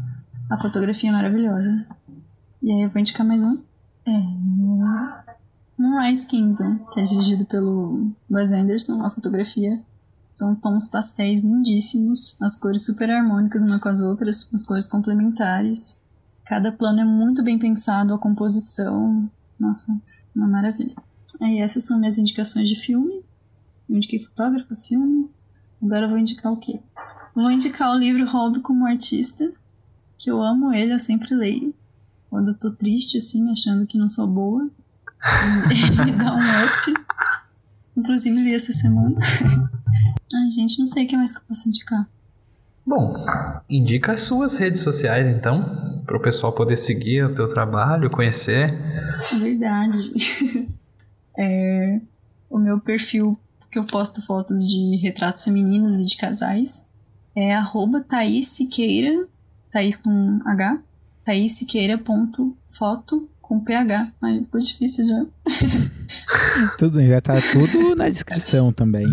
a 0.50 0.58
fotografia 0.58 1.10
é 1.10 1.12
maravilhosa. 1.12 1.86
E 2.62 2.70
aí 2.70 2.82
eu 2.82 2.90
vou 2.90 3.00
indicar 3.00 3.26
mais 3.26 3.42
um. 3.42 3.58
É. 4.06 4.22
Moonrise 5.78 6.26
Kingdom, 6.26 6.78
que 6.92 7.00
é 7.00 7.02
dirigido 7.02 7.44
pelo 7.44 8.10
Wes 8.30 8.50
Anderson. 8.52 9.04
A 9.04 9.10
fotografia 9.10 9.82
São 10.30 10.54
tons 10.54 10.88
pastéis 10.88 11.42
lindíssimos, 11.42 12.36
as 12.42 12.58
cores 12.58 12.84
super 12.84 13.10
harmônicas 13.10 13.62
uma 13.62 13.78
com 13.78 13.88
as 13.88 14.00
outras, 14.00 14.50
as 14.52 14.64
cores 14.64 14.86
complementares. 14.86 16.00
Cada 16.44 16.70
plano 16.70 17.00
é 17.00 17.04
muito 17.04 17.42
bem 17.42 17.58
pensado, 17.58 18.12
a 18.12 18.18
composição. 18.18 19.30
Nossa, 19.58 19.98
uma 20.34 20.46
maravilha. 20.46 20.94
Aí 21.40 21.60
essas 21.60 21.84
são 21.84 21.98
minhas 21.98 22.18
indicações 22.18 22.68
de 22.68 22.76
filme. 22.76 23.22
Eu 23.88 23.96
indiquei 23.96 24.18
fotógrafo, 24.18 24.76
filme. 24.88 25.30
Agora 25.82 26.06
eu 26.06 26.08
vou 26.10 26.18
indicar 26.18 26.52
o 26.52 26.56
quê? 26.56 26.80
Vou 27.34 27.50
indicar 27.50 27.90
o 27.90 27.98
livro 27.98 28.26
Hobby 28.30 28.60
como 28.60 28.86
Artista, 28.86 29.52
que 30.16 30.30
eu 30.30 30.42
amo 30.42 30.72
ele, 30.72 30.92
eu 30.92 30.98
sempre 30.98 31.34
leio. 31.34 31.74
Quando 32.30 32.48
eu 32.48 32.54
tô 32.54 32.70
triste, 32.70 33.18
assim, 33.18 33.50
achando 33.50 33.86
que 33.86 33.98
não 33.98 34.08
sou 34.08 34.26
boa. 34.26 34.68
Ele 35.70 36.04
me 36.04 36.12
dá 36.12 36.34
um 36.34 36.38
up. 36.38 37.04
Inclusive 37.96 38.40
li 38.40 38.54
essa 38.54 38.72
semana. 38.72 39.16
Ai, 40.34 40.50
gente, 40.50 40.78
não 40.78 40.86
sei 40.86 41.04
o 41.04 41.08
que 41.08 41.16
mais 41.16 41.32
que 41.32 41.38
eu 41.38 41.44
posso 41.48 41.68
indicar. 41.68 42.08
Bom, 42.84 43.14
indica 43.68 44.12
as 44.12 44.20
suas 44.20 44.56
redes 44.58 44.80
sociais 44.80 45.26
então, 45.26 46.02
para 46.06 46.16
o 46.16 46.20
pessoal 46.20 46.52
poder 46.52 46.76
seguir 46.76 47.24
o 47.24 47.34
teu 47.34 47.48
trabalho, 47.48 48.10
conhecer. 48.10 48.72
Verdade. 49.38 50.68
é, 51.36 52.00
o 52.48 52.58
meu 52.58 52.78
perfil 52.78 53.38
que 53.76 53.80
eu 53.80 53.84
posto 53.84 54.22
fotos 54.22 54.70
de 54.70 54.96
retratos 54.96 55.44
femininos 55.44 56.00
e 56.00 56.06
de 56.06 56.16
casais 56.16 56.88
é 57.34 57.54
arroba 57.54 58.00
Thaís 58.00 58.48
Siqueira, 58.48 59.28
Thaís 59.70 59.96
com 59.96 60.40
H, 60.46 60.78
thaíssiqueira.foto 61.22 63.28
com 63.42 63.60
PH. 63.60 64.12
Ai, 64.22 64.40
ficou 64.40 64.58
difícil 64.58 65.04
já. 65.04 65.26
tudo 66.78 66.96
bem, 66.96 67.08
vai 67.08 67.18
estar 67.18 67.38
tudo 67.52 67.94
na 67.94 68.08
descrição 68.08 68.72
também. 68.72 69.04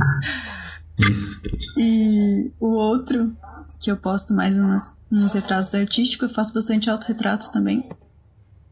Isso. 0.98 1.42
E 1.78 2.50
o 2.58 2.68
outro, 2.68 3.36
que 3.82 3.92
eu 3.92 3.98
posto 3.98 4.34
mais 4.34 4.58
umas, 4.58 4.96
uns 5.12 5.34
retratos 5.34 5.76
artísticos, 5.76 6.30
eu 6.30 6.34
faço 6.34 6.54
bastante 6.54 6.90
autorretratos 6.90 7.50
também. 7.50 7.84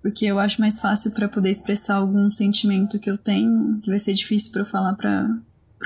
Porque 0.01 0.25
eu 0.25 0.39
acho 0.39 0.61
mais 0.61 0.79
fácil 0.79 1.11
para 1.11 1.27
poder 1.27 1.49
expressar 1.49 1.95
algum 1.95 2.31
sentimento 2.31 2.97
que 2.97 3.11
eu 3.11 3.17
tenho, 3.17 3.81
que 3.83 3.89
vai 3.89 3.99
ser 3.99 4.13
difícil 4.13 4.53
para 4.53 4.61
eu 4.61 4.65
falar 4.65 4.93
para 4.93 5.29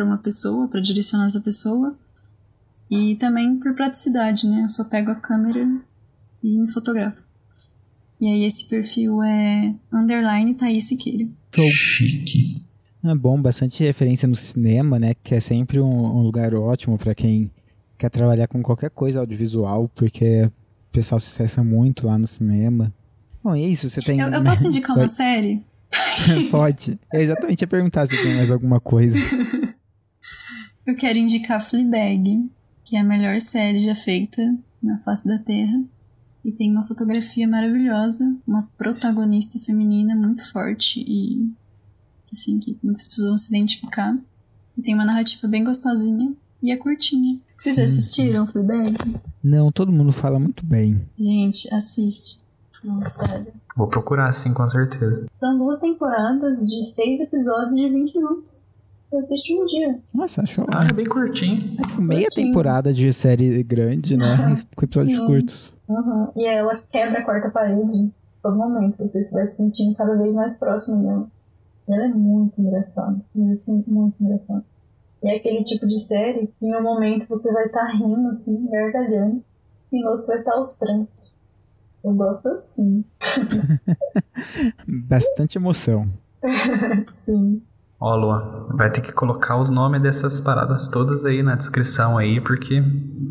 uma 0.03 0.17
pessoa, 0.17 0.67
para 0.67 0.81
direcionar 0.81 1.27
essa 1.27 1.39
pessoa. 1.39 1.95
E 2.89 3.15
também 3.15 3.57
por 3.57 3.73
praticidade, 3.73 4.47
né? 4.47 4.63
Eu 4.63 4.69
só 4.69 4.83
pego 4.83 5.11
a 5.11 5.15
câmera 5.15 5.67
e 6.43 6.57
me 6.57 6.71
fotografo. 6.71 7.23
E 8.19 8.27
aí 8.27 8.43
esse 8.45 8.67
perfil 8.67 9.21
é 9.23 9.73
underline 9.91 10.53
Thaís 10.53 10.85
Siqueira. 10.85 11.27
Chique. 11.71 12.63
É 13.03 13.15
bom, 13.15 13.41
bastante 13.41 13.83
referência 13.83 14.27
no 14.27 14.35
cinema, 14.35 14.97
né? 14.97 15.13
Que 15.23 15.35
é 15.35 15.39
sempre 15.39 15.79
um, 15.79 16.17
um 16.17 16.21
lugar 16.21 16.53
ótimo 16.55 16.97
para 16.97 17.13
quem 17.13 17.51
quer 17.97 18.09
trabalhar 18.09 18.47
com 18.47 18.61
qualquer 18.61 18.89
coisa 18.89 19.19
audiovisual, 19.19 19.89
porque 19.89 20.43
o 20.45 20.51
pessoal 20.91 21.19
se 21.19 21.27
estressa 21.27 21.63
muito 21.63 22.07
lá 22.07 22.17
no 22.17 22.27
cinema. 22.27 22.93
Bom, 23.43 23.53
é 23.53 23.61
isso, 23.61 23.89
você 23.89 24.01
tem... 24.01 24.19
Eu, 24.19 24.29
eu 24.29 24.43
posso 24.43 24.67
indicar 24.67 24.95
uma 24.95 25.07
série? 25.07 25.63
Pode. 26.49 26.99
Eu 27.13 27.21
exatamente 27.21 27.61
ia 27.61 27.67
perguntar 27.67 28.07
se 28.07 28.21
tem 28.21 28.35
mais 28.35 28.51
alguma 28.51 28.79
coisa. 28.79 29.17
eu 30.85 30.95
quero 30.95 31.17
indicar 31.17 31.59
Fleabag, 31.59 32.49
que 32.83 32.95
é 32.95 32.99
a 32.99 33.03
melhor 33.03 33.41
série 33.41 33.79
já 33.79 33.95
feita 33.95 34.55
na 34.81 34.97
face 34.99 35.27
da 35.27 35.39
Terra. 35.39 35.83
E 36.43 36.51
tem 36.51 36.71
uma 36.71 36.85
fotografia 36.87 37.47
maravilhosa, 37.47 38.35
uma 38.47 38.69
protagonista 38.77 39.57
feminina 39.59 40.15
muito 40.15 40.47
forte 40.51 41.03
e 41.05 41.51
assim 42.31 42.59
que 42.59 42.77
muitas 42.83 43.07
pessoas 43.07 43.29
vão 43.29 43.37
se 43.37 43.55
identificar. 43.55 44.15
E 44.77 44.81
tem 44.81 44.93
uma 44.93 45.05
narrativa 45.05 45.47
bem 45.47 45.63
gostosinha 45.63 46.33
e 46.61 46.71
é 46.71 46.77
curtinha. 46.77 47.39
Vocês 47.57 47.77
já 47.77 47.83
assistiram 47.83 48.45
Fleabag? 48.45 48.95
Não, 49.43 49.71
todo 49.71 49.91
mundo 49.91 50.11
fala 50.11 50.37
muito 50.37 50.63
bem. 50.63 51.01
Gente, 51.17 51.73
assiste. 51.73 52.39
Não, 52.83 53.01
sério. 53.09 53.51
Vou 53.75 53.87
procurar, 53.87 54.31
sim, 54.31 54.53
com 54.53 54.67
certeza. 54.67 55.25
São 55.33 55.57
duas 55.57 55.79
temporadas 55.79 56.59
de 56.59 56.85
seis 56.85 57.19
episódios 57.19 57.75
de 57.75 57.89
20 57.89 58.15
minutos. 58.15 58.67
Assiste 59.19 59.53
um 59.53 59.65
dia. 59.65 59.99
Nossa, 60.13 60.41
acho 60.41 60.61
que 60.63 60.69
Ah, 60.73 60.87
é 60.89 60.93
bem 60.93 61.05
curtinho. 61.05 61.75
É 61.79 61.87
tipo 61.87 62.01
meia 62.01 62.23
curtinho. 62.23 62.47
temporada 62.47 62.93
de 62.93 63.11
série 63.13 63.63
grande, 63.63 64.17
né? 64.17 64.55
com 64.75 64.85
episódios 64.85 65.17
sim. 65.17 65.25
curtos. 65.25 65.73
Uhum. 65.87 66.31
E 66.35 66.45
ela 66.45 66.75
quebra 66.91 67.19
a 67.19 67.23
quarta 67.23 67.49
parede 67.49 68.11
todo 68.41 68.57
momento. 68.57 68.97
Você 68.97 69.19
vai 69.33 69.45
se 69.47 69.57
sentindo 69.57 69.95
cada 69.95 70.15
vez 70.15 70.35
mais 70.35 70.57
próximo 70.57 71.03
dela. 71.03 71.27
Ela 71.87 72.05
é 72.05 72.07
muito 72.07 72.59
engraçada. 72.59 73.21
Assim, 73.51 73.83
muito 73.87 74.15
engraçada. 74.21 74.63
E 75.23 75.29
é 75.29 75.37
aquele 75.37 75.63
tipo 75.63 75.87
de 75.87 75.99
série 75.99 76.47
que 76.47 76.65
em 76.65 76.75
um 76.75 76.83
momento 76.83 77.27
você 77.27 77.51
vai 77.51 77.65
estar 77.65 77.85
tá 77.85 77.91
rindo, 77.93 78.27
assim, 78.27 78.69
gargalhando, 78.69 79.43
e 79.91 79.97
em 79.97 80.05
outro 80.05 80.21
você 80.21 80.33
vai 80.33 80.39
estar 80.39 80.51
tá 80.51 80.57
aos 80.57 80.73
prantos. 80.73 81.35
Eu 82.03 82.13
gosto 82.13 82.47
assim. 82.49 83.03
Bastante 84.87 85.57
emoção. 85.57 86.07
Sim. 87.11 87.63
Ó, 87.99 88.15
Luan, 88.15 88.67
vai 88.73 88.91
ter 88.91 89.01
que 89.01 89.11
colocar 89.11 89.57
os 89.57 89.69
nomes 89.69 90.01
dessas 90.01 90.41
paradas 90.41 90.87
todas 90.87 91.25
aí 91.25 91.41
na 91.41 91.55
descrição 91.55 92.17
aí, 92.17 92.41
porque 92.41 92.83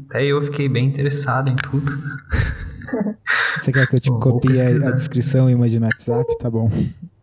até 0.08 0.24
eu 0.24 0.40
fiquei 0.40 0.68
bem 0.68 0.86
interessado 0.86 1.50
em 1.50 1.56
tudo. 1.56 1.92
Você 3.58 3.72
quer 3.72 3.86
que 3.86 3.96
eu 3.96 4.00
te 4.00 4.10
copie 4.10 4.60
a 4.60 4.90
descrição 4.90 5.48
e 5.50 5.54
mande 5.54 5.78
no 5.78 5.86
WhatsApp? 5.86 6.38
Tá 6.38 6.50
bom. 6.50 6.70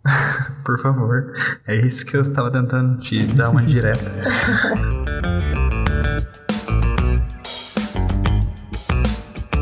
Por 0.63 0.79
favor. 0.79 1.33
É 1.67 1.75
isso 1.75 2.05
que 2.05 2.15
eu 2.15 2.21
estava 2.21 2.51
tentando 2.51 3.01
te 3.01 3.25
dar 3.27 3.49
uma 3.49 3.63
direta. 3.63 4.11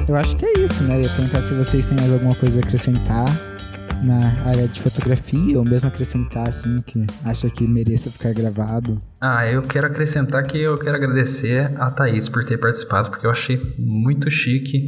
Eu 0.08 0.16
acho 0.16 0.36
que 0.36 0.46
é 0.46 0.60
isso, 0.60 0.84
né? 0.84 0.98
Eu 0.98 1.02
ia 1.02 1.10
perguntar 1.10 1.42
se 1.42 1.54
vocês 1.54 1.86
têm 1.86 1.98
mais 1.98 2.12
alguma 2.12 2.36
coisa 2.36 2.60
a 2.60 2.64
acrescentar 2.64 3.59
na 4.04 4.50
área 4.50 4.68
de 4.68 4.80
fotografia, 4.80 5.58
ou 5.58 5.66
mesmo 5.66 5.90
acrescentar 5.90 6.48
assim 6.48 6.78
que 6.82 7.06
acha 7.24 7.50
que 7.50 7.68
mereça 7.68 8.10
ficar 8.10 8.34
gravado. 8.34 8.98
Ah, 9.22 9.46
eu 9.52 9.62
quero 9.62 9.86
acrescentar 9.86 10.46
que 10.46 10.58
eu 10.58 10.78
quero 10.78 10.96
agradecer 10.96 11.72
a 11.78 11.92
Thaís 11.92 12.30
por 12.30 12.46
ter 12.46 12.58
participado, 12.58 13.10
porque 13.10 13.28
eu 13.28 13.32
achei 13.32 13.76
muito 13.78 14.32
chique 14.32 14.88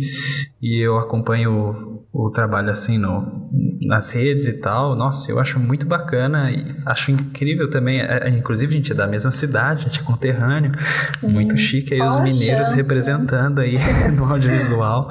e 0.62 0.86
eu 0.86 0.97
acompanho 0.97 1.74
o, 2.14 2.28
o 2.28 2.32
trabalho 2.32 2.70
assim 2.70 2.97
no, 2.97 3.43
nas 3.86 4.12
redes 4.14 4.47
e 4.47 4.62
tal. 4.62 4.95
Nossa, 4.95 5.30
eu 5.30 5.38
acho 5.38 5.59
muito 5.59 5.86
bacana 5.86 6.49
e 6.49 6.76
acho 6.86 7.12
incrível 7.12 7.70
também. 7.70 7.99
É, 7.99 8.28
é 8.28 8.30
inclusive, 8.30 8.74
a 8.74 8.78
gente 8.78 8.91
é 8.93 8.95
da 8.95 9.05
mesma 9.05 9.32
cidade, 9.32 9.82
a 9.82 9.84
gente 9.86 9.99
é 9.99 10.03
conterrâneo. 10.03 10.72
Sim. 11.03 11.34
Muito 11.34 11.57
chique 11.57 11.93
aí 11.93 12.01
os 12.01 12.20
mineiros 12.20 12.70
chance. 12.70 12.76
representando 12.76 13.59
aí 13.59 13.78
no 14.16 14.24
audiovisual. 14.24 15.09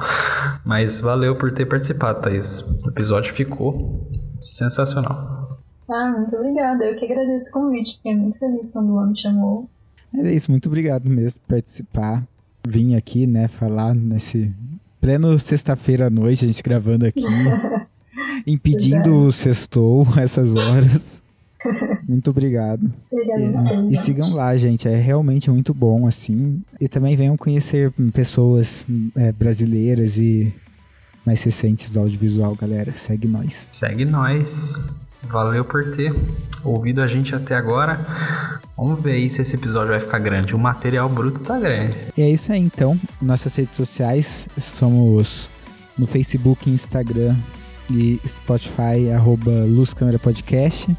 Mas 0.65 0.99
valeu 0.99 1.35
por 1.35 1.53
ter 1.53 1.65
participado, 1.65 2.21
Thaís. 2.21 2.61
O 2.85 2.89
episódio 2.89 3.33
ficou 3.33 4.07
sensacional. 4.39 5.17
Ah, 5.89 6.15
muito 6.17 6.35
obrigada. 6.35 6.85
Eu 6.85 6.95
que 6.97 7.05
agradeço 7.05 7.49
o 7.49 7.53
convite. 7.53 7.95
Fiquei 7.97 8.15
muito 8.15 8.37
feliz 8.37 8.71
quando 8.71 8.89
o 8.89 8.93
Luan 8.93 9.07
me 9.09 9.19
chamou. 9.19 9.69
É 10.13 10.33
isso, 10.33 10.51
muito 10.51 10.67
obrigado 10.67 11.09
mesmo 11.09 11.39
por 11.41 11.55
participar. 11.55 12.23
Vim 12.67 12.95
aqui, 12.95 13.25
né, 13.25 13.47
falar 13.47 13.95
nesse 13.95 14.53
pleno 14.99 15.39
sexta-feira 15.39 16.07
à 16.07 16.09
noite, 16.09 16.45
a 16.45 16.47
gente 16.47 16.61
gravando 16.61 17.05
aqui. 17.05 17.23
impedindo 18.45 19.17
o 19.17 19.31
sextou 19.31 20.05
essas 20.17 20.53
horas. 20.55 21.20
Muito 22.07 22.29
obrigado. 22.29 22.91
Obrigada 23.11 23.41
e, 23.41 23.51
vocês, 23.51 23.91
e 23.91 23.97
sigam 23.97 24.33
lá, 24.33 24.55
gente. 24.55 24.87
É 24.87 24.95
realmente 24.95 25.49
muito 25.49 25.73
bom, 25.73 26.07
assim. 26.07 26.61
E 26.79 26.87
também 26.87 27.15
venham 27.15 27.37
conhecer 27.37 27.91
pessoas 28.13 28.85
é, 29.15 29.31
brasileiras 29.31 30.17
e 30.17 30.53
mais 31.25 31.43
recentes 31.43 31.91
do 31.91 31.99
audiovisual, 31.99 32.55
galera. 32.55 32.93
Segue 32.95 33.27
nós. 33.27 33.67
Segue 33.71 34.05
nós. 34.05 35.01
Valeu 35.23 35.63
por 35.63 35.91
ter 35.95 36.13
ouvido 36.63 37.01
a 37.01 37.07
gente 37.07 37.35
até 37.35 37.55
agora. 37.55 38.05
Vamos 38.75 38.99
ver 39.01 39.13
aí 39.13 39.29
se 39.29 39.41
esse 39.41 39.55
episódio 39.55 39.89
vai 39.89 39.99
ficar 39.99 40.19
grande. 40.19 40.55
O 40.55 40.59
material 40.59 41.07
bruto 41.07 41.41
tá 41.41 41.59
grande. 41.59 41.95
E 42.17 42.21
é 42.21 42.29
isso 42.29 42.51
aí 42.51 42.59
então. 42.59 42.99
Nossas 43.21 43.55
redes 43.55 43.75
sociais 43.75 44.47
somos 44.59 45.49
no 45.97 46.07
Facebook, 46.07 46.69
Instagram 46.69 47.35
e 47.91 48.19
Spotify, 48.27 49.11
arroba 49.13 49.51
Luz 49.65 49.93
Câmera 49.93 50.17
Podcast. 50.17 50.95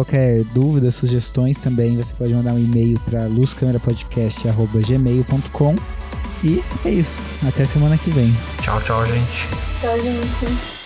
Qualquer 0.00 0.42
dúvida, 0.54 0.90
sugestões 0.90 1.58
também, 1.58 1.94
você 1.94 2.14
pode 2.16 2.32
mandar 2.32 2.54
um 2.54 2.58
e-mail 2.58 2.98
para 3.00 3.26
luzcamerapodcast.gmail.com. 3.26 5.76
E 6.42 6.64
é 6.86 6.90
isso. 6.90 7.20
Até 7.46 7.66
semana 7.66 7.98
que 7.98 8.08
vem. 8.08 8.34
Tchau, 8.62 8.80
tchau, 8.80 9.04
gente. 9.04 9.46
Tchau, 9.82 9.98
gente. 9.98 10.79